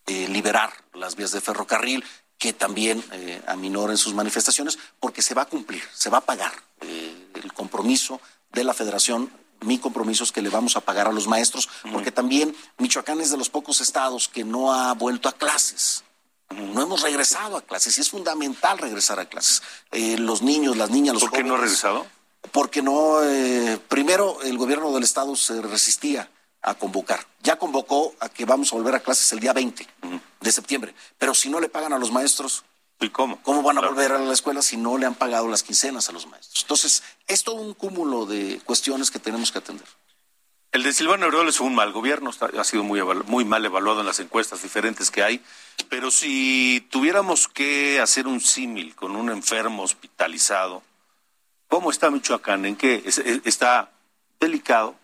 eh, 0.07 0.29
liberar 0.29 0.73
las 0.95 1.17
vías 1.17 1.33
de 1.33 1.41
ferrocarril, 1.41 2.05
que 2.39 2.53
también 2.55 3.05
aminoren 3.47 3.99
sus 3.99 4.15
manifestaciones, 4.15 4.79
porque 4.99 5.21
se 5.21 5.35
va 5.35 5.43
a 5.43 5.45
cumplir, 5.45 5.83
se 5.93 6.09
va 6.09 6.19
a 6.19 6.21
pagar 6.23 6.53
el 6.81 7.53
compromiso 7.53 8.19
de 8.51 8.65
la 8.65 8.73
federación 8.73 9.31
mi 9.61 9.79
compromiso 9.79 10.25
es 10.25 10.33
que 10.33 10.43
le 10.43 10.49
vamos 10.49 10.77
a 10.77 10.81
pagar 10.81 11.07
a 11.07 11.13
los 11.13 11.29
maestros, 11.29 11.69
porque 11.93 12.11
también 12.11 12.57
Michoacán 12.79 13.21
es 13.21 13.31
de 13.31 13.37
los 13.37 13.51
pocos 13.51 13.81
estados 13.81 14.29
que 14.29 14.45
no 14.45 14.73
ha 14.73 14.95
vuelto 14.95 15.29
a 15.29 15.33
clases. 15.33 16.03
No 16.51 16.83
hemos 16.83 17.03
regresado 17.03 17.57
a 17.57 17.63
clases 17.63 17.97
y 17.99 18.01
es 18.01 18.11
fundamental 18.11 18.79
regresar 18.79 19.21
a 19.21 19.29
clases. 19.29 19.63
Eh, 19.93 20.19
los 20.19 20.43
niños, 20.43 20.77
las 20.77 20.91
niñas, 20.91 21.15
los 21.15 21.25
¿Por 21.25 21.33
qué 21.33 21.45
no 21.45 21.55
ha 21.55 21.59
regresado? 21.59 22.07
Porque 22.53 22.83
no, 22.83 23.23
eh, 23.23 23.79
primero 23.89 24.41
el 24.43 24.57
gobierno 24.57 24.93
del 24.93 25.05
estado 25.05 25.37
se 25.37 25.61
resistía 25.63 26.31
a 26.63 26.75
convocar. 26.75 27.27
Ya 27.43 27.57
convocó 27.57 28.15
a 28.21 28.29
que 28.29 28.45
vamos 28.45 28.73
a 28.73 28.77
volver 28.77 28.95
a 28.95 29.01
clases 29.01 29.33
el 29.33 29.41
día 29.41 29.53
20 29.53 29.87
de 30.41 30.53
septiembre, 30.53 30.95
pero 31.19 31.35
si 31.35 31.49
no 31.49 31.61
le 31.61 31.69
pagan 31.69 31.93
a 31.93 31.99
los 31.99 32.13
maestros, 32.13 32.65
¿Y 33.03 33.09
cómo? 33.09 33.41
¿Cómo 33.43 33.63
van 33.63 33.79
a 33.79 33.81
volver 33.81 34.13
a 34.13 34.19
la 34.19 34.35
escuela 34.35 34.61
si 34.61 34.77
no 34.77 34.99
le 34.99 35.07
han 35.07 35.15
pagado 35.15 35.49
las 35.49 35.63
quincenas 35.63 36.11
a 36.11 36.13
los 36.13 36.27
maestros? 36.27 36.63
Entonces, 36.63 37.03
es 37.27 37.45
todo 37.45 37.57
un 37.57 37.73
cúmulo 37.73 38.27
de 38.27 38.61
cuestiones 38.67 39.11
que 39.11 39.19
tenemos 39.19 39.51
que 39.51 39.59
atender. 39.59 39.87
El 40.73 40.83
de 40.83 40.93
Silvano 40.93 41.25
Aureoles 41.25 41.57
fue 41.57 41.67
un 41.67 41.75
mal 41.75 41.93
gobierno, 41.93 42.31
ha 42.31 42.65
sido 42.65 42.85
muy, 42.85 43.03
muy 43.27 43.45
mal 43.45 43.65
evaluado 43.65 44.01
en 44.01 44.07
las 44.07 44.21
encuestas 44.21 44.63
diferentes 44.63 45.11
que 45.11 45.23
hay, 45.23 45.43
pero 45.89 46.13
si 46.13 46.87
tuviéramos 46.91 47.49
que 47.49 47.99
hacer 48.01 48.29
un 48.29 48.41
símil 48.41 48.95
con 48.95 49.17
un 49.17 49.31
enfermo 49.31 49.83
hospitalizado, 49.83 50.83
¿cómo 51.71 51.91
está 51.91 52.11
Michoacán? 52.11 52.67
¿En 52.67 52.77
qué? 52.77 53.03
¿Está 53.47 53.91
delicado? 54.39 54.97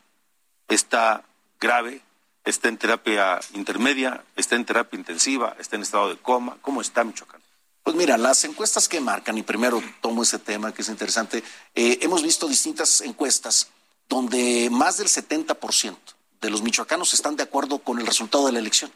¿Está 0.69 1.25
grave? 1.59 2.03
¿Está 2.45 2.69
en 2.69 2.77
terapia 2.77 3.41
intermedia? 3.55 4.23
¿Está 4.37 4.57
en 4.57 4.67
terapia 4.67 4.99
intensiva? 4.99 5.57
¿Está 5.59 5.77
en 5.77 5.83
estado 5.83 6.11
de 6.11 6.19
coma? 6.19 6.59
¿Cómo 6.61 6.83
está 6.83 7.03
Michoacán? 7.03 7.41
Pues 7.83 7.97
mira, 7.97 8.19
las 8.19 8.45
encuestas 8.45 8.89
que 8.89 9.01
marcan, 9.01 9.39
y 9.39 9.43
primero 9.43 9.81
tomo 10.03 10.25
ese 10.25 10.41
tema 10.41 10.75
que 10.75 10.83
es 10.83 10.89
interesante, 10.89 11.43
eh, 11.75 11.99
hemos 12.03 12.23
visto 12.23 12.49
distintas 12.49 13.01
encuestas 13.01 13.69
donde 14.09 14.69
más 14.71 14.99
del 14.99 15.07
70% 15.07 15.97
de 16.41 16.51
los 16.51 16.63
michoacanos 16.63 17.15
están 17.15 17.37
de 17.37 17.45
acuerdo 17.45 17.79
con 17.79 18.01
el 18.01 18.07
resultado 18.07 18.47
de 18.47 18.53
la 18.53 18.59
elección. 18.59 18.91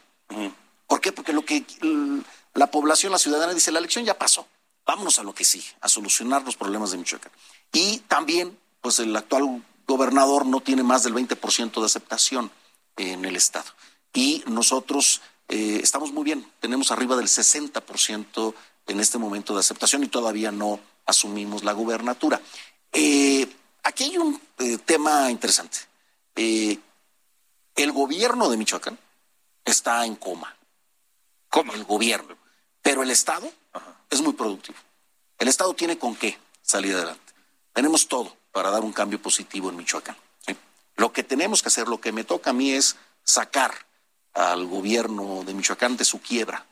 ¿Por 0.87 0.99
qué? 0.99 1.11
Porque 1.11 1.33
lo 1.33 1.43
que 1.45 1.65
la 2.53 2.67
población, 2.67 3.11
la 3.11 3.17
ciudadana 3.17 3.53
dice, 3.53 3.71
la 3.71 3.79
elección 3.79 4.03
ya 4.05 4.17
pasó, 4.17 4.45
vámonos 4.91 5.19
a 5.19 5.23
lo 5.23 5.33
que 5.33 5.45
sigue, 5.45 5.69
a 5.79 5.87
solucionar 5.87 6.43
los 6.43 6.57
problemas 6.57 6.91
de 6.91 6.97
Michoacán. 6.97 7.31
Y 7.71 7.99
también, 8.09 8.57
pues 8.81 8.99
el 8.99 9.15
actual 9.15 9.63
gobernador 9.87 10.45
no 10.45 10.59
tiene 10.59 10.83
más 10.83 11.03
del 11.03 11.13
20% 11.13 11.79
de 11.79 11.85
aceptación 11.85 12.51
en 12.97 13.23
el 13.23 13.37
Estado. 13.37 13.71
Y 14.13 14.43
nosotros 14.47 15.21
eh, 15.47 15.79
estamos 15.81 16.11
muy 16.11 16.25
bien, 16.25 16.45
tenemos 16.59 16.91
arriba 16.91 17.15
del 17.15 17.27
60% 17.27 18.53
en 18.87 18.99
este 18.99 19.17
momento 19.17 19.53
de 19.53 19.61
aceptación 19.61 20.03
y 20.03 20.07
todavía 20.07 20.51
no 20.51 20.81
asumimos 21.05 21.63
la 21.63 21.71
gubernatura. 21.71 22.41
Eh, 22.91 23.47
aquí 23.83 24.03
hay 24.03 24.17
un 24.17 24.41
eh, 24.57 24.77
tema 24.79 25.31
interesante. 25.31 25.77
El 26.35 27.91
gobierno 27.93 28.49
de 28.49 28.57
Michoacán 28.57 28.99
está 29.63 30.05
en 30.05 30.17
coma. 30.17 30.53
¿Cómo? 31.47 31.73
El 31.73 31.85
gobierno. 31.85 32.35
Pero 32.81 33.03
el 33.03 33.11
Estado 33.11 33.49
es 34.09 34.21
muy 34.21 34.33
productivo. 34.33 34.77
El 35.37 35.47
Estado 35.47 35.73
tiene 35.73 35.97
con 35.97 36.15
qué 36.15 36.37
salir 36.61 36.95
adelante. 36.95 37.33
Tenemos 37.73 38.07
todo 38.07 38.35
para 38.51 38.69
dar 38.69 38.81
un 38.81 38.93
cambio 38.93 39.21
positivo 39.21 39.69
en 39.69 39.77
Michoacán. 39.77 40.15
Lo 40.97 41.11
que 41.11 41.23
tenemos 41.23 41.61
que 41.61 41.69
hacer, 41.69 41.87
lo 41.87 41.99
que 41.99 42.11
me 42.11 42.23
toca 42.23 42.51
a 42.51 42.53
mí 42.53 42.71
es 42.71 42.95
sacar 43.23 43.73
al 44.33 44.67
gobierno 44.67 45.43
de 45.45 45.53
Michoacán 45.53 45.97
de 45.97 46.05
su 46.05 46.21
quiebra 46.21 46.65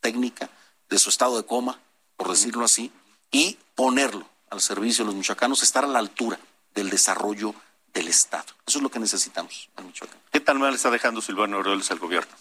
técnica, 0.00 0.50
de 0.88 0.98
su 0.98 1.10
estado 1.10 1.36
de 1.36 1.46
coma, 1.46 1.78
por 2.16 2.28
decirlo 2.28 2.64
así, 2.64 2.90
y 3.30 3.58
ponerlo 3.74 4.26
al 4.50 4.60
servicio 4.60 5.04
de 5.04 5.08
los 5.08 5.14
michoacanos, 5.14 5.62
estar 5.62 5.84
a 5.84 5.88
la 5.88 5.98
altura 5.98 6.38
del 6.74 6.90
desarrollo 6.90 7.54
del 7.92 8.08
Estado. 8.08 8.46
Eso 8.66 8.78
es 8.78 8.82
lo 8.82 8.90
que 8.90 8.98
necesitamos 8.98 9.68
en 9.76 9.86
Michoacán. 9.86 10.18
¿Qué 10.32 10.40
tal 10.40 10.58
mal 10.58 10.74
está 10.74 10.90
dejando 10.90 11.20
Silvano 11.20 11.56
Aureoles 11.56 11.90
al 11.90 11.98
gobierno? 11.98 12.32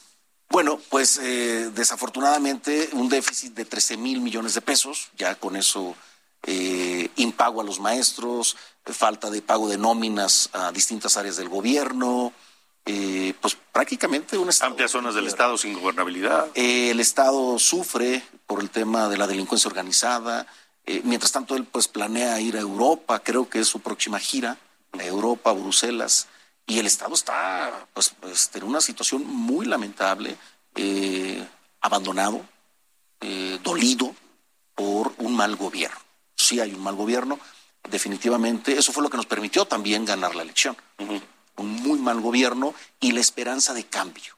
Bueno, 0.50 0.80
pues 0.90 1.20
eh, 1.22 1.72
desafortunadamente 1.74 2.90
un 2.94 3.10
déficit 3.10 3.54
de 3.54 3.66
13 3.66 3.98
mil 3.98 4.22
millones 4.22 4.54
de 4.54 4.62
pesos, 4.62 5.10
ya 5.18 5.36
con 5.36 5.56
eso 5.56 5.96
eh, 6.44 7.10
impago 7.18 7.62
a 7.62 7.64
los 7.64 7.80
maestros, 7.80 8.56
falta 8.86 9.30
de 9.30 9.42
pago 9.42 9.68
de 9.68 9.78
nóminas 9.78 10.50
a 10.54 10.72
distintas 10.72 11.18
áreas 11.18 11.36
del 11.36 11.50
gobierno, 11.50 12.34
eh, 12.90 13.34
pues 13.42 13.58
prácticamente 13.74 14.38
un 14.38 14.48
estado 14.48 14.72
amplias 14.72 14.92
zonas 14.92 15.14
del 15.14 15.28
estado 15.28 15.58
sin 15.58 15.74
gobernabilidad. 15.74 16.48
Eh, 16.56 16.92
el 16.92 17.02
estado 17.02 17.60
sufre 17.60 18.24
por 18.46 18.62
el 18.62 18.70
tema 18.70 19.10
de 19.10 19.18
la 19.18 19.28
delincuencia 19.28 19.68
organizada. 19.68 20.48
Eh, 20.86 21.02
mientras 21.04 21.34
tanto 21.34 21.58
él 21.58 21.66
pues 21.66 21.90
planea 21.90 22.40
ir 22.40 22.56
a 22.56 22.62
Europa, 22.62 23.20
creo 23.20 23.50
que 23.50 23.60
es 23.60 23.68
su 23.68 23.82
próxima 23.82 24.20
gira 24.20 24.58
a 24.94 25.04
Europa, 25.04 25.52
Bruselas, 25.52 26.28
y 26.68 26.78
el 26.80 26.86
estado 26.86 27.16
está 27.16 27.88
pues, 27.94 28.14
pues 28.20 28.52
en 28.54 28.64
una 28.64 28.82
situación 28.82 29.26
muy 29.26 29.66
lamentable, 29.66 30.38
abandonado, 31.82 32.46
dolido 33.64 34.14
por 34.76 35.14
un 35.18 35.36
mal 35.36 35.56
gobierno. 35.56 35.98
Sí 36.36 36.60
hay 36.60 36.74
un 36.74 36.84
mal 36.84 36.96
gobierno, 36.96 37.40
definitivamente. 37.90 38.78
Eso 38.78 38.92
fue 38.92 39.02
lo 39.02 39.10
que 39.10 39.18
nos 39.18 39.26
permitió 39.26 39.66
también 39.66 40.06
ganar 40.06 40.36
la 40.36 40.44
elección 40.44 40.78
un 41.58 41.70
muy 41.82 42.00
mal 42.00 42.22
gobierno 42.22 42.74
y 43.00 43.12
la 43.12 43.20
esperanza 43.20 43.74
de 43.74 43.86
cambio. 43.86 44.38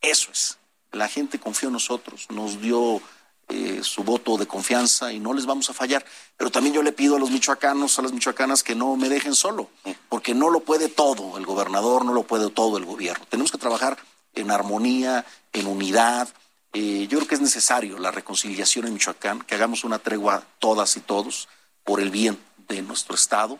Eso 0.00 0.30
es. 0.30 0.58
La 0.92 1.08
gente 1.08 1.38
confió 1.38 1.68
en 1.68 1.74
nosotros, 1.74 2.26
nos 2.30 2.60
dio 2.60 3.02
eh, 3.50 3.80
su 3.82 4.04
voto 4.04 4.36
de 4.36 4.46
confianza 4.46 5.10
y 5.10 5.20
no 5.20 5.32
les 5.32 5.46
vamos 5.46 5.70
a 5.70 5.72
fallar. 5.72 6.04
Pero 6.36 6.50
también 6.50 6.74
yo 6.74 6.82
le 6.82 6.92
pido 6.92 7.16
a 7.16 7.18
los 7.18 7.30
michoacanos, 7.30 7.98
a 7.98 8.02
las 8.02 8.12
michoacanas 8.12 8.62
que 8.62 8.74
no 8.74 8.94
me 8.96 9.08
dejen 9.08 9.34
solo, 9.34 9.70
porque 10.10 10.34
no 10.34 10.50
lo 10.50 10.60
puede 10.60 10.88
todo 10.88 11.38
el 11.38 11.46
gobernador, 11.46 12.04
no 12.04 12.12
lo 12.12 12.24
puede 12.24 12.50
todo 12.50 12.76
el 12.76 12.84
gobierno. 12.84 13.24
Tenemos 13.30 13.50
que 13.50 13.56
trabajar 13.56 13.96
en 14.34 14.50
armonía, 14.50 15.24
en 15.54 15.66
unidad. 15.66 16.28
Eh, 16.74 17.06
yo 17.08 17.18
creo 17.18 17.28
que 17.28 17.34
es 17.36 17.40
necesario 17.40 17.98
la 17.98 18.10
reconciliación 18.10 18.86
en 18.86 18.92
Michoacán, 18.92 19.40
que 19.40 19.54
hagamos 19.54 19.82
una 19.82 19.98
tregua 19.98 20.44
todas 20.58 20.96
y 20.98 21.00
todos 21.00 21.48
por 21.84 22.00
el 22.00 22.10
bien 22.10 22.38
de 22.68 22.82
nuestro 22.82 23.14
Estado 23.14 23.58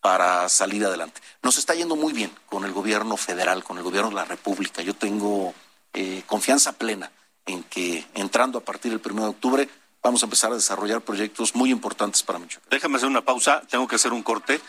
para 0.00 0.48
salir 0.48 0.84
adelante. 0.84 1.20
Nos 1.42 1.58
está 1.58 1.74
yendo 1.74 1.94
muy 1.94 2.12
bien 2.12 2.32
con 2.46 2.64
el 2.64 2.72
gobierno 2.72 3.16
federal, 3.16 3.62
con 3.62 3.78
el 3.78 3.84
gobierno 3.84 4.10
de 4.10 4.16
la 4.16 4.24
República. 4.24 4.82
Yo 4.82 4.94
tengo 4.94 5.54
eh, 5.92 6.22
confianza 6.26 6.72
plena 6.72 7.12
en 7.48 7.64
que 7.64 8.06
entrando 8.14 8.58
a 8.58 8.60
partir 8.60 8.92
del 8.92 9.00
1 9.12 9.22
de 9.22 9.28
octubre 9.28 9.68
vamos 10.02 10.22
a 10.22 10.26
empezar 10.26 10.52
a 10.52 10.54
desarrollar 10.54 11.00
proyectos 11.00 11.54
muy 11.54 11.70
importantes 11.70 12.22
para 12.22 12.38
Michoacán. 12.38 12.68
Déjame 12.70 12.96
hacer 12.96 13.08
una 13.08 13.22
pausa, 13.22 13.62
tengo 13.68 13.88
que 13.88 13.96
hacer 13.96 14.12
un 14.12 14.22
corte, 14.22 14.60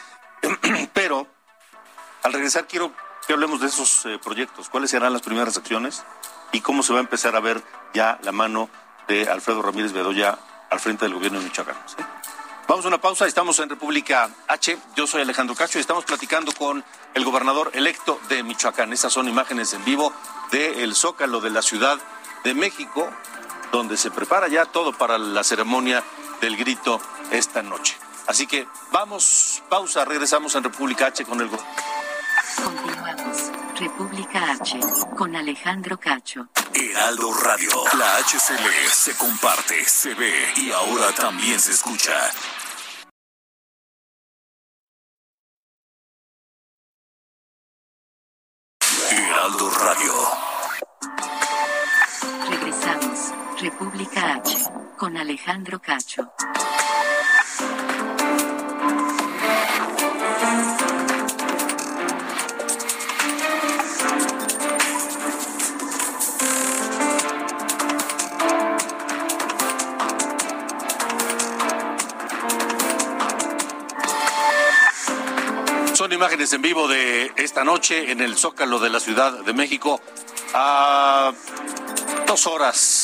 pero 0.94 1.28
al 2.24 2.34
regresar 2.34 2.68
quiero 2.68 2.92
que 3.28 3.34
hablemos 3.34 3.62
de 3.62 3.68
esos 3.68 4.06
eh, 4.06 4.20
proyectos, 4.24 4.70
cuáles 4.70 4.90
serán 4.90 5.14
las 5.14 5.22
primeras 5.22 5.56
acciones 5.58 6.04
y 6.52 6.62
cómo 6.62 6.82
se 6.82 6.94
va 6.94 7.00
a 7.00 7.02
empezar 7.02 7.36
a 7.36 7.40
ver 7.40 7.62
ya 7.94 8.18
la 8.24 8.32
mano 8.32 8.70
de 9.08 9.30
Alfredo 9.30 9.62
Ramírez 9.62 9.92
Bedoya 9.92 10.38
al 10.70 10.80
frente 10.80 11.06
del 11.06 11.14
gobierno 11.14 11.40
de 11.40 11.46
Michoacán. 11.46 11.76
Vamos 12.68 12.86
a 12.86 12.88
una 12.88 13.02
pausa, 13.02 13.26
estamos 13.26 13.58
en 13.60 13.70
República 13.70 14.30
H, 14.48 14.78
yo 14.96 15.08
soy 15.08 15.24
Alejandro 15.24 15.56
Cacho 15.56 15.80
y 15.80 15.82
estamos 15.82 16.06
platicando 16.06 16.52
con 16.52 16.84
el 17.16 17.26
gobernador 17.26 17.72
electo 17.74 18.20
de 18.30 18.44
Michoacán. 18.44 18.94
Estas 18.94 19.12
son 19.12 19.28
imágenes 19.28 19.74
en 19.74 19.84
vivo 19.84 20.14
del 20.52 20.94
Zócalo 20.94 21.42
de 21.42 21.50
la 21.50 21.64
Ciudad 21.64 21.98
de 22.44 22.54
México, 22.54 23.10
donde 23.72 23.98
se 23.98 24.12
prepara 24.12 24.48
ya 24.48 24.66
todo 24.66 24.94
para 24.94 25.18
la 25.18 25.44
ceremonia 25.44 26.04
del 26.42 26.58
grito 26.58 27.00
esta 27.32 27.62
noche. 27.62 27.98
Así 28.28 28.48
que 28.48 28.68
vamos, 28.92 29.64
pausa, 29.70 30.06
regresamos 30.06 30.54
en 30.56 30.64
República 30.64 31.08
H 31.08 31.26
con 31.26 31.42
el 31.42 31.50
Continuamos. 32.64 33.52
República 33.80 34.52
H 34.52 34.80
con 35.18 35.36
Alejandro 35.36 35.98
Cacho. 36.00 36.50
Heraldo 36.74 37.34
Radio, 37.34 37.70
la 37.98 38.18
HCL 38.18 38.90
se 38.92 39.16
comparte, 39.16 39.86
se 39.86 40.14
ve 40.14 40.54
y 40.58 40.72
ahora 40.72 41.12
también 41.14 41.60
se 41.60 41.72
escucha. 41.72 42.14
Heraldo 49.12 49.70
Radio. 49.70 50.49
República 53.62 54.36
H 54.36 54.56
con 54.98 55.18
Alejandro 55.18 55.82
Cacho. 55.82 56.32
Son 75.94 76.14
imágenes 76.14 76.54
en 76.54 76.62
vivo 76.62 76.88
de 76.88 77.34
esta 77.36 77.66
noche 77.66 78.12
en 78.12 78.22
el 78.22 78.38
Zócalo 78.38 78.80
de 78.80 78.90
la 78.90 79.02
Ciudad 79.02 79.44
de 79.44 79.54
México. 79.54 80.00
A 80.54 81.34
dos 82.26 82.48
horas, 82.48 82.99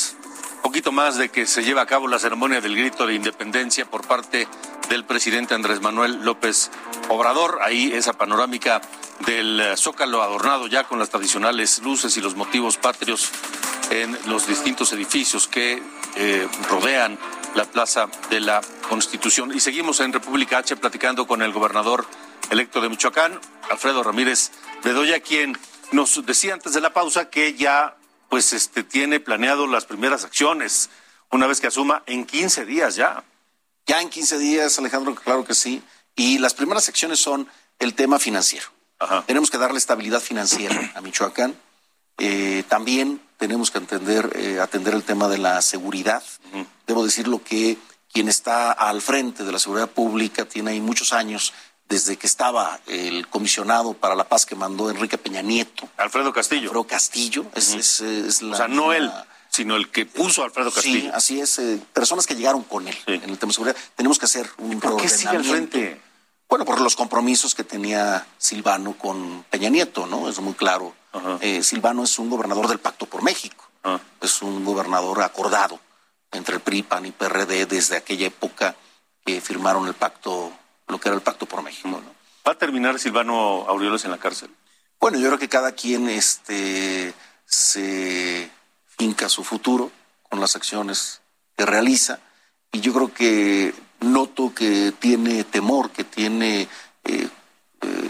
poquito 0.75 0.91
más 0.91 1.15
de 1.15 1.29
que 1.29 1.47
se 1.47 1.63
lleva 1.63 1.83
a 1.83 1.85
cabo 1.85 2.05
la 2.05 2.19
ceremonia 2.19 2.59
del 2.59 2.75
grito 2.75 3.07
de 3.07 3.13
independencia 3.13 3.85
por 3.85 4.05
parte 4.05 4.45
del 4.89 5.05
presidente 5.05 5.53
Andrés 5.53 5.79
Manuel 5.79 6.25
López 6.25 6.69
Obrador. 7.07 7.59
Ahí 7.61 7.93
esa 7.93 8.11
panorámica 8.11 8.81
del 9.25 9.63
Zócalo 9.77 10.21
adornado 10.21 10.67
ya 10.67 10.83
con 10.83 10.99
las 10.99 11.09
tradicionales 11.09 11.81
luces 11.81 12.17
y 12.17 12.21
los 12.21 12.35
motivos 12.35 12.75
patrios 12.75 13.31
en 13.89 14.17
los 14.25 14.47
distintos 14.47 14.91
edificios 14.91 15.47
que 15.47 15.81
eh, 16.17 16.45
rodean 16.69 17.17
la 17.53 17.63
Plaza 17.63 18.09
de 18.29 18.41
la 18.41 18.59
Constitución. 18.89 19.55
Y 19.55 19.61
seguimos 19.61 20.01
en 20.01 20.11
República 20.11 20.57
H 20.57 20.75
platicando 20.75 21.25
con 21.25 21.41
el 21.41 21.53
gobernador 21.53 22.05
electo 22.49 22.81
de 22.81 22.89
Michoacán, 22.89 23.39
Alfredo 23.71 24.03
Ramírez 24.03 24.51
Bedoya, 24.83 25.21
quien 25.21 25.57
nos 25.93 26.25
decía 26.25 26.53
antes 26.53 26.73
de 26.73 26.81
la 26.81 26.91
pausa 26.91 27.29
que 27.29 27.53
ya 27.53 27.95
pues 28.29 28.53
este 28.53 28.83
tiene 28.83 29.19
planeado 29.19 29.67
las 29.67 29.85
primeras 29.85 30.23
acciones 30.23 30.89
una 31.31 31.47
vez 31.47 31.59
que 31.59 31.67
asuma 31.67 32.03
en 32.05 32.25
15 32.25 32.65
días 32.65 32.95
ya. 32.95 33.23
Ya 33.85 34.01
en 34.01 34.09
15 34.09 34.37
días, 34.39 34.79
Alejandro, 34.79 35.13
claro 35.15 35.45
que 35.45 35.53
sí. 35.53 35.81
Y 36.15 36.39
las 36.39 36.53
primeras 36.53 36.87
acciones 36.89 37.19
son 37.19 37.47
el 37.79 37.93
tema 37.93 38.19
financiero. 38.19 38.67
Tenemos 39.27 39.51
que 39.51 39.57
darle 39.57 39.77
estabilidad 39.77 40.21
financiera 40.21 40.91
a 40.95 41.01
Michoacán. 41.01 41.55
Eh, 42.17 42.63
también 42.69 43.21
tenemos 43.37 43.69
que 43.69 43.79
atender, 43.79 44.31
eh, 44.35 44.59
atender 44.59 44.93
el 44.93 45.03
tema 45.03 45.27
de 45.27 45.37
la 45.37 45.61
seguridad. 45.61 46.23
Debo 46.87 47.03
decirlo 47.03 47.43
que 47.43 47.77
quien 48.11 48.29
está 48.29 48.71
al 48.71 49.01
frente 49.01 49.43
de 49.43 49.51
la 49.51 49.59
seguridad 49.59 49.89
pública 49.89 50.45
tiene 50.45 50.71
ahí 50.71 50.81
muchos 50.81 51.11
años 51.11 51.53
desde 51.87 52.17
que 52.17 52.27
estaba 52.27 52.79
el 52.87 53.27
comisionado 53.27 53.93
para 53.93 54.15
la 54.15 54.27
paz 54.27 54.45
que 54.45 54.55
mandó 54.55 54.89
Enrique 54.89 55.17
Peña 55.17 55.41
Nieto. 55.41 55.87
Alfredo 55.97 56.33
Castillo. 56.33 56.69
Alfredo 56.69 56.87
Castillo. 56.87 57.45
es, 57.55 57.73
es, 57.73 58.01
es 58.01 58.41
la, 58.41 58.55
o 58.55 58.57
sea, 58.57 58.67
no 58.67 58.93
él, 58.93 59.11
sino 59.49 59.75
el 59.75 59.89
que 59.89 60.05
puso 60.05 60.41
a 60.41 60.45
Alfredo 60.45 60.71
Castillo. 60.71 61.01
Sí, 61.01 61.11
así 61.13 61.41
es. 61.41 61.59
Eh, 61.59 61.79
personas 61.93 62.25
que 62.25 62.35
llegaron 62.35 62.63
con 62.63 62.87
él 62.87 62.97
en 63.07 63.29
el 63.29 63.37
tema 63.37 63.51
de 63.51 63.53
seguridad. 63.53 63.77
Tenemos 63.95 64.19
que 64.19 64.25
hacer 64.25 64.49
un 64.57 64.79
¿Por 64.79 64.97
qué 64.97 65.09
sigue 65.09 65.37
al 65.37 65.45
frente? 65.45 66.01
Bueno, 66.47 66.65
por 66.65 66.79
los 66.79 66.95
compromisos 66.95 67.55
que 67.55 67.63
tenía 67.63 68.25
Silvano 68.37 68.93
con 68.97 69.43
Peña 69.49 69.69
Nieto, 69.69 70.05
¿no? 70.05 70.29
Es 70.29 70.39
muy 70.39 70.53
claro. 70.53 70.93
Eh, 71.39 71.63
Silvano 71.63 72.03
es 72.03 72.19
un 72.19 72.29
gobernador 72.29 72.67
del 72.67 72.79
Pacto 72.79 73.05
por 73.05 73.23
México. 73.23 73.63
Es 74.19 74.41
un 74.41 74.65
gobernador 74.65 75.21
acordado 75.21 75.79
entre 76.31 76.55
el 76.55 76.61
PRI, 76.61 76.83
PAN 76.83 77.05
y 77.05 77.11
PRD 77.11 77.65
desde 77.65 77.97
aquella 77.97 78.27
época 78.27 78.75
que 79.23 79.41
firmaron 79.41 79.87
el 79.87 79.93
pacto 79.93 80.51
lo 80.87 80.99
que 80.99 81.09
era 81.09 81.15
el 81.15 81.23
Pacto 81.23 81.45
por 81.45 81.61
México. 81.61 81.89
¿no? 81.89 82.15
¿Va 82.47 82.53
a 82.53 82.57
terminar 82.57 82.99
Silvano 82.99 83.65
Aureoles 83.67 84.05
en 84.05 84.11
la 84.11 84.17
cárcel? 84.17 84.49
Bueno, 84.99 85.17
yo 85.17 85.27
creo 85.27 85.39
que 85.39 85.49
cada 85.49 85.73
quien 85.73 86.09
este, 86.09 87.13
se 87.45 88.49
finca 88.97 89.29
su 89.29 89.43
futuro 89.43 89.91
con 90.29 90.39
las 90.39 90.55
acciones 90.55 91.21
que 91.57 91.65
realiza 91.65 92.19
y 92.71 92.81
yo 92.81 92.93
creo 92.93 93.13
que 93.13 93.73
noto 94.01 94.53
que 94.53 94.93
tiene 94.99 95.43
temor, 95.43 95.91
que 95.91 96.03
tiene 96.03 96.61
eh, 96.61 96.67
eh, 97.03 97.29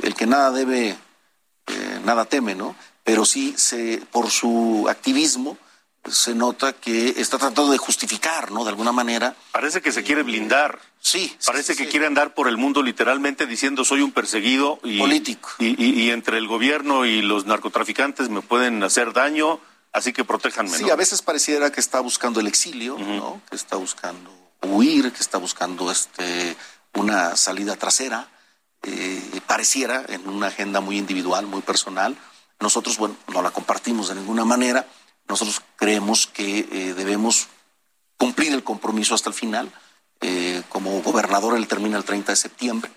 el 0.03 0.15
que 0.15 0.25
nada 0.25 0.51
debe, 0.51 0.89
eh, 1.67 1.99
nada 2.03 2.25
teme, 2.25 2.55
¿no? 2.55 2.75
Pero 3.03 3.25
sí 3.25 3.53
se, 3.57 4.01
por 4.11 4.29
su 4.31 4.87
activismo 4.89 5.57
se 6.09 6.35
nota 6.35 6.73
que 6.73 7.09
está 7.17 7.37
tratando 7.37 7.71
de 7.71 7.77
justificar, 7.77 8.51
¿no? 8.51 8.63
De 8.63 8.69
alguna 8.69 8.91
manera. 8.91 9.35
Parece 9.51 9.81
que 9.81 9.91
se 9.91 10.03
quiere 10.03 10.23
blindar. 10.23 10.79
Sí. 11.05 11.37
Parece 11.45 11.73
sí, 11.73 11.77
que 11.77 11.85
sí. 11.85 11.91
quiere 11.91 12.07
andar 12.07 12.33
por 12.33 12.47
el 12.47 12.57
mundo 12.57 12.81
literalmente 12.81 13.45
diciendo 13.45 13.85
soy 13.85 14.01
un 14.01 14.11
perseguido 14.11 14.79
y, 14.83 14.97
Político. 14.97 15.49
Y, 15.59 15.67
y- 15.81 16.01
y 16.01 16.09
entre 16.09 16.39
el 16.39 16.47
gobierno 16.47 17.05
y 17.05 17.21
los 17.21 17.45
narcotraficantes 17.45 18.29
me 18.29 18.41
pueden 18.41 18.81
hacer 18.81 19.13
daño, 19.13 19.59
así 19.93 20.13
que 20.13 20.23
protéjanme. 20.23 20.75
Sí, 20.75 20.85
¿no? 20.85 20.93
a 20.93 20.95
veces 20.95 21.21
pareciera 21.21 21.71
que 21.71 21.79
está 21.79 21.99
buscando 21.99 22.39
el 22.39 22.47
exilio, 22.47 22.97
¿no? 22.97 23.39
Que 23.51 23.55
está 23.55 23.75
buscando 23.75 24.31
huir, 24.63 25.11
que 25.11 25.19
está 25.21 25.37
buscando 25.37 25.91
este 25.91 26.57
una 26.95 27.35
salida 27.35 27.75
trasera. 27.75 28.27
Eh, 28.81 29.41
pareciera 29.45 30.03
en 30.07 30.27
una 30.27 30.47
agenda 30.47 30.79
muy 30.81 30.97
individual, 30.97 31.45
muy 31.45 31.61
personal. 31.61 32.17
Nosotros, 32.59 32.97
bueno, 32.97 33.15
no 33.31 33.43
la 33.43 33.51
compartimos 33.51 34.09
de 34.09 34.15
ninguna 34.15 34.43
manera. 34.43 34.87
Nosotros 35.27 35.61
creemos 35.75 36.25
que 36.25 36.59
eh, 36.71 36.93
debemos 36.95 37.47
cumplir 38.17 38.53
el 38.53 38.63
compromiso 38.63 39.13
hasta 39.13 39.29
el 39.29 39.35
final. 39.35 39.71
Eh, 40.21 40.54
como 40.75 41.01
gobernador, 41.01 41.55
él 41.55 41.69
termina 41.69 41.97
el 41.97 42.03
30 42.03 42.33
de 42.33 42.35
septiembre 42.35 42.91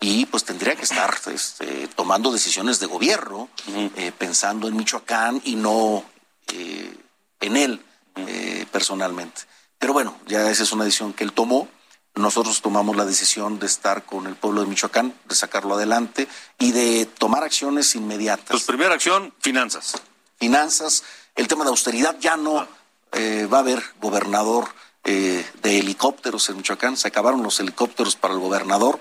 y 0.00 0.24
pues 0.24 0.42
tendría 0.42 0.74
que 0.74 0.84
estar 0.84 1.14
este, 1.26 1.86
tomando 1.88 2.32
decisiones 2.32 2.80
de 2.80 2.86
gobierno, 2.86 3.50
eh, 3.68 4.10
pensando 4.16 4.68
en 4.68 4.74
Michoacán 4.74 5.42
y 5.44 5.56
no 5.56 6.02
eh, 6.50 6.96
en 7.40 7.58
él 7.58 7.84
eh, 8.16 8.64
personalmente. 8.72 9.42
Pero 9.78 9.92
bueno, 9.92 10.16
ya 10.28 10.50
esa 10.50 10.62
es 10.62 10.72
una 10.72 10.84
decisión 10.84 11.12
que 11.12 11.22
él 11.22 11.34
tomó. 11.34 11.68
Nosotros 12.14 12.62
tomamos 12.62 12.96
la 12.96 13.04
decisión 13.04 13.58
de 13.58 13.66
estar 13.66 14.06
con 14.06 14.26
el 14.26 14.34
pueblo 14.34 14.62
de 14.62 14.68
Michoacán, 14.68 15.12
de 15.28 15.34
sacarlo 15.34 15.74
adelante 15.74 16.26
y 16.58 16.72
de 16.72 17.04
tomar 17.04 17.44
acciones 17.44 17.94
inmediatas. 17.96 18.48
Pues 18.48 18.64
primera 18.64 18.94
acción, 18.94 19.34
finanzas. 19.40 19.92
Finanzas, 20.38 21.04
el 21.34 21.48
tema 21.48 21.64
de 21.64 21.70
austeridad 21.70 22.16
ya 22.18 22.38
no 22.38 22.66
eh, 23.12 23.46
va 23.52 23.58
a 23.58 23.60
haber 23.60 23.82
gobernador 24.00 24.70
eh, 25.04 25.44
de 25.62 25.78
helicópteros 25.78 26.48
en 26.48 26.58
Michoacán. 26.58 26.96
Se 26.96 27.08
acabaron 27.08 27.42
los 27.42 27.60
helicópteros 27.60 28.16
para 28.16 28.34
el 28.34 28.40
gobernador. 28.40 28.98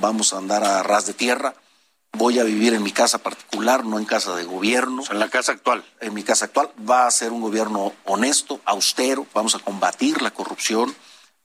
Vamos 0.00 0.32
a 0.32 0.38
andar 0.38 0.64
a 0.64 0.82
ras 0.82 1.06
de 1.06 1.14
tierra. 1.14 1.54
voy 2.12 2.38
a 2.38 2.44
vivir 2.44 2.74
en 2.74 2.82
mi 2.82 2.92
casa 2.92 3.18
particular, 3.18 3.84
no 3.84 3.98
en 3.98 4.04
casa 4.04 4.34
de 4.36 4.44
gobierno. 4.44 5.02
en 5.10 5.18
la 5.18 5.28
casa 5.28 5.52
actual. 5.52 5.84
En 6.00 6.14
mi 6.14 6.22
casa 6.22 6.46
actual 6.46 6.70
va 6.88 7.06
a 7.06 7.10
ser 7.10 7.32
un 7.32 7.40
gobierno 7.40 7.92
honesto, 8.04 8.60
austero, 8.64 9.26
vamos 9.34 9.54
a 9.54 9.60
combatir 9.60 10.20
la 10.20 10.30
corrupción, 10.30 10.94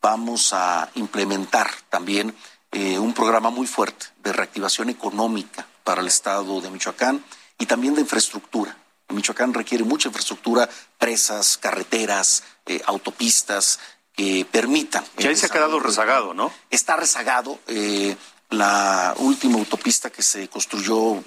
vamos 0.01 0.51
a 0.53 0.89
implementar 0.95 1.69
también 1.89 2.35
eh, 2.71 2.99
un 2.99 3.13
programa 3.13 3.49
muy 3.49 3.65
fuerte 3.65 4.07
de 4.23 4.33
reactivación 4.33 4.89
económica 4.89 5.65
para 5.83 6.01
el 6.01 6.07
estado 6.07 6.59
de 6.59 6.69
Michoacán 6.69 7.23
y 7.57 7.65
también 7.65 7.95
de 7.95 8.01
infraestructura. 8.01 8.77
Michoacán 9.09 9.53
requiere 9.53 9.85
mucha 9.85 10.09
infraestructura, 10.09 10.69
presas, 10.97 11.57
carreteras, 11.57 12.43
eh, 12.65 12.81
autopistas 12.85 13.79
que 14.17 14.45
permitan. 14.51 15.05
Ya 15.17 15.29
ahí 15.29 15.35
se 15.35 15.45
ha 15.45 15.49
quedado 15.49 15.79
rezagado, 15.79 16.33
¿no? 16.33 16.51
Está 16.71 16.95
rezagado. 16.95 17.59
Eh, 17.67 18.17
la 18.49 19.13
última 19.19 19.59
autopista 19.59 20.09
que 20.09 20.23
se 20.23 20.47
construyó 20.49 21.23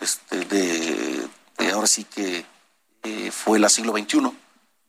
este, 0.00 0.44
de, 0.44 1.28
ahora 1.72 1.86
sí 1.86 2.02
que 2.04 2.44
eh, 3.04 3.30
fue 3.30 3.60
la 3.60 3.68
siglo 3.68 3.92
XXI, 3.92 4.32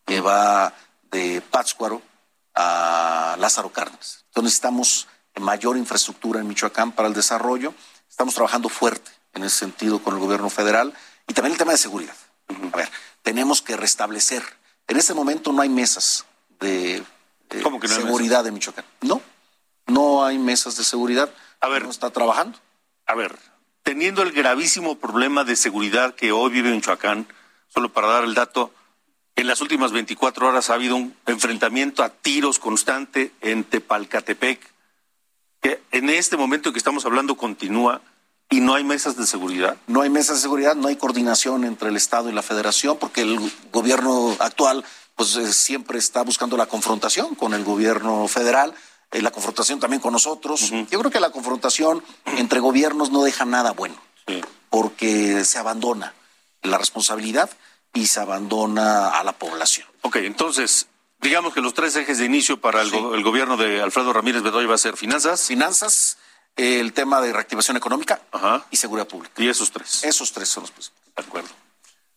que 0.03 0.19
va 0.19 0.73
de 1.12 1.41
Pátzcuaro 1.41 2.01
a 2.55 3.36
Lázaro 3.39 3.71
Cárdenas. 3.71 4.25
Entonces 4.29 4.43
necesitamos 4.43 5.07
mayor 5.39 5.77
infraestructura 5.77 6.39
en 6.39 6.47
Michoacán 6.47 6.91
para 6.91 7.07
el 7.07 7.13
desarrollo. 7.13 7.75
Estamos 8.09 8.33
trabajando 8.33 8.67
fuerte 8.69 9.12
en 9.33 9.43
ese 9.43 9.57
sentido 9.57 10.01
con 10.01 10.15
el 10.15 10.19
gobierno 10.19 10.49
federal 10.49 10.91
y 11.27 11.33
también 11.33 11.51
el 11.51 11.59
tema 11.59 11.73
de 11.73 11.77
seguridad. 11.77 12.15
A 12.49 12.77
ver, 12.77 12.89
tenemos 13.21 13.62
que 13.62 13.77
restablecer. 13.77 14.43
En 14.88 14.97
este 14.97 15.13
momento 15.13 15.51
no 15.51 15.62
hay 15.62 15.69
mesas 15.69 16.25
de, 16.63 17.04
seguridad 17.86 18.47
en 18.47 18.56
Michoacán. 18.56 18.86
No, 19.02 19.21
no 19.86 20.26
hay 20.26 20.39
mesas 20.39 20.76
de 20.78 20.84
seguridad. 20.84 21.32
A 21.60 21.67
ver, 21.67 21.84
no 21.84 21.91
está 21.91 22.10
trabajando. 22.10 22.58
A 23.06 23.13
ver, 23.13 23.38
teniendo 23.84 24.23
el 24.23 24.32
gravísimo 24.32 24.97
problema 24.97 25.43
de 25.43 25.56
seguridad 25.56 26.15
que 26.15 26.32
hoy 26.32 26.52
vive 26.52 26.71
Michoacán, 26.71 27.28
solo 27.67 27.89
para 27.93 28.08
dar 28.08 28.23
el 28.23 28.34
dato, 28.34 28.73
en 29.36 29.47
las 29.47 29.62
últimas 29.62 29.91
24 29.91 30.47
horas 30.47 30.69
ha 30.69 30.76
habido 30.76 30.95
un 30.95 31.15
enfrentamiento 31.26 32.04
a 32.04 32.10
tiros 32.10 32.60
constante 32.60 33.32
en 33.41 33.63
Tepalcatepec, 33.63 34.60
que 35.62 35.82
en 35.91 36.10
este 36.10 36.38
momento 36.38 36.71
que 36.71 36.78
estamos 36.78 37.06
hablando 37.06 37.36
continúa 37.36 38.02
y 38.49 38.60
no 38.60 38.76
hay 38.76 38.84
mesas 38.84 39.17
de 39.17 39.26
seguridad. 39.26 39.78
No 39.88 40.02
hay 40.02 40.10
mesas 40.10 40.38
de 40.38 40.41
seguridad, 40.43 40.76
no 40.76 40.88
hay 40.88 40.95
coordinación 40.95 41.63
entre 41.63 41.89
el 41.89 41.95
Estado 41.95 42.30
y 42.30 42.34
la 42.34 42.43
Federación, 42.43 42.97
porque 42.99 43.21
el 43.21 43.52
gobierno 43.71 44.36
actual 44.39 44.86
pues 45.15 45.36
eh, 45.36 45.54
siempre 45.54 45.99
está 45.99 46.23
buscando 46.23 46.58
la 46.58 46.65
confrontación 46.65 47.36
con 47.36 47.54
el 47.54 47.63
gobierno 47.63 48.28
federal 48.28 48.73
eh, 49.13 49.21
la 49.21 49.32
confrontación 49.32 49.80
también 49.80 50.02
con 50.02 50.12
nosotros. 50.12 50.71
Yo 50.89 50.99
creo 50.99 51.12
que 51.12 51.19
la 51.19 51.30
confrontación 51.30 52.04
entre 52.38 52.60
gobiernos 52.60 53.12
no 53.12 53.23
deja 53.23 53.45
nada 53.45 53.71
bueno, 53.71 53.95
porque 54.69 55.45
se 55.45 55.60
abandona 55.60 56.13
la 56.63 56.80
responsabilidad 56.80 57.49
y 57.93 58.08
se 58.08 58.19
abandona 58.19 59.10
a 59.10 59.23
la 59.23 59.34
población. 59.34 59.88
Ok, 60.02 60.15
entonces, 60.17 60.88
digamos 61.21 61.54
que 61.54 61.62
los 61.62 61.76
tres 61.76 61.95
ejes 61.95 62.17
de 62.17 62.26
inicio 62.26 62.60
para 62.60 62.82
el, 62.82 62.89
gobierno 63.23 63.56
de 63.56 63.84
Alfredo 63.84 64.13
Ramírez 64.13 64.41
Bedoya 64.41 64.67
va 64.67 64.76
a 64.76 64.80
ser 64.80 64.97
finanzas. 64.97 65.45
Finanzas, 65.45 66.17
el 66.56 66.91
tema 66.93 67.21
de 67.21 67.34
reactivación 67.34 67.78
económica 67.78 68.19
y 68.71 68.78
seguridad 68.78 69.08
pública. 69.08 69.34
Y 69.38 69.47
esos 69.47 69.71
tres. 69.71 70.04
Esos 70.04 70.32
tres 70.32 70.49
son 70.49 70.63
los 70.63 70.71
principales. 70.71 71.04
De 71.15 71.21
acuerdo. 71.21 71.49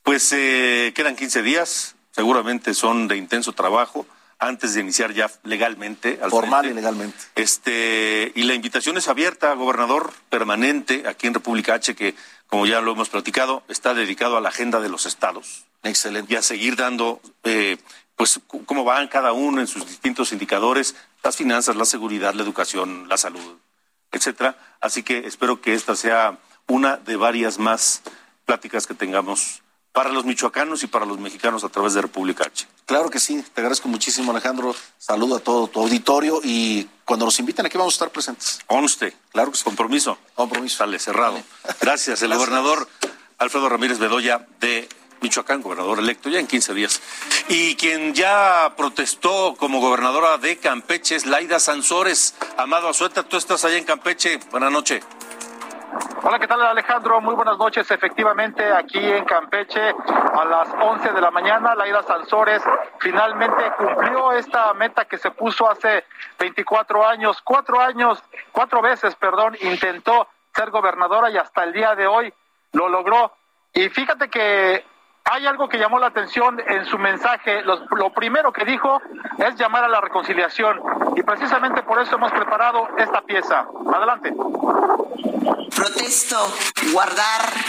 Pues 0.03 0.33
eh, 0.33 0.93
quedan 0.95 1.15
15 1.15 1.43
días, 1.43 1.96
seguramente 2.17 2.73
son 2.73 3.09
de 3.09 3.19
intenso 3.19 3.53
trabajo 3.53 4.07
antes 4.39 4.73
de 4.73 4.81
iniciar 4.81 5.13
ya 5.13 5.31
legalmente. 5.45 6.19
Formal 6.31 6.65
y 6.65 6.73
legalmente. 6.73 7.19
Este, 7.35 8.33
y 8.35 8.45
la 8.45 8.55
invitación 8.55 8.97
es 8.97 9.09
abierta, 9.09 9.53
gobernador 9.53 10.15
permanente 10.31 11.05
aquí 11.07 11.27
en 11.27 11.35
República 11.35 11.75
H, 11.75 11.95
que, 11.95 12.15
como 12.47 12.65
ya 12.65 12.81
lo 12.81 12.93
hemos 12.93 13.11
platicado, 13.11 13.65
está 13.69 13.93
dedicado 13.93 14.39
a 14.39 14.41
la 14.41 14.49
agenda 14.49 14.81
de 14.81 14.89
los 14.89 15.05
estados. 15.05 15.67
Excelente. 15.83 16.33
Y 16.33 16.37
a 16.37 16.43
seguir 16.43 16.75
dando, 16.77 17.21
eh, 17.45 17.77
pues, 18.17 18.41
cómo 18.65 18.83
van 18.83 19.09
cada 19.09 19.33
uno 19.35 19.61
en 19.61 19.67
sus 19.67 19.87
distintos 19.87 20.33
indicadores, 20.33 20.97
las 21.23 21.37
finanzas, 21.37 21.77
la 21.77 21.85
seguridad, 21.85 22.33
la 22.33 22.43
educación, 22.43 23.11
la 23.11 23.19
salud, 23.19 23.59
etcétera. 24.11 24.57
Así 24.81 25.03
que 25.03 25.27
espero 25.27 25.61
que 25.61 25.75
esta 25.75 25.95
sea 25.95 26.39
una 26.67 26.97
de 26.97 27.17
varias 27.17 27.59
más 27.59 28.01
pláticas 28.47 28.87
que 28.87 28.95
tengamos 28.95 29.61
para 29.97 30.11
los 30.11 30.27
michoacanos 30.27 30.83
y 30.83 30.89
para 30.89 31.07
los 31.07 31.19
mexicanos 31.19 31.65
a 31.65 31.71
través 31.71 31.95
de 31.95 32.03
República 32.03 32.45
H. 32.45 32.67
Claro 32.85 33.09
que 33.09 33.19
sí, 33.19 33.43
te 33.55 33.63
agradezco 33.63 33.89
muchísimo 33.89 34.31
Alejandro, 34.31 34.77
saludo 34.99 35.37
a 35.37 35.41
todo 35.41 35.69
tu 35.69 35.81
auditorio 35.81 36.39
y 36.45 36.87
cuando 37.07 37.25
nos 37.25 37.41
inviten 37.41 37.65
aquí 37.65 37.79
vamos 37.79 37.95
a 37.95 37.97
estar 37.97 38.11
presentes. 38.11 38.59
Con 38.67 38.85
usted. 38.85 39.15
Claro 39.33 39.51
que 39.51 39.57
sí. 39.57 39.65
Compromiso. 39.65 40.19
Compromiso. 40.35 40.77
Sale, 40.77 40.99
cerrado. 40.99 41.43
Gracias, 41.81 42.21
el 42.21 42.35
gobernador 42.35 42.87
Alfredo 43.39 43.71
Ramírez 43.71 43.99
Bedoya 43.99 44.47
de 44.61 44.87
Michoacán, 45.23 45.63
gobernador 45.63 45.99
electo 45.99 46.29
ya 46.29 46.41
en 46.41 46.47
15 46.47 46.75
días. 46.75 47.01
Y 47.49 47.77
quien 47.77 48.13
ya 48.13 48.75
protestó 48.77 49.57
como 49.57 49.81
gobernadora 49.81 50.37
de 50.37 50.59
Campeche 50.59 51.17
es 51.17 51.25
Laida 51.25 51.59
Sansores. 51.59 52.35
Amado 52.59 52.91
Azueta, 52.91 53.23
tú 53.23 53.39
estás 53.39 53.65
allá 53.65 53.79
en 53.79 53.85
Campeche. 53.85 54.41
Buenas 54.51 54.71
noches. 54.71 55.03
Hola, 56.23 56.39
¿qué 56.39 56.47
tal 56.47 56.61
Alejandro? 56.61 57.21
Muy 57.21 57.35
buenas 57.35 57.57
noches. 57.57 57.91
Efectivamente, 57.91 58.71
aquí 58.73 58.99
en 58.99 59.25
Campeche, 59.25 59.81
a 59.81 60.45
las 60.45 60.69
11 60.81 61.13
de 61.13 61.21
la 61.21 61.31
mañana, 61.31 61.75
Laida 61.75 62.03
Sansores 62.03 62.63
finalmente 62.99 63.73
cumplió 63.79 64.33
esta 64.33 64.75
meta 64.75 65.07
que 65.07 65.17
se 65.17 65.31
puso 65.31 65.71
hace 65.71 66.05
24 66.39 67.07
años, 67.07 67.41
cuatro 67.43 67.81
años, 67.81 68.23
cuatro 68.53 68.83
veces, 68.83 69.15
perdón, 69.15 69.57
intentó 69.61 70.29
ser 70.55 70.71
gobernadora 70.71 71.31
y 71.31 71.39
hasta 71.39 71.65
el 71.65 71.73
día 71.73 71.95
de 71.95 72.07
hoy 72.07 72.33
lo 72.73 72.89
logró. 72.89 73.33
Y 73.73 73.89
fíjate 73.89 74.29
que 74.29 74.85
hay 75.25 75.47
algo 75.47 75.69
que 75.69 75.79
llamó 75.79 75.99
la 75.99 76.09
atención 76.09 76.61
en 76.67 76.85
su 76.85 76.99
mensaje. 76.99 77.63
lo, 77.63 78.13
primero 78.13 78.53
que 78.53 78.65
dijo 78.65 79.01
es 79.39 79.57
llamar 79.57 79.85
a 79.85 79.89
la 79.89 80.01
reconciliación. 80.01 80.81
Y 81.17 81.23
precisamente 81.23 81.83
por 81.83 82.01
eso 82.01 82.17
hemos 82.17 82.33
preparado 82.33 82.89
esta 82.99 83.23
pieza. 83.23 83.67
Adelante. 83.95 84.35
Protesto 85.87 86.53
guardar 86.93 87.65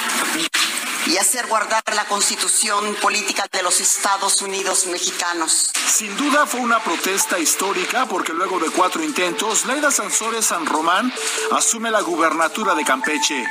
y 1.07 1.17
hacer 1.17 1.47
guardar 1.47 1.83
la 1.95 2.05
constitución 2.05 2.95
política 3.01 3.45
de 3.51 3.63
los 3.63 3.79
Estados 3.79 4.41
Unidos 4.41 4.87
mexicanos. 4.87 5.71
Sin 5.87 6.15
duda 6.17 6.45
fue 6.45 6.59
una 6.59 6.83
protesta 6.83 7.39
histórica 7.39 8.05
porque 8.07 8.33
luego 8.33 8.59
de 8.59 8.69
cuatro 8.69 9.03
intentos, 9.03 9.65
Laida 9.65 9.89
Sansores 9.89 10.45
San 10.45 10.65
Román 10.65 11.13
asume 11.51 11.91
la 11.91 12.01
gubernatura 12.01 12.75
de 12.75 12.83
Campeche. 12.83 13.45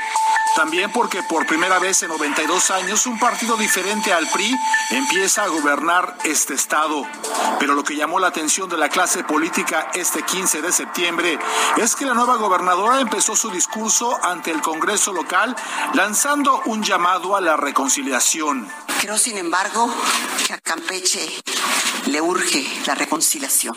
También 0.57 0.91
porque 0.91 1.23
por 1.23 1.47
primera 1.47 1.79
vez 1.79 2.03
en 2.03 2.09
92 2.09 2.71
años 2.71 3.05
un 3.05 3.19
partido 3.19 3.59
diferente 3.59 4.15
al 4.15 4.27
PRI 4.29 4.51
empieza 4.91 5.43
a 5.43 5.49
gobernar 5.49 6.17
este 6.25 6.55
estado. 6.55 7.05
Pero 7.59 7.75
lo 7.75 7.85
que 7.85 7.95
llamó 7.95 8.19
la 8.19 8.29
atención 8.29 8.67
de 8.69 8.79
la 8.79 8.89
clase 8.89 9.23
política 9.23 9.91
este 9.93 10.23
15 10.23 10.63
de 10.63 10.73
septiembre 10.73 11.39
es 11.77 11.95
que 11.95 12.07
la 12.07 12.15
nueva 12.15 12.37
gobernadora 12.37 13.03
empezó 13.03 13.37
su 13.37 13.51
discurso 13.51 14.19
ante 14.23 14.51
el 14.51 14.63
Congreso 14.63 15.13
local 15.13 15.55
lanzando 15.93 16.63
un 16.65 16.83
llamado 16.83 17.37
a 17.37 17.43
la 17.47 17.57
reconciliación. 17.57 18.69
Creo, 19.01 19.17
sin 19.17 19.39
embargo, 19.39 19.89
que 20.45 20.53
a 20.53 20.59
Campeche 20.59 21.25
le 22.07 22.21
urge 22.21 22.67
la 22.87 22.97
reconciliación, 22.97 23.77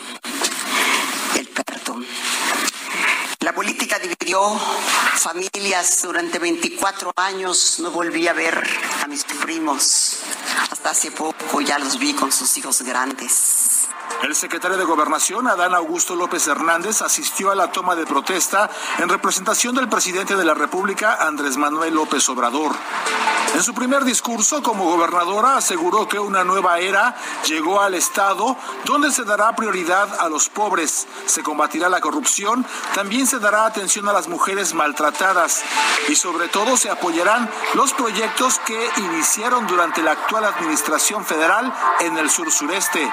el 1.36 1.48
perdón. 1.48 2.04
La 3.38 3.54
política 3.54 4.00
dividió 4.00 4.40
familias 5.14 6.02
durante 6.02 6.40
24 6.40 7.12
años. 7.14 7.76
No 7.78 7.92
volví 7.92 8.26
a 8.26 8.32
ver 8.32 8.60
a 9.04 9.06
mis 9.06 9.22
primos. 9.22 10.18
Hasta 10.68 10.90
hace 10.90 11.12
poco 11.12 11.60
ya 11.60 11.78
los 11.78 11.96
vi 11.96 12.12
con 12.12 12.32
sus 12.32 12.58
hijos 12.58 12.82
grandes. 12.82 13.79
El 14.22 14.34
secretario 14.34 14.76
de 14.76 14.84
Gobernación, 14.84 15.46
Adán 15.46 15.74
Augusto 15.74 16.14
López 16.14 16.46
Hernández, 16.46 17.00
asistió 17.00 17.50
a 17.50 17.54
la 17.54 17.72
toma 17.72 17.96
de 17.96 18.06
protesta 18.06 18.70
en 18.98 19.08
representación 19.08 19.74
del 19.74 19.88
presidente 19.88 20.36
de 20.36 20.44
la 20.44 20.54
República, 20.54 21.16
Andrés 21.26 21.56
Manuel 21.56 21.94
López 21.94 22.28
Obrador. 22.28 22.72
En 23.54 23.64
su 23.64 23.74
primer 23.74 24.04
discurso 24.04 24.62
como 24.62 24.84
gobernadora 24.84 25.56
aseguró 25.56 26.06
que 26.06 26.20
una 26.20 26.44
nueva 26.44 26.78
era 26.78 27.16
llegó 27.46 27.80
al 27.80 27.94
Estado 27.94 28.56
donde 28.84 29.10
se 29.10 29.24
dará 29.24 29.56
prioridad 29.56 30.20
a 30.20 30.28
los 30.28 30.48
pobres, 30.48 31.08
se 31.26 31.42
combatirá 31.42 31.88
la 31.88 32.00
corrupción, 32.00 32.64
también 32.94 33.26
se 33.26 33.40
dará 33.40 33.66
atención 33.66 34.08
a 34.08 34.12
las 34.12 34.28
mujeres 34.28 34.72
maltratadas 34.72 35.64
y 36.08 36.14
sobre 36.14 36.46
todo 36.46 36.76
se 36.76 36.90
apoyarán 36.90 37.50
los 37.74 37.92
proyectos 37.92 38.60
que 38.60 38.88
iniciaron 38.98 39.66
durante 39.66 40.02
la 40.02 40.12
actual 40.12 40.44
administración 40.44 41.24
federal 41.24 41.74
en 42.00 42.18
el 42.18 42.30
sur 42.30 42.52
sureste. 42.52 43.10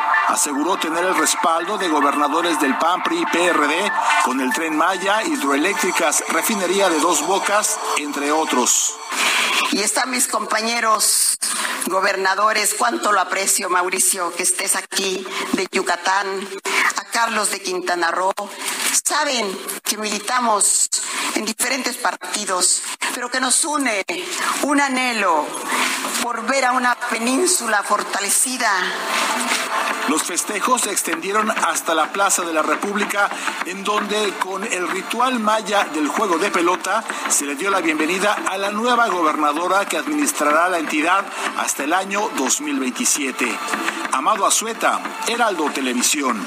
Tener 0.76 1.06
el 1.06 1.16
respaldo 1.16 1.78
de 1.78 1.88
gobernadores 1.88 2.60
del 2.60 2.78
PAN, 2.78 3.02
PRI 3.02 3.22
y 3.22 3.26
PRD 3.26 3.92
con 4.26 4.42
el 4.42 4.52
tren 4.52 4.76
Maya, 4.76 5.24
hidroeléctricas, 5.24 6.26
refinería 6.28 6.90
de 6.90 7.00
dos 7.00 7.26
bocas, 7.26 7.80
entre 7.98 8.34
otros. 8.34 8.94
Y 9.72 9.80
están 9.80 10.12
mis 10.12 10.28
compañeros 10.28 11.38
gobernadores, 11.86 12.76
cuánto 12.78 13.14
lo 13.14 13.22
aprecio, 13.22 13.70
Mauricio, 13.70 14.34
que 14.36 14.44
estés 14.44 14.76
aquí 14.76 15.26
de 15.54 15.68
Yucatán, 15.72 16.28
a 16.98 17.04
Carlos 17.06 17.52
de 17.52 17.62
Quintana 17.62 18.12
Roo. 18.12 18.34
Saben 19.06 19.58
que 19.84 19.98
militamos 19.98 20.90
en 21.36 21.46
diferentes 21.46 21.96
partidos, 21.96 22.82
pero 23.14 23.32
que 23.32 23.40
nos 23.40 23.64
une 23.64 24.06
un 24.64 24.82
anhelo 24.82 25.46
por 26.22 26.46
ver 26.46 26.66
a 26.66 26.74
una 26.74 26.96
península 26.96 27.84
fortalecida. 27.84 28.70
Los 30.08 30.24
festejos 30.24 30.82
se 30.82 30.92
extendieron 30.92 31.52
hasta 31.52 31.94
la 31.94 32.12
Plaza 32.14 32.44
de 32.44 32.54
la 32.54 32.62
República, 32.62 33.30
en 33.66 33.84
donde 33.84 34.34
con 34.40 34.64
el 34.64 34.88
ritual 34.88 35.40
maya 35.40 35.84
del 35.94 36.08
juego 36.08 36.38
de 36.38 36.50
pelota 36.50 37.04
se 37.30 37.46
le 37.46 37.56
dio 37.56 37.70
la 37.70 37.82
bienvenida 37.82 38.34
a 38.50 38.58
la 38.58 38.72
nueva 38.72 39.10
gobernadora 39.10 39.86
que 39.86 39.98
administrará 39.98 40.70
la 40.70 40.80
entidad 40.80 41.26
hasta 41.58 41.84
el 41.84 41.92
año 41.92 42.30
2027. 42.38 43.54
Amado 44.14 44.46
Azueta, 44.46 45.02
Heraldo 45.28 45.70
Televisión. 45.72 46.46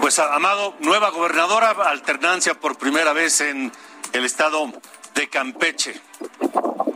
Pues 0.00 0.18
Amado, 0.18 0.74
nueva 0.80 1.10
gobernadora, 1.10 1.70
alternancia 1.70 2.58
por 2.58 2.76
primera 2.76 3.12
vez 3.12 3.42
en 3.42 3.70
el 4.14 4.24
estado 4.24 4.72
de 5.14 5.28
Campeche. 5.28 6.00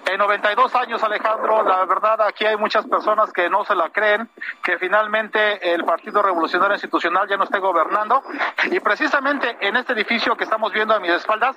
En 0.07 0.19
92 0.19 0.73
años, 0.77 1.03
Alejandro, 1.03 1.65
la 1.65 1.85
verdad 1.85 2.23
aquí 2.23 2.47
hay 2.47 2.57
muchas 2.57 2.87
personas 2.87 3.33
que 3.33 3.51
no 3.51 3.65
se 3.65 3.75
la 3.75 3.91
creen, 3.91 4.29
que 4.63 4.79
finalmente 4.79 5.75
el 5.75 5.85
Partido 5.85 6.23
Revolucionario 6.23 6.75
Institucional 6.75 7.29
ya 7.29 7.37
no 7.37 7.43
esté 7.43 7.59
gobernando. 7.59 8.23
Y 8.71 8.79
precisamente 8.79 9.57
en 9.61 9.75
este 9.75 9.95
edificio 9.95 10.37
que 10.37 10.45
estamos 10.45 10.73
viendo 10.73 10.95
a 10.95 11.01
mis 11.01 11.11
espaldas, 11.11 11.57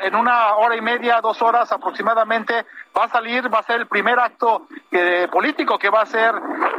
en 0.00 0.14
una 0.14 0.54
hora 0.54 0.76
y 0.76 0.80
media, 0.80 1.20
dos 1.20 1.42
horas 1.42 1.72
aproximadamente, 1.72 2.66
va 2.96 3.04
a 3.04 3.08
salir, 3.08 3.52
va 3.52 3.58
a 3.58 3.62
ser 3.62 3.80
el 3.80 3.86
primer 3.86 4.18
acto 4.18 4.66
eh, 4.90 5.28
político 5.30 5.78
que 5.78 5.90
va 5.90 6.00
a 6.00 6.02
hacer 6.02 6.34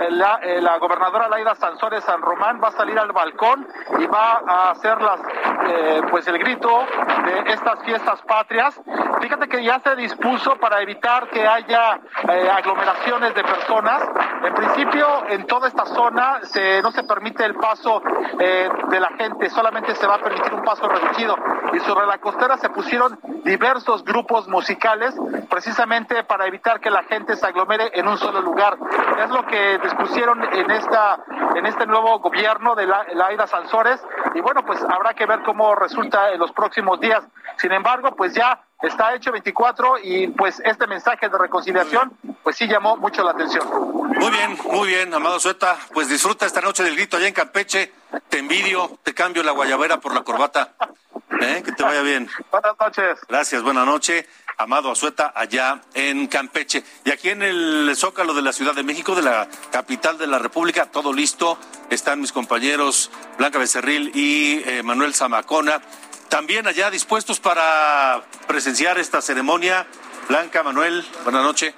la, 0.09 0.39
eh, 0.41 0.61
la, 0.61 0.77
gobernadora 0.79 1.27
Laida 1.27 1.55
Sansores 1.55 2.03
San 2.03 2.21
Román, 2.21 2.59
va 2.63 2.69
a 2.69 2.71
salir 2.71 2.97
al 2.97 3.11
balcón 3.11 3.67
y 3.99 4.05
va 4.07 4.41
a 4.47 4.71
hacer 4.71 4.99
las, 5.01 5.19
eh, 5.67 6.01
pues 6.09 6.27
el 6.27 6.39
grito 6.39 6.85
de 7.25 7.53
estas 7.53 7.83
fiestas 7.83 8.21
patrias. 8.23 8.79
Fíjate 9.21 9.47
que 9.47 9.63
ya 9.63 9.79
se 9.79 9.95
dispuso 9.95 10.55
para 10.55 10.81
evitar 10.81 11.29
que 11.29 11.45
haya 11.45 11.99
aglomeraciones 12.55 13.33
de 13.35 13.43
personas. 13.43 14.03
En 14.43 14.53
principio, 14.53 15.27
en 15.29 15.45
toda 15.45 15.67
esta 15.67 15.85
zona 15.85 16.39
se, 16.43 16.81
no 16.81 16.91
se 16.91 17.03
permite 17.03 17.43
el 17.43 17.55
paso 17.55 18.01
de 18.37 18.99
la 18.99 19.09
gente, 19.17 19.49
solamente 19.49 19.95
se 19.95 20.05
va 20.05 20.15
a 20.15 20.19
permitir 20.19 20.53
un 20.53 20.63
paso 20.63 20.87
reducido. 20.87 21.35
Y 21.73 21.79
sobre 21.79 22.05
la 22.05 22.19
costera 22.19 22.57
se 22.57 22.69
pusieron 22.69 23.19
diversos 23.43 24.03
grupos 24.03 24.47
musicales, 24.47 25.15
precisamente 25.49 26.06
para 26.27 26.47
evitar 26.47 26.79
que 26.79 26.89
la 26.89 27.03
gente 27.03 27.35
se 27.35 27.45
aglomere 27.45 27.91
en 27.93 28.07
un 28.07 28.17
solo 28.17 28.41
lugar. 28.41 28.77
Es 29.19 29.29
lo 29.29 29.45
que 29.45 29.79
dispusieron 29.79 30.43
en 30.53 30.71
esta 30.71 31.19
en 31.55 31.65
este 31.65 31.85
nuevo 31.85 32.19
gobierno 32.19 32.75
de 32.75 32.85
la, 32.85 33.05
Aida 33.27 33.47
Sansores 33.47 33.99
y 34.35 34.41
bueno, 34.41 34.65
pues 34.65 34.79
habrá 34.83 35.13
que 35.13 35.25
ver 35.25 35.41
cómo 35.43 35.75
resulta 35.75 36.31
en 36.31 36.39
los 36.39 36.51
próximos 36.51 36.99
días. 36.99 37.23
Sin 37.57 37.71
embargo, 37.71 38.15
pues 38.15 38.33
ya 38.33 38.63
está 38.81 39.15
hecho 39.15 39.31
24 39.31 39.97
y 40.03 40.27
pues 40.29 40.61
este 40.63 40.87
mensaje 40.87 41.29
de 41.29 41.37
reconciliación 41.37 42.17
pues 42.43 42.55
sí 42.55 42.67
llamó 42.67 42.95
mucho 42.97 43.23
la 43.23 43.31
atención. 43.31 43.67
Muy 43.69 44.31
bien, 44.31 44.57
muy 44.71 44.87
bien, 44.87 45.13
Amado 45.13 45.39
Sueta, 45.39 45.77
pues 45.93 46.09
disfruta 46.09 46.45
esta 46.45 46.61
noche 46.61 46.83
del 46.83 46.95
grito 46.95 47.17
allá 47.17 47.27
en 47.27 47.33
Campeche, 47.33 47.91
te 48.29 48.39
envidio, 48.39 48.99
te 49.03 49.13
cambio 49.13 49.43
la 49.43 49.51
guayabera 49.51 49.97
por 49.97 50.13
la 50.13 50.23
corbata, 50.23 50.73
¿Eh? 51.41 51.61
que 51.63 51.71
te 51.71 51.83
vaya 51.83 52.01
bien. 52.01 52.29
Buenas 52.51 52.73
noches. 52.79 53.19
Gracias, 53.27 53.61
buena 53.63 53.83
noche. 53.83 54.27
Amado 54.59 54.91
Azueta, 54.91 55.31
allá 55.35 55.81
en 55.93 56.25
Campeche. 56.25 56.83
Y 57.05 57.11
aquí 57.11 57.29
en 57.29 57.43
el 57.43 57.93
Zócalo 57.95 58.33
de 58.33 58.41
la 58.41 58.51
Ciudad 58.51 58.73
de 58.73 58.81
México, 58.81 59.13
de 59.13 59.21
la 59.21 59.47
capital 59.71 60.17
de 60.17 60.25
la 60.25 60.39
República, 60.39 60.87
todo 60.87 61.13
listo. 61.13 61.59
Están 61.91 62.19
mis 62.19 62.31
compañeros 62.31 63.11
Blanca 63.37 63.59
Becerril 63.59 64.11
y 64.15 64.63
eh, 64.65 64.81
Manuel 64.81 65.13
Zamacona. 65.13 65.79
También 66.27 66.67
allá 66.67 66.89
dispuestos 66.89 67.39
para 67.39 68.23
presenciar 68.47 68.97
esta 68.97 69.21
ceremonia. 69.21 69.85
Blanca, 70.27 70.63
Manuel, 70.63 71.05
buenas 71.23 71.43
noches. 71.43 71.75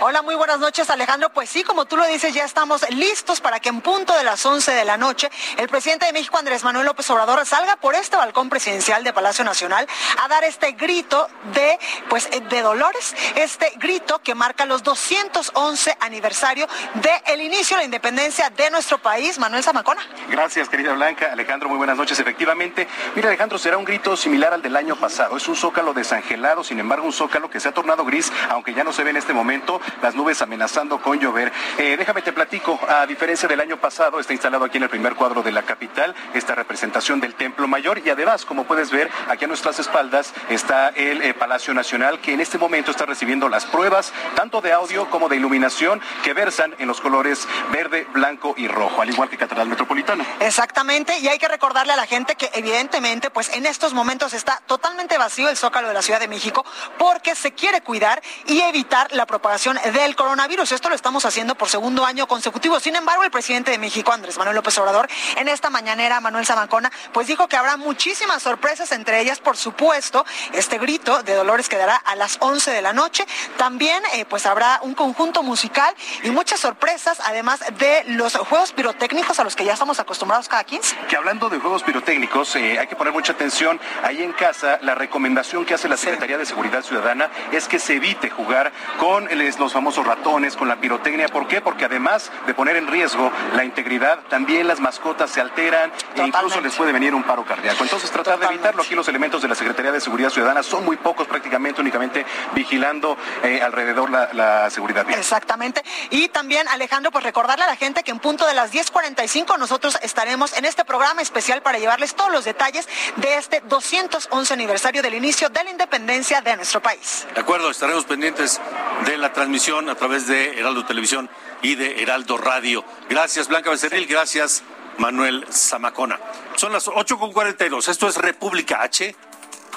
Hola, 0.00 0.22
muy 0.22 0.34
buenas 0.34 0.58
noches, 0.58 0.90
Alejandro. 0.90 1.30
Pues 1.30 1.48
sí, 1.48 1.64
como 1.64 1.86
tú 1.86 1.96
lo 1.96 2.06
dices, 2.06 2.34
ya 2.34 2.44
estamos 2.44 2.88
listos 2.90 3.40
para 3.40 3.60
que 3.60 3.70
en 3.70 3.80
punto 3.80 4.14
de 4.14 4.24
las 4.24 4.44
11 4.44 4.72
de 4.72 4.84
la 4.84 4.96
noche 4.96 5.30
el 5.56 5.68
presidente 5.68 6.06
de 6.06 6.12
México, 6.12 6.36
Andrés 6.38 6.64
Manuel 6.64 6.86
López 6.86 7.08
Obrador, 7.10 7.44
salga 7.46 7.76
por 7.76 7.94
este 7.94 8.16
balcón 8.16 8.48
presidencial 8.48 9.04
de 9.04 9.12
Palacio 9.12 9.44
Nacional 9.44 9.86
a 10.22 10.28
dar 10.28 10.44
este 10.44 10.72
grito 10.72 11.28
de, 11.54 11.78
pues, 12.08 12.28
de 12.30 12.62
Dolores, 12.62 13.16
este 13.36 13.72
grito 13.76 14.20
que 14.20 14.34
marca 14.34 14.66
los 14.66 14.82
211 14.82 15.96
aniversario 16.00 16.68
del 16.94 17.40
inicio 17.40 17.76
de 17.76 17.82
la 17.82 17.84
independencia 17.86 18.50
de 18.50 18.70
nuestro 18.70 18.98
país. 18.98 19.38
Manuel 19.38 19.62
Zamacona. 19.64 20.02
Gracias, 20.28 20.68
querida 20.68 20.92
Blanca. 20.92 21.30
Alejandro, 21.32 21.68
muy 21.68 21.78
buenas 21.78 21.96
noches. 21.96 22.20
Efectivamente, 22.20 22.86
mira, 23.14 23.28
Alejandro, 23.28 23.58
será 23.58 23.78
un 23.78 23.84
grito 23.84 24.16
similar 24.16 24.52
al 24.52 24.62
del 24.62 24.76
año 24.76 24.96
pasado. 24.96 25.36
Es 25.36 25.48
un 25.48 25.56
zócalo 25.56 25.94
desangelado, 25.94 26.62
sin 26.62 26.78
embargo, 26.78 27.06
un 27.06 27.12
zócalo 27.12 27.50
que 27.50 27.60
se 27.60 27.68
ha 27.68 27.72
tornado 27.72 28.04
gris, 28.04 28.30
aunque 28.50 28.74
ya 28.74 28.84
no 28.84 28.92
se 28.92 29.02
ve 29.02 29.10
en 29.10 29.16
este 29.16 29.32
momento 29.32 29.55
las 30.02 30.14
nubes 30.14 30.42
amenazando 30.42 31.00
con 31.00 31.18
llover. 31.18 31.52
Eh, 31.78 31.96
déjame 31.96 32.22
te 32.22 32.32
platico, 32.32 32.78
a 32.88 33.06
diferencia 33.06 33.48
del 33.48 33.60
año 33.60 33.76
pasado, 33.78 34.20
está 34.20 34.32
instalado 34.32 34.64
aquí 34.64 34.76
en 34.76 34.84
el 34.84 34.90
primer 34.90 35.14
cuadro 35.14 35.42
de 35.42 35.52
la 35.52 35.62
capital 35.62 36.14
esta 36.34 36.54
representación 36.54 37.20
del 37.20 37.34
Templo 37.34 37.66
Mayor 37.68 38.00
y 38.04 38.10
además, 38.10 38.44
como 38.44 38.64
puedes 38.64 38.90
ver, 38.90 39.10
aquí 39.28 39.44
a 39.44 39.48
nuestras 39.48 39.78
espaldas 39.78 40.32
está 40.50 40.88
el 40.90 41.22
eh, 41.22 41.34
Palacio 41.34 41.74
Nacional 41.74 42.20
que 42.20 42.32
en 42.32 42.40
este 42.40 42.58
momento 42.58 42.90
está 42.90 43.06
recibiendo 43.06 43.48
las 43.48 43.64
pruebas 43.66 44.12
tanto 44.34 44.60
de 44.60 44.72
audio 44.72 45.08
como 45.10 45.28
de 45.28 45.36
iluminación 45.36 46.00
que 46.22 46.34
versan 46.34 46.74
en 46.78 46.88
los 46.88 47.00
colores 47.00 47.48
verde, 47.72 48.06
blanco 48.12 48.54
y 48.56 48.68
rojo, 48.68 49.02
al 49.02 49.10
igual 49.10 49.28
que 49.28 49.36
Catedral 49.36 49.68
Metropolitana. 49.68 50.24
Exactamente, 50.40 51.18
y 51.18 51.28
hay 51.28 51.38
que 51.38 51.48
recordarle 51.48 51.92
a 51.92 51.96
la 51.96 52.06
gente 52.06 52.34
que 52.34 52.50
evidentemente, 52.54 53.30
pues 53.30 53.48
en 53.50 53.66
estos 53.66 53.94
momentos 53.94 54.32
está 54.32 54.60
totalmente 54.66 55.18
vacío 55.18 55.48
el 55.48 55.56
Zócalo 55.56 55.88
de 55.88 55.94
la 55.94 56.02
Ciudad 56.02 56.20
de 56.20 56.28
México 56.28 56.64
porque 56.98 57.34
se 57.34 57.52
quiere 57.52 57.80
cuidar 57.80 58.22
y 58.46 58.60
evitar 58.60 59.12
la 59.12 59.26
propagación 59.26 59.45
del 59.46 60.16
coronavirus. 60.16 60.72
Esto 60.72 60.88
lo 60.88 60.96
estamos 60.96 61.24
haciendo 61.24 61.54
por 61.54 61.68
segundo 61.68 62.04
año 62.04 62.26
consecutivo. 62.26 62.80
Sin 62.80 62.96
embargo, 62.96 63.22
el 63.22 63.30
presidente 63.30 63.70
de 63.70 63.78
México, 63.78 64.12
Andrés 64.12 64.36
Manuel 64.38 64.56
López 64.56 64.76
Obrador, 64.78 65.08
en 65.36 65.46
esta 65.46 65.70
mañanera, 65.70 66.18
Manuel 66.20 66.44
Zamacona, 66.44 66.90
pues 67.12 67.28
dijo 67.28 67.46
que 67.46 67.56
habrá 67.56 67.76
muchísimas 67.76 68.42
sorpresas, 68.42 68.90
entre 68.90 69.20
ellas, 69.20 69.38
por 69.38 69.56
supuesto, 69.56 70.26
este 70.52 70.78
grito 70.78 71.22
de 71.22 71.34
Dolores 71.34 71.68
que 71.68 71.76
dará 71.76 71.94
a 71.94 72.16
las 72.16 72.38
11 72.40 72.72
de 72.72 72.82
la 72.82 72.92
noche. 72.92 73.24
También, 73.56 74.02
eh, 74.14 74.24
pues 74.24 74.46
habrá 74.46 74.80
un 74.82 74.94
conjunto 74.94 75.44
musical 75.44 75.94
y 76.24 76.30
muchas 76.30 76.58
sorpresas, 76.58 77.20
además 77.24 77.60
de 77.78 78.02
los 78.08 78.34
juegos 78.34 78.72
pirotécnicos 78.72 79.38
a 79.38 79.44
los 79.44 79.54
que 79.54 79.64
ya 79.64 79.74
estamos 79.74 80.00
acostumbrados 80.00 80.48
cada 80.48 80.64
15. 80.64 80.96
Que 81.08 81.14
hablando 81.14 81.48
de 81.48 81.60
juegos 81.60 81.84
pirotécnicos, 81.84 82.56
eh, 82.56 82.80
hay 82.80 82.88
que 82.88 82.96
poner 82.96 83.12
mucha 83.12 83.34
atención. 83.34 83.78
Ahí 84.02 84.24
en 84.24 84.32
casa, 84.32 84.80
la 84.82 84.96
recomendación 84.96 85.64
que 85.64 85.74
hace 85.74 85.88
la 85.88 85.96
Secretaría 85.96 86.36
de 86.36 86.46
Seguridad 86.46 86.82
Ciudadana 86.82 87.30
es 87.52 87.68
que 87.68 87.78
se 87.78 87.94
evite 87.94 88.28
jugar 88.28 88.72
con 88.98 89.25
los 89.58 89.72
famosos 89.72 90.06
ratones, 90.06 90.56
con 90.56 90.68
la 90.68 90.76
pirotecnia. 90.76 91.28
¿Por 91.28 91.46
qué? 91.48 91.60
Porque 91.60 91.84
además 91.84 92.30
de 92.46 92.54
poner 92.54 92.76
en 92.76 92.86
riesgo 92.86 93.30
la 93.54 93.64
integridad, 93.64 94.20
también 94.28 94.66
las 94.66 94.80
mascotas 94.80 95.30
se 95.30 95.40
alteran 95.40 95.92
e 96.14 96.22
incluso 96.22 96.60
les 96.60 96.74
puede 96.74 96.92
venir 96.92 97.14
un 97.14 97.22
paro 97.22 97.44
cardíaco. 97.44 97.82
Entonces, 97.82 98.10
tratar 98.10 98.38
de 98.38 98.46
evitarlo. 98.46 98.82
Aquí 98.82 98.94
los 98.94 99.08
elementos 99.08 99.42
de 99.42 99.48
la 99.48 99.54
Secretaría 99.54 99.92
de 99.92 100.00
Seguridad 100.00 100.30
Ciudadana 100.30 100.62
son 100.62 100.84
muy 100.84 100.96
pocos, 100.96 101.26
prácticamente 101.26 101.80
únicamente 101.80 102.24
vigilando 102.54 103.16
eh, 103.42 103.60
alrededor 103.62 104.10
la, 104.10 104.70
seguridad 104.70 105.08
Exactamente. 105.10 105.82
Y 106.10 106.28
también, 106.28 106.66
Alejandro, 106.68 107.10
pues 107.10 107.24
recordarle 107.24 107.64
a 107.64 107.68
la 107.68 107.76
gente 107.76 108.02
que 108.02 108.10
en 108.10 108.18
punto 108.18 108.46
de 108.46 108.54
las 108.54 108.72
10.45 108.72 109.58
nosotros 109.58 109.98
estaremos 110.02 110.56
en 110.56 110.64
este 110.64 110.84
programa 110.84 111.22
especial 111.22 111.62
para 111.62 111.78
llevarles 111.78 112.14
todos 112.14 112.30
los 112.30 112.44
detalles 112.44 112.88
de 113.16 113.36
este 113.36 113.62
211 113.68 114.52
aniversario 114.52 115.02
del 115.02 115.14
inicio 115.14 115.48
de 115.48 115.64
la 115.64 115.70
independencia 115.70 116.40
de 116.40 116.56
nuestro 116.56 116.80
país. 116.80 117.26
De 117.34 117.40
acuerdo, 117.40 117.70
estaremos 117.70 118.04
pendientes 118.04 118.60
de 119.04 119.15
la 119.18 119.32
transmisión 119.32 119.88
a 119.88 119.94
través 119.94 120.26
de 120.26 120.58
Heraldo 120.58 120.84
Televisión 120.84 121.28
y 121.62 121.74
de 121.74 122.02
Heraldo 122.02 122.36
Radio. 122.36 122.84
Gracias, 123.08 123.48
Blanca 123.48 123.70
Becerril. 123.70 124.06
Gracias, 124.06 124.62
Manuel 124.98 125.46
Zamacona. 125.50 126.18
Son 126.56 126.72
las 126.72 126.88
8.42. 126.88 127.88
Esto 127.88 128.08
es 128.08 128.16
República 128.16 128.82
H. 128.82 129.14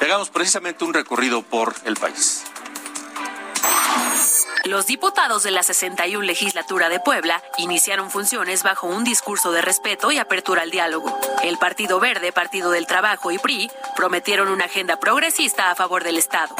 Hagamos 0.02 0.30
precisamente 0.30 0.84
un 0.86 0.94
recorrido 0.94 1.42
por 1.42 1.74
el 1.86 1.96
país. 1.96 2.46
Los 4.66 4.88
diputados 4.88 5.44
de 5.44 5.52
la 5.52 5.64
61 5.64 6.24
legislatura 6.26 6.90
de 6.90 7.00
Puebla 7.00 7.42
iniciaron 7.58 8.12
funciones 8.12 8.62
bajo 8.62 8.88
un 8.88 9.06
discurso 9.06 9.52
de 9.52 9.62
respeto 9.62 10.12
y 10.12 10.18
apertura 10.18 10.64
al 10.64 10.72
diálogo. 10.72 11.18
El 11.44 11.58
Partido 11.58 12.00
Verde, 12.00 12.34
Partido 12.34 12.70
del 12.70 12.86
Trabajo 12.86 13.32
y 13.32 13.40
PRI 13.40 13.72
prometieron 13.96 14.50
una 14.50 14.66
agenda 14.66 15.00
progresista 15.00 15.72
a 15.72 15.76
favor 15.76 16.04
del 16.04 16.18
Estado. 16.18 16.56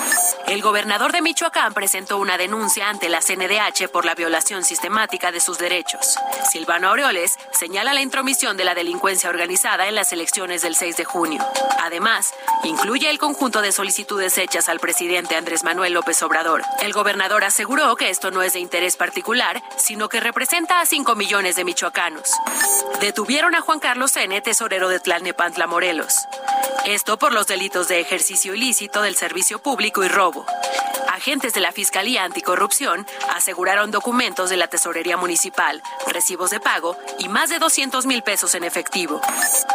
El 0.48 0.62
gobernador 0.62 1.12
de 1.12 1.22
Michoacán 1.22 1.74
presentó 1.74 2.18
una 2.18 2.38
denuncia 2.38 2.90
ante 2.90 3.10
la 3.10 3.20
CNDH 3.20 3.90
por 3.92 4.06
la 4.06 4.16
violación 4.16 4.64
sistemática 4.64 5.32
de 5.32 5.42
sus 5.42 5.58
derechos. 5.58 6.18
Silvano 6.50 6.90
Aureoles 6.90 7.38
señala 7.52 7.94
la 7.94 8.02
intromisión 8.02 8.56
de 8.58 8.64
la 8.64 8.76
delincuencia 8.76 9.30
organizada 9.30 9.88
en 9.88 9.96
las 9.96 10.14
elecciones 10.14 10.62
del 10.62 10.76
6 10.76 10.98
de 10.98 11.06
junio. 11.06 11.46
Además, 11.82 12.34
incluye 12.64 13.10
el 13.10 13.20
conjunto 13.20 13.62
de 13.62 13.72
solicitudes 13.72 14.38
hechas 14.38 14.70
al 14.70 14.80
presidente 14.80 15.36
Andrés 15.36 15.64
Manuel 15.64 15.94
López 15.94 16.24
Obrador. 16.24 16.64
El 16.82 16.94
gobernador 16.94 17.44
aseguró 17.44 17.89
que 17.96 18.10
esto 18.10 18.32
no 18.32 18.42
es 18.42 18.54
de 18.54 18.60
interés 18.60 18.98
particular, 18.98 19.62
sino 19.78 20.10
que 20.10 20.20
representa 20.20 20.82
a 20.82 20.86
5 20.86 21.16
millones 21.16 21.56
de 21.56 21.64
michoacanos. 21.64 22.32
Detuvieron 23.02 23.56
a 23.56 23.62
Juan 23.62 23.80
Carlos 23.80 24.16
N., 24.18 24.40
tesorero 24.42 24.90
de 24.90 25.00
Tlalnepantla, 25.00 25.68
Morelos. 25.68 26.14
Esto 26.86 27.18
por 27.18 27.34
los 27.34 27.48
delitos 27.48 27.88
de 27.88 28.00
ejercicio 28.00 28.54
ilícito 28.54 29.02
del 29.02 29.16
servicio 29.16 29.60
público 29.60 30.04
y 30.04 30.08
robo. 30.08 30.46
Agentes 31.20 31.54
de 31.54 31.60
la 31.60 31.74
Fiscalía 31.74 32.24
Anticorrupción 32.24 33.06
aseguraron 33.36 33.92
documentos 33.92 34.50
de 34.50 34.56
la 34.56 34.68
Tesorería 34.68 35.18
Municipal, 35.18 35.84
recibos 36.08 36.50
de 36.50 36.62
pago 36.62 36.96
y 37.18 37.28
más 37.28 37.50
de 37.50 37.60
200 37.60 38.06
mil 38.06 38.24
pesos 38.24 38.56
en 38.56 38.64
efectivo. 38.64 39.20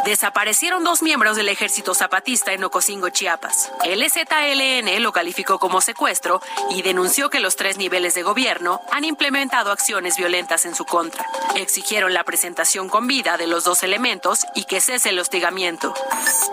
Desaparecieron 0.05 0.83
dos 0.83 1.03
miembros 1.03 1.37
del 1.37 1.49
Ejército 1.49 1.93
Zapatista 1.93 2.53
en 2.53 2.63
Ocosingo, 2.63 3.09
Chiapas. 3.09 3.71
El 3.83 4.01
EZLN 4.01 5.03
lo 5.03 5.11
calificó 5.11 5.59
como 5.59 5.81
secuestro 5.81 6.41
y 6.71 6.81
denunció 6.81 7.29
que 7.29 7.39
los 7.39 7.55
tres 7.55 7.77
niveles 7.77 8.15
de 8.15 8.23
gobierno 8.23 8.81
han 8.91 9.05
implementado 9.05 9.71
acciones 9.71 10.17
violentas 10.17 10.65
en 10.65 10.73
su 10.73 10.83
contra. 10.85 11.27
Exigieron 11.53 12.15
la 12.15 12.23
presentación 12.23 12.89
con 12.89 13.05
vida 13.05 13.37
de 13.37 13.45
los 13.45 13.63
dos 13.63 13.83
elementos 13.83 14.47
y 14.55 14.63
que 14.63 14.81
cese 14.81 15.09
el 15.09 15.19
hostigamiento. 15.19 15.93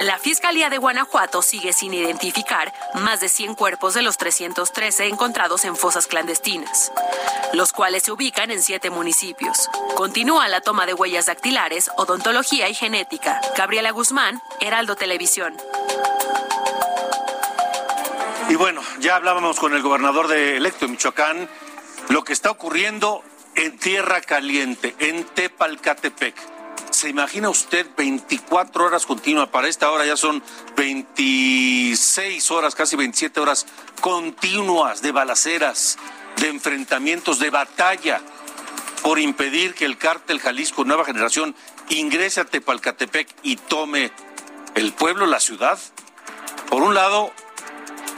La 0.01 0.19
Fiscalía 0.19 0.69
de 0.69 0.77
Guanajuato 0.77 1.41
sigue 1.41 1.73
sin 1.73 1.95
identificar 1.95 2.75
más 2.97 3.21
de 3.21 3.31
100 3.31 3.55
cuerpos 3.55 3.95
de 3.95 4.03
los 4.03 4.19
313 4.83 5.13
encontrados 5.15 5.65
en 5.65 5.77
fosas 5.77 6.09
clandestinas, 6.09 6.91
los 7.53 7.73
cuales 7.73 8.03
se 8.03 8.11
ubican 8.11 8.51
en 8.51 8.61
siete 8.61 8.91
municipios. 8.91 9.71
Continúa 9.95 10.49
la 10.49 10.61
toma 10.61 10.87
de 10.87 10.95
huellas 10.95 11.27
dactilares, 11.27 11.89
odontología 11.97 12.69
y 12.69 12.75
genética. 12.75 13.41
Gabriela 13.57 13.93
Guzmán, 13.93 14.43
Heraldo 14.61 14.97
Televisión. 14.97 15.57
Y 18.49 18.57
bueno, 18.57 18.83
ya 18.99 19.15
hablábamos 19.15 19.61
con 19.61 19.73
el 19.73 19.83
gobernador 19.83 20.27
de 20.27 20.57
electo 20.57 20.89
Michoacán, 20.89 21.49
lo 22.09 22.25
que 22.25 22.33
está 22.33 22.51
ocurriendo 22.51 23.23
en 23.55 23.79
Tierra 23.79 24.21
Caliente, 24.21 24.97
en 24.99 25.23
Tepalcatepec. 25.23 26.35
¿Se 27.03 27.09
imagina 27.09 27.51
usted 27.51 27.85
24 27.97 28.85
horas 28.85 29.07
continuas? 29.07 29.49
Para 29.49 29.67
esta 29.67 29.91
hora 29.91 30.07
ya 30.07 30.17
son 30.17 30.41
26 30.77 32.51
horas, 32.53 32.77
casi 32.77 32.95
27 32.95 33.41
horas 33.41 33.67
continuas 34.01 35.03
de 35.03 35.11
balaceras, 35.11 35.99
de 36.37 36.47
enfrentamientos, 36.47 37.41
de 37.41 37.51
batalla 37.51 38.21
por 39.03 39.19
impedir 39.19 39.75
que 39.75 39.85
el 39.85 39.99
cártel 39.99 40.39
Jalisco 40.39 40.85
Nueva 40.85 41.05
Generación 41.05 41.57
ingrese 41.89 42.41
a 42.41 42.45
Tepalcatepec 42.45 43.27
y 43.43 43.57
tome 43.57 44.13
el 44.77 44.93
pueblo, 44.93 45.27
la 45.27 45.41
ciudad. 45.41 45.81
Por 46.71 46.85
un 46.85 46.95
lado, 46.95 47.33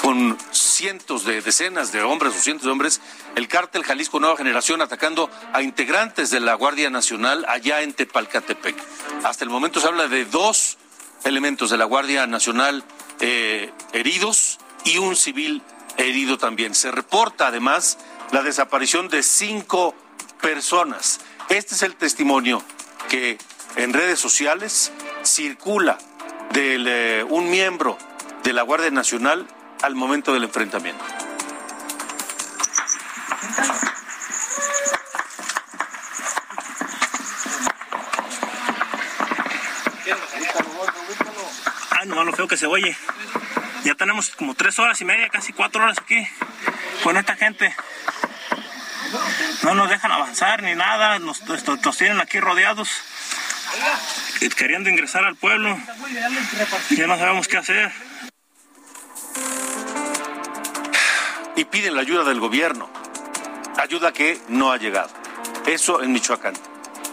con 0.02 0.36
cientos 0.50 1.24
de 1.24 1.40
decenas 1.40 1.90
de 1.90 2.02
hombres 2.02 2.34
o 2.36 2.38
cientos 2.38 2.66
de 2.66 2.70
hombres, 2.70 3.00
el 3.34 3.48
cártel 3.48 3.84
Jalisco 3.84 4.20
Nueva 4.20 4.36
Generación 4.36 4.80
atacando 4.80 5.30
a 5.52 5.62
integrantes 5.62 6.30
de 6.30 6.40
la 6.40 6.54
Guardia 6.54 6.90
Nacional 6.90 7.44
allá 7.48 7.82
en 7.82 7.92
Tepalcatepec. 7.92 8.76
Hasta 9.24 9.44
el 9.44 9.50
momento 9.50 9.80
se 9.80 9.88
habla 9.88 10.08
de 10.08 10.24
dos 10.24 10.78
elementos 11.24 11.70
de 11.70 11.78
la 11.78 11.84
Guardia 11.84 12.26
Nacional 12.26 12.84
eh, 13.20 13.72
heridos 13.92 14.58
y 14.84 14.98
un 14.98 15.16
civil 15.16 15.62
herido 15.96 16.38
también. 16.38 16.74
Se 16.74 16.90
reporta 16.90 17.48
además 17.48 17.98
la 18.32 18.42
desaparición 18.42 19.08
de 19.08 19.22
cinco 19.22 19.94
personas. 20.40 21.20
Este 21.48 21.74
es 21.74 21.82
el 21.82 21.96
testimonio 21.96 22.62
que 23.08 23.38
en 23.76 23.92
redes 23.92 24.18
sociales 24.20 24.92
circula 25.22 25.98
de 26.52 26.76
eh, 27.20 27.24
un 27.24 27.50
miembro 27.50 27.98
de 28.42 28.52
la 28.52 28.62
Guardia 28.62 28.90
Nacional 28.90 29.46
al 29.82 29.94
momento 29.94 30.32
del 30.32 30.44
enfrentamiento. 30.44 31.04
Ay, 41.90 42.08
nomás 42.08 42.26
lo 42.26 42.32
feo 42.32 42.48
que 42.48 42.56
se 42.56 42.66
oye. 42.66 42.96
Ya 43.84 43.94
tenemos 43.94 44.30
como 44.30 44.54
tres 44.54 44.78
horas 44.78 45.00
y 45.00 45.04
media, 45.04 45.28
casi 45.28 45.52
cuatro 45.52 45.82
horas 45.82 45.98
aquí 45.98 46.26
con 47.02 47.16
esta 47.16 47.36
gente. 47.36 47.74
No 49.62 49.74
nos 49.74 49.88
dejan 49.88 50.12
avanzar 50.12 50.62
ni 50.62 50.74
nada, 50.74 51.18
nos 51.18 51.42
tienen 51.96 52.20
aquí 52.20 52.40
rodeados, 52.40 52.90
queriendo 54.56 54.90
ingresar 54.90 55.24
al 55.24 55.36
pueblo. 55.36 55.78
Ya 56.90 57.06
no 57.06 57.18
sabemos 57.18 57.48
qué 57.48 57.58
hacer. 57.58 57.92
y 61.56 61.64
piden 61.64 61.94
la 61.94 62.00
ayuda 62.00 62.24
del 62.24 62.40
gobierno. 62.40 62.88
Ayuda 63.76 64.12
que 64.12 64.40
no 64.48 64.72
ha 64.72 64.76
llegado. 64.76 65.10
Eso 65.66 66.02
en 66.02 66.12
Michoacán. 66.12 66.54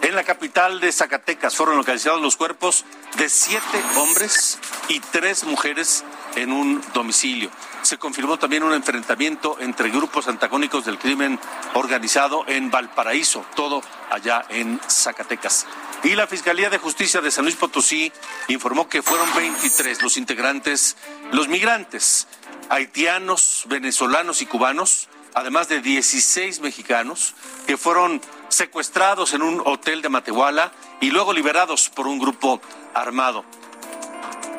En 0.02 0.16
la 0.16 0.24
capital 0.24 0.80
de 0.80 0.90
Zacatecas 0.90 1.54
fueron 1.54 1.76
localizados 1.76 2.20
los 2.20 2.36
cuerpos 2.36 2.84
de 3.18 3.28
siete 3.28 3.82
hombres 3.96 4.58
y 4.88 4.98
tres 4.98 5.44
mujeres 5.44 6.04
en 6.34 6.52
un 6.52 6.82
domicilio. 6.92 7.50
Se 7.82 7.98
confirmó 7.98 8.36
también 8.36 8.64
un 8.64 8.72
enfrentamiento 8.72 9.56
entre 9.60 9.90
grupos 9.90 10.26
antagónicos 10.26 10.84
del 10.84 10.98
crimen 10.98 11.38
organizado 11.74 12.44
en 12.48 12.70
Valparaíso, 12.70 13.44
todo 13.54 13.80
allá 14.10 14.44
en 14.48 14.80
Zacatecas. 14.88 15.66
Y 16.02 16.16
la 16.16 16.26
Fiscalía 16.26 16.68
de 16.68 16.78
Justicia 16.78 17.20
de 17.20 17.30
San 17.30 17.44
Luis 17.44 17.56
Potosí 17.56 18.12
informó 18.48 18.88
que 18.88 19.02
fueron 19.02 19.32
23 19.36 20.02
los 20.02 20.16
integrantes, 20.16 20.96
los 21.30 21.46
migrantes 21.46 22.26
haitianos, 22.68 23.64
venezolanos 23.68 24.42
y 24.42 24.46
cubanos, 24.46 25.08
además 25.34 25.68
de 25.68 25.80
16 25.80 26.60
mexicanos, 26.60 27.34
que 27.66 27.76
fueron 27.76 28.20
secuestrados 28.48 29.32
en 29.34 29.42
un 29.42 29.62
hotel 29.64 30.02
de 30.02 30.08
Matehuala 30.08 30.72
y 31.00 31.10
luego 31.10 31.32
liberados 31.32 31.88
por 31.88 32.06
un 32.06 32.18
grupo 32.18 32.60
armado. 32.94 33.44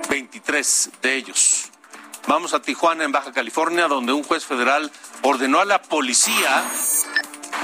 23 0.10 0.92
de 1.02 1.16
ellos. 1.16 1.70
Vamos 2.28 2.54
a 2.54 2.62
Tijuana, 2.62 3.04
en 3.04 3.12
Baja 3.12 3.34
California, 3.34 3.88
donde 3.88 4.14
un 4.14 4.24
juez 4.24 4.46
federal 4.46 4.92
ordenó 5.24 5.60
a 5.60 5.66
la 5.66 5.82
policía 5.82 6.64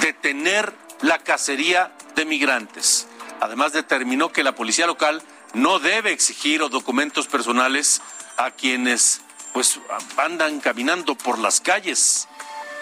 detener 0.02 0.74
la 1.02 1.20
cacería 1.20 1.94
de 2.16 2.26
migrantes. 2.26 3.08
Además, 3.40 3.72
determinó 3.72 4.32
que 4.32 4.44
la 4.44 4.56
policía 4.56 4.86
local 4.86 5.24
no 5.54 5.80
debe 5.80 6.12
exigir 6.12 6.60
documentos 6.70 7.28
personales 7.28 8.02
a 8.38 8.52
quienes 8.52 9.22
pues 9.54 9.80
andan 10.18 10.60
caminando 10.60 11.16
por 11.16 11.40
las 11.40 11.62
calles. 11.62 12.28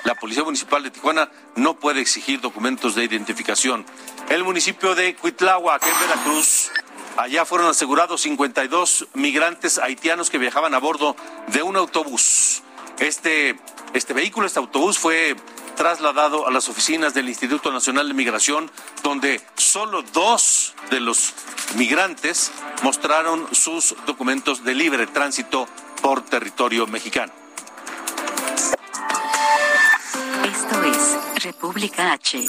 La 0.08 0.16
Policía 0.16 0.45
Municipal 0.45 0.82
de 0.84 0.89
Tijuana 0.89 1.30
no 1.58 1.78
puede 1.80 1.99
exigir 1.99 2.39
documentos 2.39 2.95
de 2.95 3.03
identificación. 3.03 3.86
El 4.30 4.45
municipio 4.45 4.95
de 4.95 5.18
Cuitláhuac, 5.18 5.84
en 5.86 5.99
Veracruz, 5.99 6.72
allá 7.18 7.43
fueron 7.43 7.68
asegurados 7.68 8.22
52 8.22 9.08
migrantes 9.16 9.78
haitianos 9.80 10.30
que 10.30 10.38
viajaban 10.38 10.74
a 10.74 10.78
bordo 10.78 11.18
de 11.47 11.62
un 11.62 11.76
autobús. 11.76 12.64
Este, 12.99 13.60
este 13.93 14.14
vehículo, 14.14 14.47
este 14.47 14.60
autobús 14.60 14.97
fue 14.97 15.36
trasladado 15.76 16.47
a 16.47 16.51
las 16.51 16.70
oficinas 16.70 17.14
del 17.14 17.28
Instituto 17.28 17.74
Nacional 17.74 18.08
de 18.08 18.14
Migración, 18.14 18.72
donde 19.03 19.41
solo 19.58 20.03
dos 20.03 20.74
de 20.89 21.01
los 21.01 21.34
migrantes 21.76 22.53
mostraron 22.82 23.45
sus 23.53 23.93
documentos 24.05 24.64
de 24.64 24.74
libre 24.74 25.05
tránsito 25.05 25.68
por 26.01 26.22
territorio 26.22 26.88
mexicano. 26.88 27.34
Esto 30.48 30.82
es 30.84 31.43
República 31.43 32.14
H. 32.14 32.39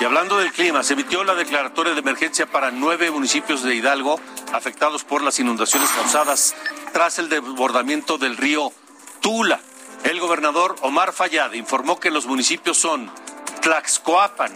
Y 0.00 0.04
hablando 0.04 0.38
del 0.38 0.52
clima, 0.52 0.84
se 0.84 0.92
emitió 0.92 1.24
la 1.24 1.34
declaratoria 1.34 1.92
de 1.92 1.98
emergencia 1.98 2.46
para 2.46 2.70
nueve 2.70 3.10
municipios 3.10 3.64
de 3.64 3.74
Hidalgo 3.74 4.20
afectados 4.52 5.02
por 5.02 5.20
las 5.20 5.40
inundaciones 5.40 5.90
causadas 5.90 6.54
tras 6.92 7.18
el 7.18 7.28
desbordamiento 7.28 8.16
del 8.16 8.36
río 8.36 8.72
Tula. 9.20 9.58
El 10.04 10.20
gobernador 10.20 10.76
Omar 10.82 11.12
Fayad 11.12 11.54
informó 11.54 11.98
que 11.98 12.12
los 12.12 12.26
municipios 12.26 12.76
son 12.76 13.10
Tlaxcoapan, 13.60 14.52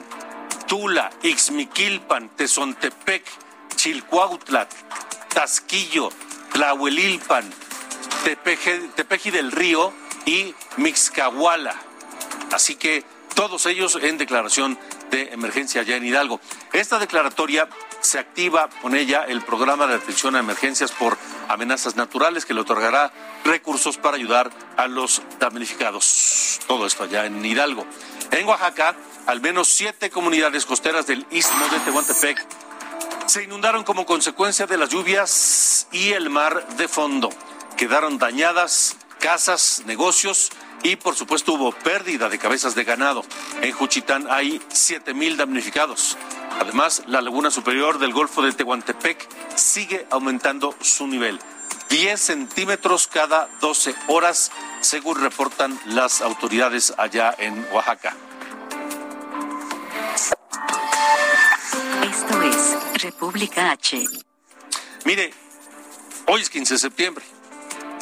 Tula, 0.68 1.10
Ixmiquilpan, 1.22 2.36
Tezontepec, 2.36 3.24
Chilcuautla, 3.74 4.68
Tasquillo, 5.34 6.10
Tlahuelilpan, 6.52 7.50
Tepeji 8.94 9.30
del 9.32 9.50
Río 9.50 9.92
y 10.24 10.54
Mixcahuala. 10.76 11.87
Así 12.52 12.76
que 12.76 13.04
todos 13.34 13.66
ellos 13.66 13.98
en 14.02 14.18
declaración 14.18 14.78
de 15.10 15.32
emergencia 15.32 15.82
allá 15.82 15.96
en 15.96 16.04
Hidalgo. 16.04 16.40
Esta 16.72 16.98
declaratoria 16.98 17.68
se 18.00 18.18
activa 18.18 18.68
con 18.82 18.96
ella 18.96 19.24
el 19.28 19.42
programa 19.42 19.86
de 19.86 19.94
atención 19.94 20.34
a 20.34 20.40
emergencias 20.40 20.90
por 20.92 21.16
amenazas 21.48 21.96
naturales 21.96 22.44
que 22.44 22.54
le 22.54 22.60
otorgará 22.60 23.12
recursos 23.44 23.96
para 23.96 24.16
ayudar 24.16 24.50
a 24.76 24.88
los 24.88 25.22
damnificados. 25.38 26.60
Todo 26.66 26.86
esto 26.86 27.04
allá 27.04 27.26
en 27.26 27.44
Hidalgo. 27.44 27.86
En 28.32 28.46
Oaxaca, 28.46 28.96
al 29.26 29.40
menos 29.40 29.68
siete 29.68 30.10
comunidades 30.10 30.66
costeras 30.66 31.06
del 31.06 31.26
istmo 31.30 31.68
de 31.68 31.78
Tehuantepec 31.80 32.46
se 33.26 33.44
inundaron 33.44 33.84
como 33.84 34.06
consecuencia 34.06 34.66
de 34.66 34.78
las 34.78 34.88
lluvias 34.88 35.86
y 35.92 36.12
el 36.12 36.30
mar 36.30 36.66
de 36.76 36.88
fondo 36.88 37.28
quedaron 37.76 38.16
dañadas 38.18 38.96
casas, 39.18 39.82
negocios 39.86 40.50
y 40.82 40.96
por 40.96 41.14
supuesto 41.14 41.54
hubo 41.54 41.72
pérdida 41.72 42.28
de 42.28 42.38
cabezas 42.38 42.74
de 42.74 42.84
ganado. 42.84 43.24
En 43.62 43.72
Juchitán 43.72 44.26
hay 44.30 44.62
7 44.68 45.14
mil 45.14 45.36
damnificados. 45.36 46.16
Además, 46.60 47.02
la 47.06 47.20
laguna 47.20 47.50
superior 47.50 47.98
del 47.98 48.12
Golfo 48.12 48.42
de 48.42 48.52
Tehuantepec 48.52 49.28
sigue 49.56 50.06
aumentando 50.10 50.74
su 50.80 51.06
nivel. 51.06 51.38
10 51.90 52.20
centímetros 52.20 53.08
cada 53.08 53.48
12 53.60 53.94
horas, 54.08 54.50
según 54.80 55.20
reportan 55.20 55.78
las 55.86 56.20
autoridades 56.20 56.92
allá 56.96 57.34
en 57.38 57.66
Oaxaca. 57.72 58.14
Esto 62.02 62.42
es 62.42 63.02
República 63.02 63.70
H. 63.70 64.04
Mire, 65.04 65.32
hoy 66.26 66.42
es 66.42 66.50
15 66.50 66.74
de 66.74 66.78
septiembre. 66.78 67.24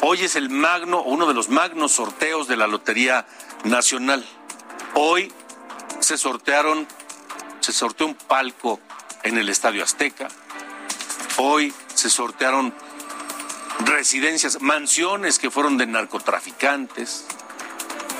Hoy 0.01 0.23
es 0.23 0.35
el 0.35 0.49
magno, 0.49 1.01
uno 1.01 1.25
de 1.25 1.33
los 1.33 1.49
magnos 1.49 1.93
sorteos 1.93 2.47
de 2.47 2.55
la 2.55 2.67
Lotería 2.67 3.25
Nacional. 3.63 4.23
Hoy 4.93 5.33
se 5.99 6.17
sortearon, 6.17 6.87
se 7.61 7.73
sorteó 7.73 8.05
un 8.05 8.13
palco 8.13 8.79
en 9.23 9.37
el 9.39 9.49
Estadio 9.49 9.83
Azteca. 9.83 10.27
Hoy 11.37 11.73
se 11.95 12.11
sortearon 12.11 12.75
residencias, 13.85 14.61
mansiones 14.61 15.39
que 15.39 15.49
fueron 15.49 15.77
de 15.77 15.87
narcotraficantes, 15.87 17.25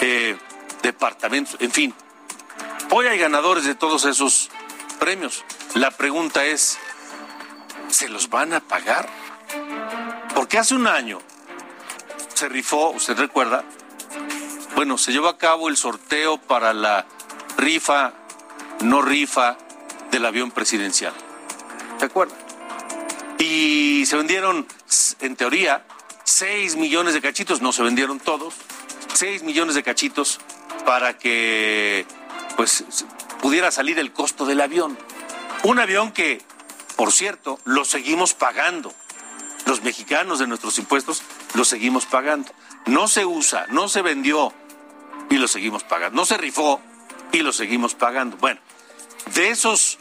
eh, 0.02 0.36
departamentos, 0.82 1.58
en 1.60 1.72
fin. 1.72 1.94
Hoy 2.90 3.06
hay 3.06 3.20
ganadores 3.20 3.66
de 3.66 3.76
todos 3.76 4.06
esos 4.06 4.50
premios. 5.00 5.44
La 5.76 5.92
pregunta 5.92 6.44
es, 6.44 6.80
¿se 7.90 8.10
los 8.10 8.30
van 8.30 8.54
a 8.54 8.62
pagar? 8.62 9.08
Porque 10.34 10.58
hace 10.58 10.74
un 10.74 10.88
año 10.88 11.20
se 12.38 12.48
rifó, 12.48 12.92
usted 12.92 13.18
recuerda, 13.18 13.64
bueno, 14.76 15.00
se 15.00 15.12
llevó 15.12 15.28
a 15.28 15.40
cabo 15.40 15.70
el 15.70 15.76
sorteo 15.76 16.38
para 16.38 16.72
la 16.72 17.08
rifa, 17.58 18.14
no 18.82 19.02
rifa 19.02 19.58
del 20.12 20.24
avión 20.24 20.52
presidencial. 20.52 21.14
¿Se 22.00 22.06
acuerda? 22.06 22.36
Y 23.40 24.06
se 24.06 24.18
vendieron, 24.18 24.68
en 25.20 25.36
teoría, 25.36 25.84
6 26.26 26.76
millones 26.76 27.16
de 27.16 27.22
cachitos, 27.22 27.62
no 27.62 27.72
se 27.72 27.82
vendieron 27.82 28.20
todos, 28.20 28.54
6 29.16 29.42
millones 29.42 29.74
de 29.74 29.82
cachitos 29.82 30.40
para 30.86 31.18
que 31.18 32.06
pues 32.56 32.86
pudiera 33.42 33.72
salir 33.72 33.98
el 33.98 34.14
costo 34.14 34.46
del 34.46 34.62
avión. 34.62 34.96
Un 35.64 35.80
avión 35.80 36.12
que, 36.12 36.44
por 36.96 37.12
cierto, 37.12 37.60
lo 37.66 37.84
seguimos 37.84 38.36
pagando 38.36 38.94
los 39.68 39.84
mexicanos 39.84 40.40
de 40.40 40.48
nuestros 40.48 40.80
impuestos 40.80 41.22
lo 41.54 41.66
seguimos 41.66 42.06
pagando. 42.06 42.52
No 42.86 43.08
se 43.08 43.26
usa, 43.26 43.68
no 43.70 43.90
se 43.90 44.02
vendió 44.02 44.54
y 45.30 45.38
lo 45.38 45.48
seguimos 45.48 45.84
pagando. 45.84 46.16
No 46.16 46.26
se 46.26 46.38
rifó 46.38 46.82
y 47.34 47.40
lo 47.40 47.52
seguimos 47.52 47.94
pagando. 47.94 48.38
Bueno, 48.38 48.62
de 49.36 49.50
esos 49.50 50.00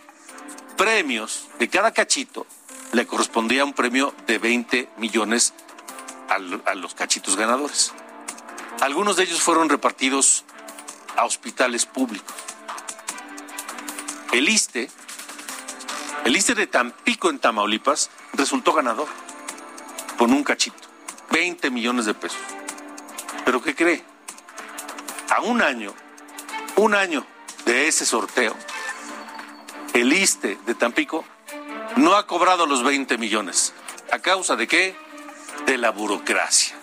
premios, 0.76 1.48
de 1.58 1.68
cada 1.68 1.92
cachito, 1.92 2.46
le 2.92 3.06
correspondía 3.06 3.64
un 3.64 3.72
premio 3.72 4.14
de 4.26 4.38
20 4.38 4.88
millones 4.98 5.52
a, 6.28 6.74
los 6.74 6.94
cachitos 6.94 7.36
ganadores. 7.36 7.92
Algunos 8.80 9.16
de 9.16 9.24
ellos 9.24 9.42
fueron 9.42 9.68
repartidos 9.68 10.44
a 11.16 11.24
hospitales 11.24 11.86
públicos. 11.86 12.34
El 14.32 14.48
ISTE, 14.48 14.90
el 16.24 16.36
ISTE 16.36 16.54
de 16.54 16.66
Tampico 16.66 17.30
en 17.30 17.38
Tamaulipas, 17.38 18.10
resultó 18.34 18.72
ganador 18.72 19.08
con 20.16 20.32
un 20.32 20.42
cachito, 20.44 20.88
20 21.30 21.70
millones 21.70 22.06
de 22.06 22.14
pesos. 22.14 22.38
¿Pero 23.44 23.62
qué 23.62 23.74
cree? 23.74 24.04
A 25.36 25.42
un 25.42 25.62
año, 25.62 25.94
un 26.76 26.94
año 26.94 27.26
de 27.64 27.88
ese 27.88 28.06
sorteo, 28.06 28.54
el 29.92 30.12
ISTE 30.12 30.58
de 30.66 30.74
Tampico 30.74 31.24
no 31.96 32.16
ha 32.16 32.26
cobrado 32.26 32.66
los 32.66 32.82
20 32.82 33.18
millones. 33.18 33.72
¿A 34.12 34.18
causa 34.18 34.56
de 34.56 34.66
qué? 34.66 34.96
De 35.66 35.78
la 35.78 35.90
burocracia. 35.90 36.76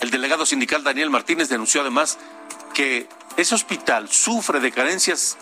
El 0.00 0.10
delegado 0.10 0.46
sindical 0.46 0.84
Daniel 0.84 1.10
Martínez 1.10 1.48
denunció 1.48 1.80
además 1.80 2.18
que 2.74 3.08
ese 3.36 3.54
hospital 3.54 4.08
sufre 4.08 4.60
de 4.60 4.72
carencias 4.72 5.38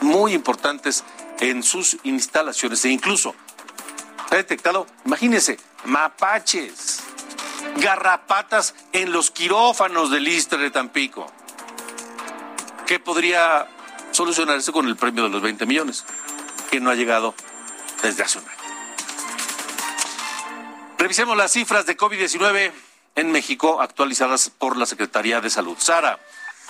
muy 0.00 0.32
importantes 0.32 1.04
en 1.40 1.62
sus 1.62 1.96
instalaciones 2.04 2.84
e 2.84 2.90
incluso 2.90 3.34
ha 4.30 4.36
detectado, 4.36 4.86
imagínense, 5.04 5.58
mapaches, 5.86 7.00
garrapatas 7.76 8.74
en 8.92 9.12
los 9.12 9.30
quirófanos 9.30 10.10
del 10.10 10.28
Istre 10.28 10.58
de 10.58 10.70
Tampico. 10.70 11.30
¿Qué 12.86 12.98
podría 13.00 13.66
solucionarse 14.10 14.72
con 14.72 14.86
el 14.86 14.96
premio 14.96 15.24
de 15.24 15.30
los 15.30 15.42
20 15.42 15.66
millones? 15.66 16.04
Que 16.70 16.80
no 16.80 16.90
ha 16.90 16.94
llegado 16.94 17.34
desde 18.02 18.22
hace 18.22 18.38
un 18.38 18.48
año. 18.48 18.56
Revisemos 20.98 21.36
las 21.36 21.52
cifras 21.52 21.86
de 21.86 21.96
COVID-19 21.96 22.72
en 23.16 23.32
México 23.32 23.80
actualizadas 23.80 24.50
por 24.50 24.76
la 24.76 24.86
Secretaría 24.86 25.40
de 25.40 25.50
Salud. 25.50 25.76
Sara, 25.78 26.18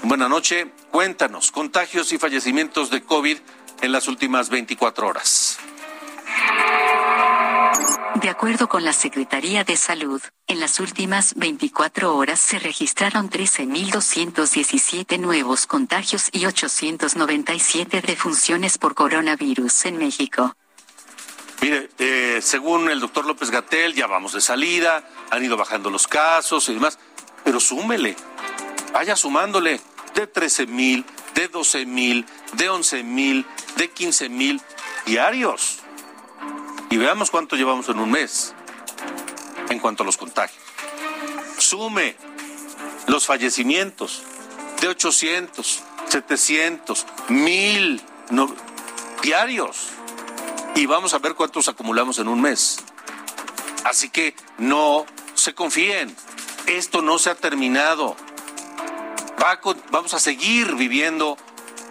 buena 0.03 0.29
noche. 0.29 0.71
Cuéntanos, 0.91 1.51
contagios 1.51 2.13
y 2.13 2.19
fallecimientos 2.19 2.91
de 2.91 3.03
COVID 3.03 3.39
en 3.83 3.93
las 3.93 4.09
últimas 4.09 4.49
24 4.49 5.07
horas. 5.07 5.46
De 8.23 8.31
acuerdo 8.31 8.69
con 8.69 8.83
la 8.83 8.95
Secretaría 8.95 9.63
de 9.63 9.77
Salud, 9.77 10.23
en 10.47 10.59
las 10.59 10.81
últimas 10.81 11.35
24 11.35 12.17
horas 12.17 12.41
se 12.41 12.59
registraron 12.59 13.29
13.217 13.29 15.19
nuevos 15.19 15.67
contagios 15.67 16.31
y 16.33 16.47
897 16.47 18.01
defunciones 18.01 18.79
por 18.79 18.95
coronavirus 18.95 19.85
en 19.85 19.99
México. 19.99 20.57
Mire, 21.61 21.91
eh, 21.99 22.39
según 22.41 22.89
el 22.89 23.01
doctor 23.01 23.27
López 23.27 23.51
Gatel, 23.51 23.93
ya 23.93 24.07
vamos 24.07 24.33
de 24.33 24.41
salida, 24.41 25.07
han 25.31 25.45
ido 25.45 25.59
bajando 25.59 25.91
los 25.91 26.07
casos 26.07 26.71
y 26.71 26.75
demás, 26.75 26.99
pero 27.45 27.61
súmele, 27.61 28.17
vaya 28.95 29.15
sumándole 29.15 29.79
de 30.15 30.33
13.000, 30.33 31.05
de 31.35 31.53
12.000, 31.53 32.25
de 32.55 32.71
11.000, 32.71 33.45
de 33.77 33.93
15.000 33.93 34.63
diarios 35.05 35.76
y 36.97 36.99
veamos 36.99 37.31
cuánto 37.31 37.57
llevamos 37.57 37.91
en 37.91 37.99
un 37.99 38.11
mes 38.11 38.55
en 39.69 39.79
cuanto 39.81 40.03
a 40.03 40.07
los 40.07 40.17
contagios. 40.17 40.65
Sume 41.59 42.17
los 43.07 43.27
fallecimientos 43.27 44.23
de 44.81 44.89
800, 44.89 45.83
700, 46.09 47.07
1000 47.29 48.03
diarios 49.23 49.89
y 50.75 50.87
vamos 50.87 51.13
a 51.13 51.19
ver 51.19 51.35
cuántos 51.35 51.69
acumulamos 51.69 52.19
en 52.19 52.29
un 52.29 52.41
mes. 52.41 52.79
Así 53.85 54.09
que 54.09 54.35
no 54.57 55.05
se 55.35 55.53
confíen, 55.53 56.17
esto 56.67 57.03
no 57.03 57.19
se 57.19 57.29
ha 57.29 57.35
terminado. 57.35 58.17
vamos 59.91 60.15
a 60.15 60.19
seguir 60.19 60.77
viviendo 60.77 61.37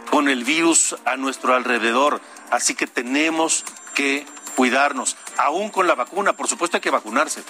con 0.09 0.29
el 0.29 0.43
virus 0.43 0.95
a 1.05 1.15
nuestro 1.15 1.53
alrededor, 1.53 2.21
así 2.49 2.73
que 2.73 2.87
tenemos 2.87 3.65
que 3.93 4.25
cuidarnos, 4.55 5.17
aún 5.37 5.69
con 5.69 5.87
la 5.87 5.95
vacuna, 5.95 6.33
por 6.33 6.47
supuesto 6.47 6.77
hay 6.77 6.81
que 6.81 6.89
vacunarse, 6.89 7.43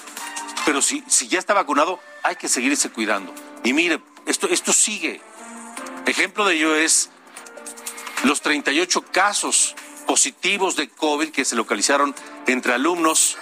pero 0.65 0.81
si, 0.81 1.03
si 1.07 1.27
ya 1.27 1.39
está 1.39 1.53
vacunado, 1.53 1.99
hay 2.23 2.35
que 2.35 2.47
seguirse 2.47 2.89
cuidando. 2.89 3.33
Y 3.63 3.73
mire, 3.73 4.01
esto, 4.25 4.47
esto 4.49 4.73
sigue. 4.73 5.21
Ejemplo 6.05 6.45
de 6.45 6.55
ello 6.55 6.75
es 6.75 7.09
los 8.23 8.41
38 8.41 9.01
casos 9.11 9.75
positivos 10.07 10.75
de 10.75 10.89
COVID 10.89 11.29
que 11.29 11.45
se 11.45 11.55
localizaron 11.55 12.15
entre 12.47 12.73
alumnos, 12.73 13.37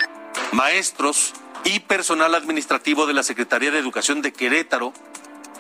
maestros 0.52 1.34
y 1.64 1.80
personal 1.82 2.36
administrativo 2.36 3.06
de 3.06 3.14
la 3.14 3.24
Secretaría 3.24 3.72
de 3.72 3.80
Educación 3.80 4.22
de 4.22 4.34
Querétaro 4.34 4.94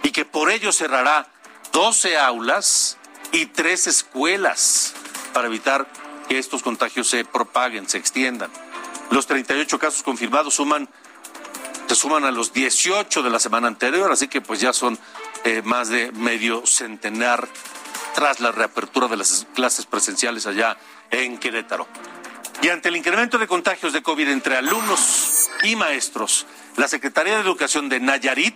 y 0.03 0.11
que 0.11 0.25
por 0.25 0.51
ello 0.51 0.71
cerrará 0.71 1.29
12 1.71 2.17
aulas 2.17 2.97
y 3.31 3.47
tres 3.47 3.87
escuelas 3.87 4.93
para 5.33 5.47
evitar 5.47 5.87
que 6.27 6.37
estos 6.39 6.63
contagios 6.63 7.07
se 7.09 7.25
propaguen, 7.25 7.87
se 7.87 7.97
extiendan. 7.97 8.51
Los 9.11 9.27
38 9.27 9.79
casos 9.79 10.03
confirmados 10.03 10.55
suman, 10.55 10.89
se 11.87 11.95
suman 11.95 12.23
a 12.25 12.31
los 12.31 12.53
18 12.53 13.21
de 13.21 13.29
la 13.29 13.39
semana 13.39 13.67
anterior, 13.67 14.11
así 14.11 14.27
que 14.27 14.41
pues 14.41 14.59
ya 14.59 14.73
son 14.73 14.97
eh, 15.43 15.61
más 15.63 15.89
de 15.89 16.11
medio 16.11 16.65
centenar 16.65 17.47
tras 18.15 18.39
la 18.39 18.51
reapertura 18.51 19.07
de 19.07 19.17
las 19.17 19.47
clases 19.53 19.85
presenciales 19.85 20.45
allá 20.45 20.77
en 21.11 21.37
Querétaro. 21.37 21.87
Y 22.61 22.69
ante 22.69 22.89
el 22.89 22.95
incremento 22.95 23.37
de 23.37 23.47
contagios 23.47 23.91
de 23.91 24.01
COVID 24.01 24.29
entre 24.29 24.55
alumnos 24.55 25.49
y 25.63 25.75
maestros, 25.75 26.45
la 26.77 26.87
Secretaría 26.87 27.35
de 27.35 27.41
Educación 27.41 27.89
de 27.89 27.99
Nayarit 27.99 28.55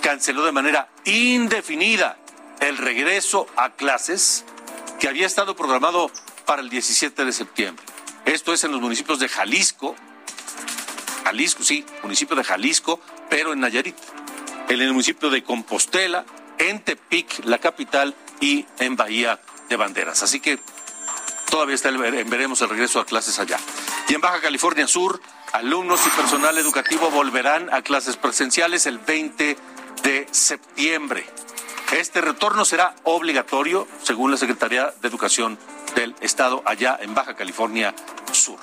canceló 0.00 0.44
de 0.44 0.52
manera 0.52 0.88
indefinida 1.04 2.16
el 2.60 2.78
regreso 2.78 3.46
a 3.56 3.70
clases 3.70 4.44
que 4.98 5.08
había 5.08 5.26
estado 5.26 5.54
programado 5.56 6.10
para 6.46 6.62
el 6.62 6.70
17 6.70 7.24
de 7.24 7.32
septiembre. 7.32 7.84
Esto 8.24 8.52
es 8.52 8.64
en 8.64 8.72
los 8.72 8.80
municipios 8.80 9.18
de 9.18 9.28
Jalisco, 9.28 9.94
Jalisco, 11.24 11.64
sí, 11.64 11.84
municipio 12.02 12.36
de 12.36 12.44
Jalisco, 12.44 13.00
pero 13.28 13.52
en 13.52 13.60
Nayarit. 13.60 13.96
en 14.68 14.80
el 14.80 14.92
municipio 14.92 15.30
de 15.30 15.44
Compostela, 15.44 16.24
en 16.58 16.80
Tepic, 16.80 17.44
la 17.44 17.58
capital, 17.58 18.14
y 18.40 18.66
en 18.78 18.96
Bahía 18.96 19.40
de 19.68 19.76
Banderas. 19.76 20.22
Así 20.22 20.40
que 20.40 20.58
todavía 21.50 21.74
está 21.74 21.90
veremos 21.90 22.60
el 22.60 22.68
regreso 22.68 23.00
a 23.00 23.06
clases 23.06 23.38
allá. 23.38 23.58
Y 24.08 24.14
en 24.14 24.20
Baja 24.20 24.40
California 24.40 24.86
Sur, 24.86 25.20
alumnos 25.52 26.00
y 26.06 26.10
personal 26.10 26.56
educativo 26.58 27.10
volverán 27.10 27.72
a 27.72 27.82
clases 27.82 28.16
presenciales 28.16 28.86
el 28.86 28.98
20 28.98 29.56
de 30.02 30.28
septiembre. 30.30 31.26
Este 31.92 32.20
retorno 32.20 32.64
será 32.64 32.94
obligatorio, 33.04 33.86
según 34.02 34.30
la 34.30 34.36
Secretaría 34.36 34.92
de 35.00 35.08
Educación 35.08 35.58
del 35.96 36.14
Estado, 36.20 36.62
allá 36.64 36.96
en 37.00 37.14
Baja 37.14 37.34
California 37.34 37.92
Sur. 38.30 38.60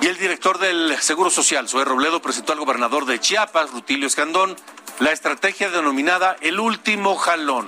Y 0.00 0.06
el 0.06 0.18
director 0.18 0.58
del 0.58 0.96
Seguro 1.00 1.30
Social, 1.30 1.68
Zoé 1.68 1.84
Robledo, 1.84 2.20
presentó 2.20 2.52
al 2.52 2.58
gobernador 2.58 3.06
de 3.06 3.20
Chiapas, 3.20 3.70
Rutilio 3.70 4.08
Escandón, 4.08 4.56
la 4.98 5.12
estrategia 5.12 5.70
denominada 5.70 6.36
El 6.40 6.58
Último 6.58 7.16
Jalón. 7.16 7.66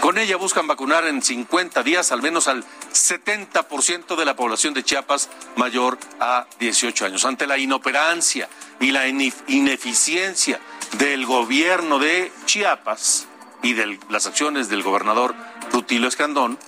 Con 0.00 0.18
ella 0.18 0.36
buscan 0.36 0.66
vacunar 0.66 1.06
en 1.06 1.22
50 1.22 1.82
días 1.82 2.10
al 2.10 2.22
menos 2.22 2.48
al 2.48 2.64
70% 2.92 4.16
de 4.16 4.24
la 4.24 4.34
población 4.34 4.74
de 4.74 4.82
Chiapas 4.82 5.28
mayor 5.56 5.98
a 6.18 6.46
18 6.58 7.06
años. 7.06 7.24
Ante 7.24 7.46
la 7.46 7.58
inoperancia 7.58 8.48
y 8.80 8.90
la 8.90 9.06
ineficiencia 9.06 10.58
del 10.98 11.26
gobierno 11.26 11.98
de 11.98 12.32
Chiapas 12.46 13.26
y 13.62 13.74
de 13.74 13.98
las 14.08 14.26
acciones 14.26 14.68
del 14.68 14.82
gobernador 14.82 15.34
Rutilio 15.72 16.08
Escandón, 16.08 16.58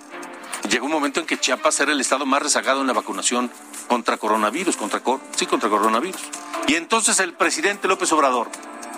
llegó 0.68 0.86
un 0.86 0.92
momento 0.92 1.20
en 1.20 1.26
que 1.26 1.38
Chiapas 1.38 1.80
era 1.80 1.92
el 1.92 2.00
estado 2.00 2.26
más 2.26 2.42
rezagado 2.42 2.80
en 2.80 2.86
la 2.86 2.92
vacunación 2.92 3.50
contra 3.88 4.16
coronavirus, 4.16 4.76
contra, 4.76 5.02
sí, 5.36 5.46
contra 5.46 5.68
coronavirus. 5.68 6.20
Y 6.68 6.74
entonces 6.74 7.18
el 7.20 7.34
presidente 7.34 7.88
López 7.88 8.12
Obrador 8.12 8.48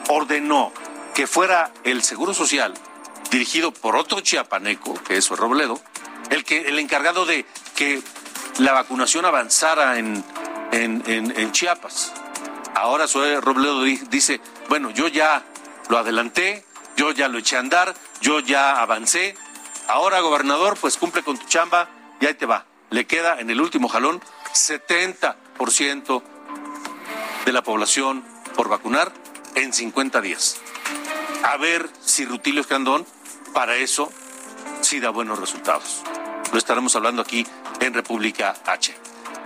ordenó 0.08 0.72
que 1.14 1.26
fuera 1.26 1.72
el 1.84 2.02
Seguro 2.02 2.34
Social, 2.34 2.74
dirigido 3.30 3.72
por 3.72 3.96
otro 3.96 4.20
chiapaneco, 4.20 4.94
que 5.04 5.16
es 5.16 5.28
Robledo, 5.30 5.80
el, 6.30 6.44
que, 6.44 6.62
el 6.62 6.78
encargado 6.78 7.26
de 7.26 7.46
que 7.74 8.02
la 8.58 8.72
vacunación 8.72 9.24
avanzara 9.24 9.98
en, 9.98 10.24
en, 10.72 11.02
en, 11.06 11.52
Chiapas. 11.52 12.12
Ahora 12.74 13.06
Zoe 13.06 13.40
Robledo 13.40 13.82
dice, 13.82 14.40
bueno, 14.68 14.90
yo 14.90 15.08
ya 15.08 15.44
lo 15.88 15.98
adelanté, 15.98 16.64
yo 16.96 17.12
ya 17.12 17.28
lo 17.28 17.38
eché 17.38 17.56
a 17.56 17.60
andar, 17.60 17.94
yo 18.20 18.40
ya 18.40 18.80
avancé. 18.80 19.36
Ahora, 19.88 20.20
gobernador, 20.20 20.76
pues 20.80 20.96
cumple 20.96 21.22
con 21.22 21.38
tu 21.38 21.46
chamba 21.46 21.88
y 22.20 22.26
ahí 22.26 22.34
te 22.34 22.46
va. 22.46 22.66
Le 22.90 23.06
queda 23.06 23.40
en 23.40 23.50
el 23.50 23.60
último 23.60 23.88
jalón 23.88 24.20
70% 24.52 26.22
de 27.44 27.52
la 27.52 27.62
población 27.62 28.24
por 28.56 28.68
vacunar 28.68 29.12
en 29.54 29.72
50 29.72 30.20
días. 30.20 30.60
A 31.42 31.56
ver 31.56 31.88
si 32.00 32.24
Rutilio 32.24 32.60
Escandón 32.60 33.06
para 33.52 33.76
eso 33.76 34.10
sí 34.80 35.00
da 35.00 35.10
buenos 35.10 35.38
resultados. 35.38 36.02
Lo 36.52 36.58
estaremos 36.58 36.94
hablando 36.96 37.22
aquí 37.22 37.46
en 37.80 37.94
República 37.94 38.54
H. 38.66 38.94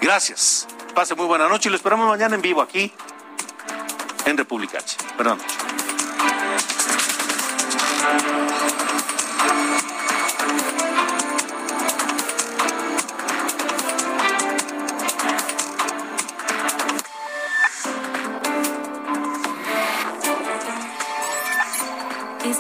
Gracias. 0.01 0.69
Pase 0.95 1.15
muy 1.15 1.27
buena 1.27 1.49
noche 1.49 1.69
y 1.69 1.71
lo 1.71 1.77
esperamos 1.77 2.09
mañana 2.09 2.35
en 2.35 2.43
vivo 2.43 2.63
aquí 2.63 2.93
en 4.25 4.37
República 4.37 4.79
H. 4.79 4.97
Buenas 5.17 5.39
noches. 5.39 5.57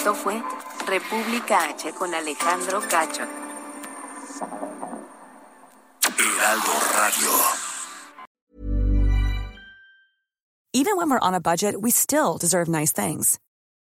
Esto 0.08 0.22
fue 0.22 0.42
República 0.86 1.68
H 1.68 1.92
con 1.92 2.14
Alejandro 2.14 2.80
Cacho. 2.80 3.26
Heraldo 6.16 6.72
Radio. 6.96 7.30
Even 10.72 10.96
when 10.96 11.10
we're 11.10 11.18
on 11.18 11.34
a 11.34 11.40
budget, 11.42 11.78
we 11.82 11.90
still 11.90 12.38
deserve 12.38 12.68
nice 12.68 12.90
things. 12.90 13.38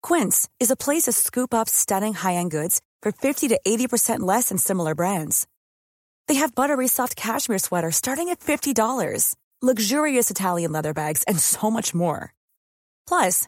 Quince 0.01 0.49
is 0.59 0.71
a 0.71 0.75
place 0.75 1.03
to 1.03 1.11
scoop 1.11 1.53
up 1.53 1.69
stunning 1.69 2.15
high-end 2.15 2.49
goods 2.49 2.81
for 3.03 3.11
50 3.11 3.47
to 3.49 3.59
80% 3.63 4.21
less 4.21 4.49
than 4.49 4.57
similar 4.57 4.95
brands. 4.95 5.45
They 6.27 6.39
have 6.41 6.55
buttery 6.55 6.87
soft 6.87 7.17
cashmere 7.17 7.59
sweaters 7.59 7.97
starting 7.97 8.29
at 8.29 8.39
$50, 8.39 9.35
luxurious 9.61 10.31
Italian 10.31 10.71
leather 10.71 10.95
bags, 10.95 11.21
and 11.27 11.39
so 11.39 11.69
much 11.69 11.93
more. 11.93 12.33
Plus, 13.07 13.47